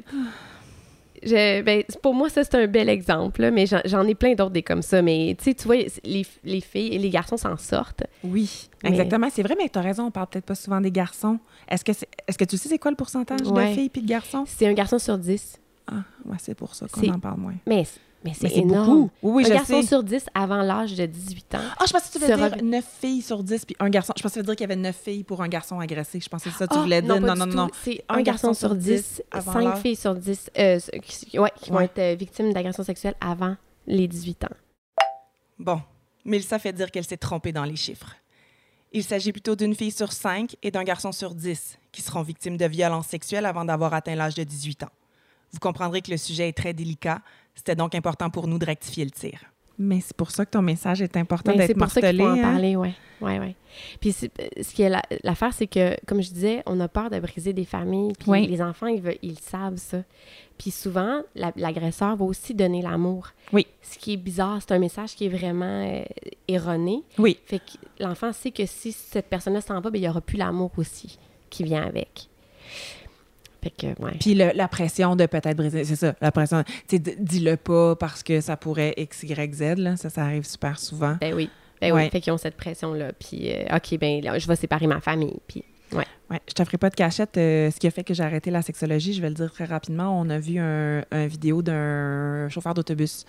Je, 1.23 1.61
ben, 1.61 1.83
pour 2.01 2.15
moi, 2.15 2.29
ça, 2.29 2.43
c'est 2.43 2.55
un 2.55 2.65
bel 2.65 2.89
exemple. 2.89 3.41
là, 3.41 3.51
mais 3.51 3.65
j'en- 3.67 4.07
ai 4.07 4.15
plein 4.15 4.33
d'autres 4.33 4.49
des 4.49 4.63
comme 4.63 4.81
ça. 4.81 5.03
Mais 5.03 5.35
tu 5.37 5.43
sais, 5.43 5.53
tu 5.53 5.65
vois, 5.67 5.75
les, 6.03 6.25
les 6.43 6.61
filles 6.61 6.95
et 6.95 6.97
les 6.97 7.11
garçons 7.11 7.37
s'en 7.37 7.57
sortent. 7.57 8.03
Oui, 8.23 8.69
Mais- 8.83 8.89
exactement. 8.89 9.27
C'est 9.31 9.43
vrai, 9.43 9.55
mais 9.55 9.69
tu 9.69 9.77
as 9.77 9.83
raison, 9.83 10.05
on 10.05 10.11
parle 10.11 10.25
peut-être 10.27 10.45
pas 10.47 10.55
souvent 10.55 10.81
des 10.81 10.89
garçons. 10.89 11.37
Est-ce 11.69 11.85
que, 11.85 11.91
est-ce 11.91 12.37
que 12.39 12.43
tu 12.45 12.57
sais 12.57 12.69
c'est 12.69 12.79
quoi 12.79 12.89
le 12.89 12.97
pourcentage 12.97 13.41
Ouais. 13.45 13.69
de 13.69 13.73
filles 13.75 13.89
puis 13.89 14.01
de 14.01 14.07
garçons? 14.07 14.45
C'est 14.47 14.65
un 14.65 14.73
garçon 14.73 14.97
sur 14.97 15.15
10. 15.19 15.59
Ah, 15.87 16.03
ouais, 16.25 16.37
c'est 16.39 16.55
pour 16.55 16.73
ça 16.75 16.87
qu'on 16.87 17.07
en 17.09 17.19
parle 17.19 17.39
moins. 17.39 17.55
Mais, 17.65 17.85
mais 18.23 18.33
c'est 18.33 18.51
énorme. 18.57 19.09
Oui, 19.23 19.31
oui, 19.33 19.43
un 19.43 19.47
je 19.47 19.53
garçon 19.53 19.81
sais. 19.81 19.87
sur 19.87 20.03
10 20.03 20.25
avant 20.33 20.61
l'âge 20.61 20.95
de 20.95 21.05
18 21.05 21.55
ans. 21.55 21.59
Ah, 21.77 21.85
je 21.87 21.91
pensais 21.91 22.07
que 22.07 22.13
tu 22.13 22.19
voulais 22.31 22.35
dire 22.49 22.57
re- 22.57 22.61
9 22.61 22.85
filles 23.01 23.21
sur 23.21 23.43
10 23.43 23.65
puis 23.65 23.75
un 23.79 23.89
garçon. 23.89 24.13
Je 24.15 24.21
pensais 24.21 24.35
que 24.39 24.39
tu 24.41 24.45
dire 24.45 24.55
qu'il 24.55 24.63
y 24.69 24.71
avait 24.71 24.75
9 24.81 24.95
filles 24.95 25.23
pour 25.23 25.41
un 25.41 25.47
garçon 25.47 25.79
agressé. 25.79 26.19
Je 26.19 26.29
pensais 26.29 26.49
que 26.49 26.55
ça, 26.55 26.67
tu 26.67 26.75
Ah, 26.77 26.81
voulais 26.81 27.01
dire. 27.01 27.19
Non, 27.19 27.35
non, 27.35 27.45
tout. 27.47 27.55
non. 27.57 27.67
C'est 27.83 28.03
un, 28.09 28.21
garçon, 28.21 28.53
sur 28.53 28.75
10, 28.75 29.23
avant 29.31 29.53
5 29.53 29.61
l'âge. 29.63 29.79
filles 29.79 29.95
sur 29.95 30.15
10 30.15 30.49
euh, 30.57 30.79
qui, 31.03 31.39
ouais, 31.39 31.51
qui 31.55 31.71
vont 31.71 31.79
être 31.81 31.99
euh, 31.99 32.15
victimes 32.15 32.53
d'agression 32.53 32.83
sexuelle 32.83 33.15
avant 33.19 33.55
les 33.87 34.07
18 34.07 34.43
ans. 34.45 34.55
Bon, 35.59 35.81
Mélissa 36.25 36.59
fait 36.59 36.73
dire 36.73 36.89
qu'elle 36.91 37.03
s'est 37.05 37.17
trompée 37.17 37.51
dans 37.51 37.63
les 37.65 37.75
chiffres. 37.75 38.15
Il 38.93 39.03
s'agit 39.03 39.31
plutôt 39.31 39.55
d'une 39.55 39.73
fille 39.73 39.91
sur 39.91 40.11
5 40.11 40.55
et 40.61 40.69
d'un 40.69 40.83
garçon 40.83 41.11
sur 41.11 41.33
10 41.33 41.77
qui 41.91 42.01
seront 42.01 42.21
victimes 42.23 42.57
de 42.57 42.65
violences 42.65 43.07
sexuelles 43.07 43.45
avant 43.45 43.63
d'avoir 43.65 43.93
atteint 43.93 44.15
l'âge 44.15 44.35
de 44.35 44.43
18 44.43 44.83
ans. 44.83 44.89
Vous 45.51 45.59
comprendrez 45.59 46.01
que 46.01 46.11
le 46.11 46.17
sujet 46.17 46.49
est 46.49 46.57
très 46.57 46.73
délicat. 46.73 47.21
C'était 47.55 47.75
donc 47.75 47.93
important 47.95 48.29
pour 48.29 48.47
nous 48.47 48.57
de 48.59 48.65
rectifier 48.65 49.03
le 49.05 49.11
tir. 49.11 49.39
Mais 49.77 49.99
c'est 49.99 50.15
pour 50.15 50.29
ça 50.31 50.45
que 50.45 50.51
ton 50.51 50.61
message 50.61 51.01
est 51.01 51.17
important 51.17 51.51
Ben, 51.51 51.57
d'être 51.59 51.67
c'est 51.67 51.73
pour 51.73 51.89
ça 51.89 52.01
qu'il 52.01 52.17
martelé. 52.17 52.23
faut 52.23 52.29
en 52.29 52.49
hein? 52.49 52.51
parler, 52.53 52.75
ouais. 52.75 52.93
Ouais, 53.19 53.39
ouais. 53.39 53.55
Puis 53.99 54.15
euh, 54.23 54.47
ce 54.61 54.73
qui 54.75 54.83
est 54.83 54.89
la- 54.89 55.01
l'affaire, 55.23 55.53
c'est 55.53 55.65
que, 55.67 55.95
comme 56.05 56.21
je 56.21 56.29
disais, 56.31 56.61
on 56.67 56.79
a 56.79 56.87
peur 56.87 57.09
de 57.09 57.19
briser 57.19 57.51
des 57.53 57.65
familles. 57.65 58.13
Puis 58.19 58.29
Oui. 58.29 58.47
les 58.47 58.61
enfants, 58.61 58.87
ils, 58.87 59.01
veulent- 59.01 59.17
ils 59.23 59.39
savent 59.39 59.77
ça. 59.77 60.03
Puis 60.57 60.69
souvent, 60.71 61.21
la- 61.35 61.53
l'agresseur 61.55 62.15
va 62.15 62.25
aussi 62.25 62.53
donner 62.53 62.81
l'amour. 62.83 63.29
Oui. 63.53 63.65
Ce 63.81 63.97
qui 63.97 64.13
est 64.13 64.17
bizarre, 64.17 64.59
c'est 64.61 64.71
un 64.73 64.79
message 64.79 65.15
qui 65.15 65.25
est 65.25 65.29
vraiment 65.29 65.65
euh, 65.87 66.03
erroné. 66.47 67.01
Oui, 67.17 67.39
Fait 67.45 67.59
que 67.59 67.63
l'enfant 68.03 68.31
sait 68.33 68.51
que 68.51 68.65
si 68.67 68.91
cette 68.91 69.27
personne-là 69.27 69.61
s'en 69.61 69.81
va, 69.81 69.89
ben, 69.89 69.97
il 69.97 70.01
n'y 70.01 70.09
aura 70.09 70.21
plus 70.21 70.37
l'amour 70.37 70.71
aussi 70.77 71.17
qui 71.49 71.63
vient 71.63 71.83
avec. 71.83 72.27
Puis 74.19 74.33
le- 74.35 74.51
la 74.55 74.67
pression 74.67 75.15
de 75.15 75.25
peut-être 75.25 75.55
briser, 75.55 75.83
c'est 75.83 75.95
ça, 75.95 76.15
la 76.21 76.31
pression, 76.31 76.63
tu 76.87 76.97
sais, 76.97 76.99
dis-le 77.19 77.57
pas 77.57 77.95
parce 77.95 78.23
que 78.23 78.41
ça 78.41 78.57
pourrait 78.57 78.93
X, 78.97 79.23
Y, 79.23 79.53
Z, 79.53 79.61
là, 79.77 79.95
ça, 79.97 80.09
ça 80.09 80.23
arrive 80.23 80.45
super 80.45 80.79
souvent. 80.79 81.17
Ben 81.21 81.33
oui. 81.33 81.49
Ben 81.81 81.91
Ouais. 81.93 82.03
oui. 82.03 82.09
Fait 82.11 82.21
qu'ils 82.21 82.31
ont 82.33 82.37
cette 82.37 82.57
pression-là. 82.57 83.11
Puis, 83.13 83.51
euh, 83.51 83.75
OK, 83.75 83.97
ben 83.99 84.21
là, 84.23 84.37
je 84.37 84.47
vais 84.47 84.55
séparer 84.55 84.85
ma 84.87 84.99
famille. 85.01 85.37
Puis, 85.47 85.63
ouais. 85.93 86.05
Ouais, 86.29 86.39
je 86.47 86.53
te 86.53 86.63
ferai 86.63 86.77
pas 86.77 86.89
de 86.89 86.95
cachette. 86.95 87.37
euh, 87.37 87.69
ce 87.71 87.77
qui 87.79 87.87
a 87.87 87.91
fait 87.91 88.03
que 88.03 88.13
j'ai 88.13 88.23
arrêté 88.23 88.51
la 88.51 88.61
sexologie, 88.61 89.13
je 89.13 89.21
vais 89.21 89.29
le 89.29 89.35
dire 89.35 89.51
très 89.51 89.65
rapidement. 89.65 90.17
On 90.19 90.29
a 90.29 90.37
vu 90.39 90.59
un, 90.59 91.03
un 91.11 91.27
vidéo 91.27 91.61
d'un 91.61 92.47
chauffeur 92.49 92.73
d'autobus 92.73 93.25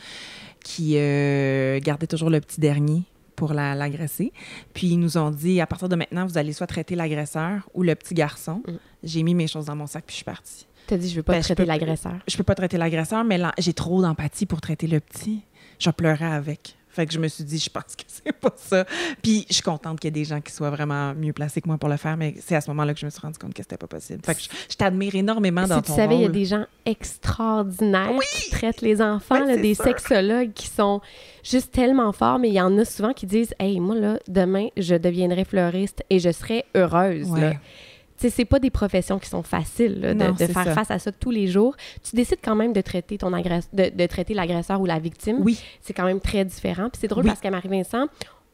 qui 0.63 0.95
euh, 0.97 1.81
gardait 1.81 2.07
toujours 2.07 2.31
le 2.31 2.41
petit 2.41 2.61
dernier 2.61 3.03
pour 3.43 3.55
la- 3.55 3.75
l'agresser. 3.75 4.33
Puis 4.73 4.87
ils 4.89 4.99
nous 5.01 5.19
ont 5.19 5.31
dit, 5.33 5.61
à 5.61 5.67
partir 5.67 5.89
de 5.89 5.97
maintenant, 5.97 6.25
vous 6.27 6.39
allez 6.39 6.53
soit 6.53 6.69
traiter 6.69 6.95
l'agresseur 6.95 7.69
ou 7.75 7.83
le 7.83 7.97
petit 7.97 8.15
garçon. 8.15 8.63
Mm. 8.69 8.73
J'ai 9.03 9.23
mis 9.25 9.35
mes 9.35 9.49
choses 9.49 9.65
dans 9.67 9.75
mon 9.75 9.89
sac 9.89 10.05
puis 10.07 10.13
je 10.13 10.17
suis 10.19 10.25
partie. 10.25 10.67
T'as 10.87 10.97
dit, 10.97 11.09
je 11.09 11.17
veux 11.17 11.23
pas 11.25 11.33
Ben, 11.33 11.43
traiter 11.43 11.65
l'agresseur. 11.65 12.15
Je 12.29 12.37
peux 12.37 12.45
pas 12.45 12.55
traiter 12.55 12.77
l'agresseur, 12.79 13.25
mais 13.25 13.41
j'ai 13.59 13.73
trop 13.73 14.01
d'empathie 14.01 14.47
pour 14.47 14.61
traiter 14.61 14.87
le 14.87 15.01
petit. 15.01 15.41
Je 15.81 15.91
pleurais 15.91 16.25
avec. 16.33 16.77
Fait 16.93 17.07
que 17.07 17.13
je 17.13 17.19
me 17.19 17.27
suis 17.29 17.43
dit, 17.45 17.59
je 17.59 17.71
pense 17.71 17.97
que 17.97 18.03
c'est 18.07 18.33
pas 18.33 18.53
ça. 18.57 18.85
Puis 19.23 19.47
je 19.49 19.55
suis 19.55 19.63
contente 19.63 19.99
qu'il 19.99 20.09
y 20.09 20.11
ait 20.11 20.21
des 20.23 20.25
gens 20.25 20.41
qui 20.41 20.53
soient 20.53 20.71
vraiment 20.71 21.15
mieux 21.15 21.33
placés 21.33 21.61
que 21.63 21.69
moi 21.69 21.79
pour 21.79 21.89
le 21.89 21.97
faire, 21.97 22.17
mais 22.17 22.35
c'est 22.41 22.55
à 22.55 22.61
ce 22.61 22.69
moment-là 22.71 22.93
que 22.93 23.01
je 23.01 23.07
me 23.07 23.11
suis 23.11 23.21
rendu 23.21 23.39
compte 23.39 23.55
que 23.55 23.63
c'était 23.63 23.79
pas 23.79 23.87
possible. 23.87 24.21
Fait 24.25 24.35
que 24.35 24.41
je, 24.43 24.49
je 24.71 24.77
t'admire 24.77 25.15
énormément 25.15 25.67
dans 25.67 25.77
Si 25.77 25.83
tu 25.83 25.89
ton 25.89 25.97
savais, 25.97 26.17
il 26.17 26.23
y 26.23 26.27
a 26.27 26.29
des 26.29 26.45
gens 26.45 26.67
extraordinaires 26.85 28.11
qui 28.35 28.51
traitent 28.51 28.83
les 28.83 29.01
enfants, 29.01 29.45
là, 29.45 29.57
des 29.57 29.75
sûr. 29.75 29.85
sexologues 29.85 30.53
qui 30.53 30.67
sont 30.67 31.01
juste 31.43 31.73
tellement 31.73 32.13
forts, 32.13 32.39
mais 32.39 32.49
il 32.49 32.55
y 32.55 32.61
en 32.61 32.77
a 32.79 32.85
souvent 32.85 33.13
qui 33.13 33.27
disent 33.27 33.55
Hey, 33.59 33.81
moi, 33.81 33.95
là, 33.95 34.19
demain, 34.29 34.69
je 34.77 34.95
deviendrai 34.95 35.45
fleuriste 35.45 36.05
et 36.11 36.19
je 36.19 36.31
serai 36.31 36.65
heureuse. 36.75 37.31
là. 37.31 37.35
Ouais. 37.35 37.51
Tu 37.53 37.59
sais, 37.59 37.92
c'est 38.31 38.45
pas 38.45 38.59
des 38.59 38.71
professions 38.71 39.19
qui 39.19 39.29
sont 39.29 39.43
faciles 39.43 40.01
là, 40.01 40.15
de, 40.15 40.19
Non, 40.25 40.33
de 40.33 40.39
c'est 40.39 40.53
faire 40.53 40.65
ça. 40.65 40.75
face 40.75 40.91
à 40.91 40.99
ça 40.99 41.13
tous 41.13 41.31
les 41.31 41.47
jours. 41.47 41.77
Tu 42.03 42.17
décides 42.17 42.39
quand 42.43 42.55
même 42.57 42.73
de 42.73 42.81
traiter 42.81 43.19
ton 43.19 43.33
agresse- 43.33 43.69
de, 43.73 43.91
de 43.95 44.07
traiter 44.07 44.35
l'agresseur 44.35 44.81
ou 44.81 44.87
la 44.87 44.99
victime. 44.99 45.39
Oui. 45.41 45.59
C'est 45.81 45.93
quand 45.93 46.05
même 46.05 46.21
très 46.21 46.45
différent. 46.45 46.89
Puis 46.91 46.99
c'est 47.01 47.09
drôle 47.09 47.25
Oui. 47.25 47.31
parce 47.31 47.41
qu'à 47.41 47.51
Marie-Vincent, 47.51 48.07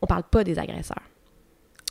on 0.03 0.07
parle 0.07 0.25
pas 0.25 0.45
des 0.45 0.59
agresseurs. 0.59 1.03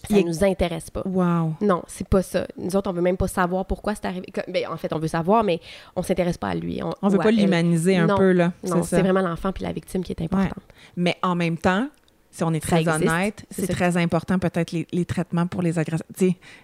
Ça 0.09 0.17
est- 0.19 0.23
nous 0.23 0.43
intéresse 0.43 0.89
pas. 0.91 1.01
Wow. 1.05 1.55
Non, 1.59 1.81
c'est 1.87 2.07
pas 2.07 2.21
ça. 2.21 2.47
Nous 2.57 2.75
autres, 2.75 2.89
on 2.89 2.93
veut 2.93 3.01
même 3.01 3.17
pas 3.17 3.27
savoir 3.27 3.65
pourquoi 3.65 3.95
c'est 3.95 4.05
arrivé. 4.05 4.27
Ben, 4.47 4.67
en 4.69 4.77
fait, 4.77 4.93
on 4.93 4.99
veut 4.99 5.07
savoir, 5.07 5.43
mais 5.43 5.59
on 5.95 6.03
s'intéresse 6.03 6.37
pas 6.37 6.49
à 6.49 6.55
lui. 6.55 6.81
On, 6.83 6.91
On 7.01 7.09
veut 7.09 7.17
pas 7.17 7.31
l'humaniser 7.31 7.97
un 7.97 8.05
Non. 8.05 8.15
peu, 8.15 8.31
là. 8.31 8.53
Non, 8.63 8.83
c'est 8.83 9.01
vraiment 9.01 9.21
l'enfant 9.21 9.51
puis 9.51 9.63
la 9.63 9.71
victime 9.73 10.03
qui 10.03 10.11
est 10.11 10.21
importante. 10.21 10.63
Mais 10.95 11.17
en 11.23 11.35
même 11.35 11.57
temps, 11.57 11.89
si 12.38 12.43
on 12.43 12.54
est 12.54 12.60
très 12.60 12.82
existe. 12.82 13.02
honnête, 13.02 13.45
C'est 13.50 13.67
très 13.67 13.97
important 13.97 14.39
peut-être 14.39 14.71
les, 14.71 14.86
les 14.91 15.06
traitements 15.06 15.47
pour 15.47 15.62
les 15.62 15.78
agresseurs. 15.80 16.08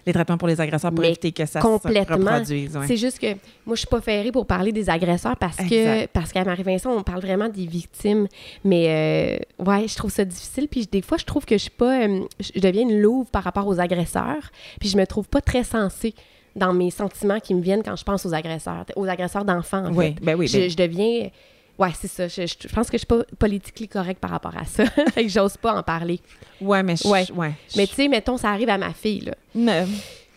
Les 0.06 0.12
traitements 0.12 0.38
pour 0.38 0.48
les 0.48 0.60
agresseurs 0.60 0.90
pour 0.92 1.00
Mais 1.00 1.08
éviter 1.10 1.32
que 1.32 1.44
ça 1.46 1.60
complètement. 1.60 2.16
se 2.16 2.20
reproduise. 2.22 2.76
ouais. 2.76 2.86
C'est 2.86 2.96
juste 2.96 3.18
que 3.18 3.32
moi, 3.66 3.74
je 3.74 3.80
suis 3.80 3.86
pas 3.86 4.00
ferrée 4.00 4.32
pour 4.32 4.46
parler 4.46 4.72
des 4.72 4.88
agresseurs 4.88 5.36
parce 5.36 5.56
que 5.56 6.06
parce 6.06 6.32
qu'à 6.32 6.44
Marie-Vincent, 6.44 6.90
on 6.90 7.02
parle 7.02 7.20
vraiment 7.20 7.48
des 7.48 7.66
victimes. 7.66 8.26
Mais 8.64 9.38
euh, 9.60 9.64
ouais, 9.64 9.86
je 9.88 9.96
trouve 9.96 10.10
ça 10.10 10.24
difficile. 10.24 10.68
Puis 10.68 10.86
des 10.90 11.02
fois, 11.02 11.18
je 11.18 11.24
trouve 11.24 11.44
que 11.44 11.56
je 11.56 11.62
suis 11.62 11.70
pas. 11.70 12.02
euh, 12.06 12.20
je 12.40 12.60
deviens 12.60 12.82
une 12.82 13.00
louve 13.00 13.26
par 13.30 13.42
rapport 13.44 13.66
aux 13.66 13.80
agresseurs. 13.80 14.50
Puis 14.80 14.88
je 14.88 14.96
me 14.96 15.06
trouve 15.06 15.28
pas 15.28 15.40
très 15.40 15.64
sensée 15.64 16.14
dans 16.56 16.72
mes 16.72 16.90
sentiments 16.92 17.40
qui 17.40 17.52
me 17.54 17.60
viennent 17.60 17.82
quand 17.82 17.96
je 17.96 18.04
pense 18.04 18.24
aux 18.24 18.32
agresseurs, 18.32 18.84
aux 18.94 19.06
agresseurs 19.08 19.44
d'enfants. 19.44 19.86
En 19.86 19.92
Oui, 19.94 20.14
fait. 20.14 20.24
ben 20.24 20.36
oui, 20.38 20.46
je, 20.46 20.58
ben- 20.58 20.70
je 20.70 20.76
deviens. 20.76 21.30
Ouais, 21.78 21.90
c'est 22.00 22.08
ça. 22.08 22.28
Je, 22.28 22.46
je- 22.46 22.68
je 22.68 22.74
pense 22.74 22.86
que 22.88 22.92
je 22.96 22.98
suis 22.98 23.06
pas 23.06 23.24
politiquement 23.38 23.86
correcte 24.02 24.20
par 24.20 24.30
rapport 24.30 24.56
à 24.56 24.64
ça. 24.64 24.86
fait 25.14 25.24
que 25.24 25.28
j'ose 25.28 25.56
pas 25.56 25.74
en 25.74 25.82
parler. 25.82 26.20
Ouais, 26.60 26.82
mais 26.82 26.96
je- 26.96 27.08
Ouais. 27.08 27.26
ouais. 27.34 27.52
Mais 27.76 27.86
tu 27.86 27.94
sais, 27.94 28.08
mettons, 28.08 28.36
ça 28.36 28.50
arrive 28.50 28.68
à 28.68 28.78
ma 28.78 28.92
fille, 28.92 29.20
là. 29.22 29.34
Mais- 29.54 29.86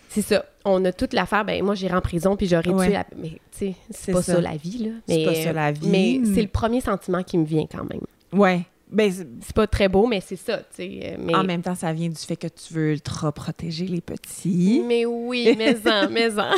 C'est 0.10 0.22
ça. 0.24 0.46
On 0.66 0.84
a 0.86 0.92
toute 0.92 1.14
l'affaire. 1.14 1.46
Ben, 1.46 1.64
moi, 1.64 1.76
j'irai 1.76 1.96
en 1.96 2.02
prison 2.02 2.36
puis 2.36 2.48
j'aurais 2.48 2.70
Ouais. 2.70 2.88
tué 2.88 2.94
la... 2.94 3.06
Mais, 3.18 3.30
tu 3.30 3.40
sais, 3.52 3.74
C'est 3.92 4.12
pas 4.14 4.22
ça. 4.24 4.36
ça. 4.36 4.42
la 4.42 4.58
vie, 4.58 4.80
là. 4.86 4.92
C'est 5.08 5.26
pas 5.26 5.36
ça, 5.36 5.54
la 5.54 5.72
vie. 5.72 5.88
Mais 5.90 6.20
c'est 6.34 6.42
le 6.42 6.48
premier 6.48 6.82
sentiment 6.82 7.22
qui 7.22 7.38
me 7.38 7.46
vient 7.46 7.66
quand 7.72 7.84
même. 7.84 8.02
ouais. 8.34 8.62
Ben, 8.90 9.12
c'est- 9.12 9.54
pas 9.54 9.68
très 9.68 9.90
beau, 9.90 10.08
mais 10.08 10.22
c'est 10.22 10.38
ça, 10.38 10.58
tu 10.60 10.64
sais. 10.78 11.00
euh, 11.04 11.16
Mais... 11.20 11.36
En 11.36 11.44
même 11.44 11.62
temps, 11.62 11.76
ça 11.76 11.92
vient 11.92 12.08
du 12.08 12.16
fait 12.16 12.38
que 12.38 12.48
tu 12.48 12.74
veux 12.74 12.92
ultra 12.94 13.32
protéger 13.34 13.86
les 13.86 14.00
petits. 14.00 14.82
Mais 14.86 15.06
oui, 15.06 15.54
mais-en, 15.58 16.10
mais-en. 16.12 16.52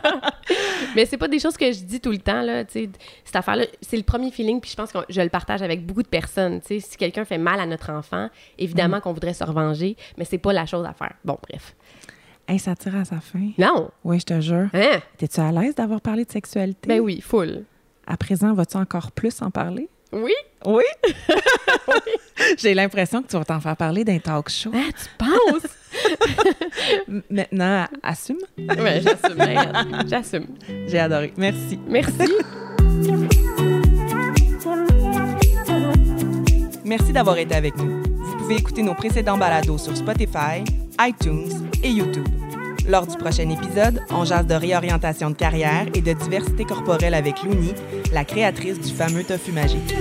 mais 0.96 1.06
c'est 1.06 1.16
pas 1.18 1.28
des 1.28 1.38
choses 1.38 1.56
que 1.56 1.70
je 1.72 1.80
dis 1.80 2.00
tout 2.00 2.10
le 2.10 2.18
temps, 2.18 2.42
là, 2.42 2.64
tu 2.64 2.72
sais. 2.72 2.90
Cette 3.24 3.36
affaire-là, 3.36 3.64
c'est 3.80 3.96
le 3.96 4.02
premier 4.02 4.30
feeling, 4.30 4.60
puis 4.60 4.70
je 4.70 4.76
pense 4.76 4.90
que 4.92 4.98
je 5.08 5.20
le 5.20 5.28
partage 5.28 5.62
avec 5.62 5.84
beaucoup 5.84 6.02
de 6.02 6.08
personnes, 6.08 6.60
tu 6.60 6.68
sais. 6.68 6.80
Si 6.80 6.96
quelqu'un 6.96 7.24
fait 7.24 7.38
mal 7.38 7.60
à 7.60 7.66
notre 7.66 7.90
enfant, 7.90 8.28
évidemment 8.58 8.98
Mm. 8.98 9.00
qu'on 9.02 9.12
voudrait 9.12 9.34
se 9.34 9.44
revenger, 9.44 9.96
mais 10.16 10.24
c'est 10.24 10.38
pas 10.38 10.52
la 10.52 10.66
chose 10.66 10.84
à 10.86 10.92
faire. 10.92 11.12
Bon, 11.24 11.36
bref. 11.48 11.74
Hey, 12.48 12.58
ça 12.58 12.74
tire 12.74 12.96
à 12.96 13.04
sa 13.04 13.20
fin. 13.20 13.50
Non! 13.58 13.90
Oui, 14.02 14.18
je 14.18 14.24
te 14.24 14.40
jure. 14.40 14.68
Hein? 14.72 15.00
T'es-tu 15.18 15.40
à 15.40 15.52
l'aise 15.52 15.74
d'avoir 15.74 16.00
parlé 16.00 16.24
de 16.24 16.30
sexualité? 16.32 16.88
Ben 16.88 17.00
oui, 17.00 17.20
full. 17.20 17.64
À 18.06 18.16
présent, 18.16 18.52
vas-tu 18.54 18.76
encore 18.76 19.12
plus 19.12 19.40
en 19.40 19.50
parler? 19.50 19.88
Oui? 20.12 20.34
Oui? 20.66 20.84
J'ai 22.58 22.74
l'impression 22.74 23.22
que 23.22 23.28
tu 23.28 23.36
vas 23.36 23.44
t'en 23.44 23.60
faire 23.60 23.76
parler 23.76 24.02
d'un 24.04 24.18
talk 24.18 24.48
show. 24.48 24.72
Ah, 24.74 24.88
tu 24.88 25.06
penses? 25.18 25.66
Maintenant, 27.30 27.86
assume. 28.02 28.38
j'assume. 28.58 29.40
regarde, 29.40 30.08
J'assume. 30.08 30.46
J'ai 30.88 30.98
adoré. 30.98 31.32
Merci. 31.36 31.78
Merci. 31.86 32.12
Merci 36.84 37.12
d'avoir 37.12 37.38
été 37.38 37.54
avec 37.54 37.76
nous. 37.76 38.02
Vous 38.02 38.36
pouvez 38.38 38.56
écouter 38.56 38.82
nos 38.82 38.94
précédents 38.94 39.38
balados 39.38 39.78
sur 39.78 39.96
Spotify, 39.96 40.64
iTunes 41.00 41.68
et 41.84 41.90
YouTube. 41.90 42.26
Lors 42.88 43.06
du 43.06 43.16
prochain 43.16 43.48
épisode, 43.48 44.00
on 44.10 44.24
jase 44.24 44.46
de 44.46 44.54
réorientation 44.54 45.30
de 45.30 45.36
carrière 45.36 45.86
et 45.94 46.00
de 46.00 46.12
diversité 46.12 46.64
corporelle 46.64 47.14
avec 47.14 47.42
Louni, 47.42 47.72
la 48.12 48.24
créatrice 48.24 48.80
du 48.80 48.92
fameux 48.92 49.24
tofu 49.24 49.52
magique. 49.52 49.94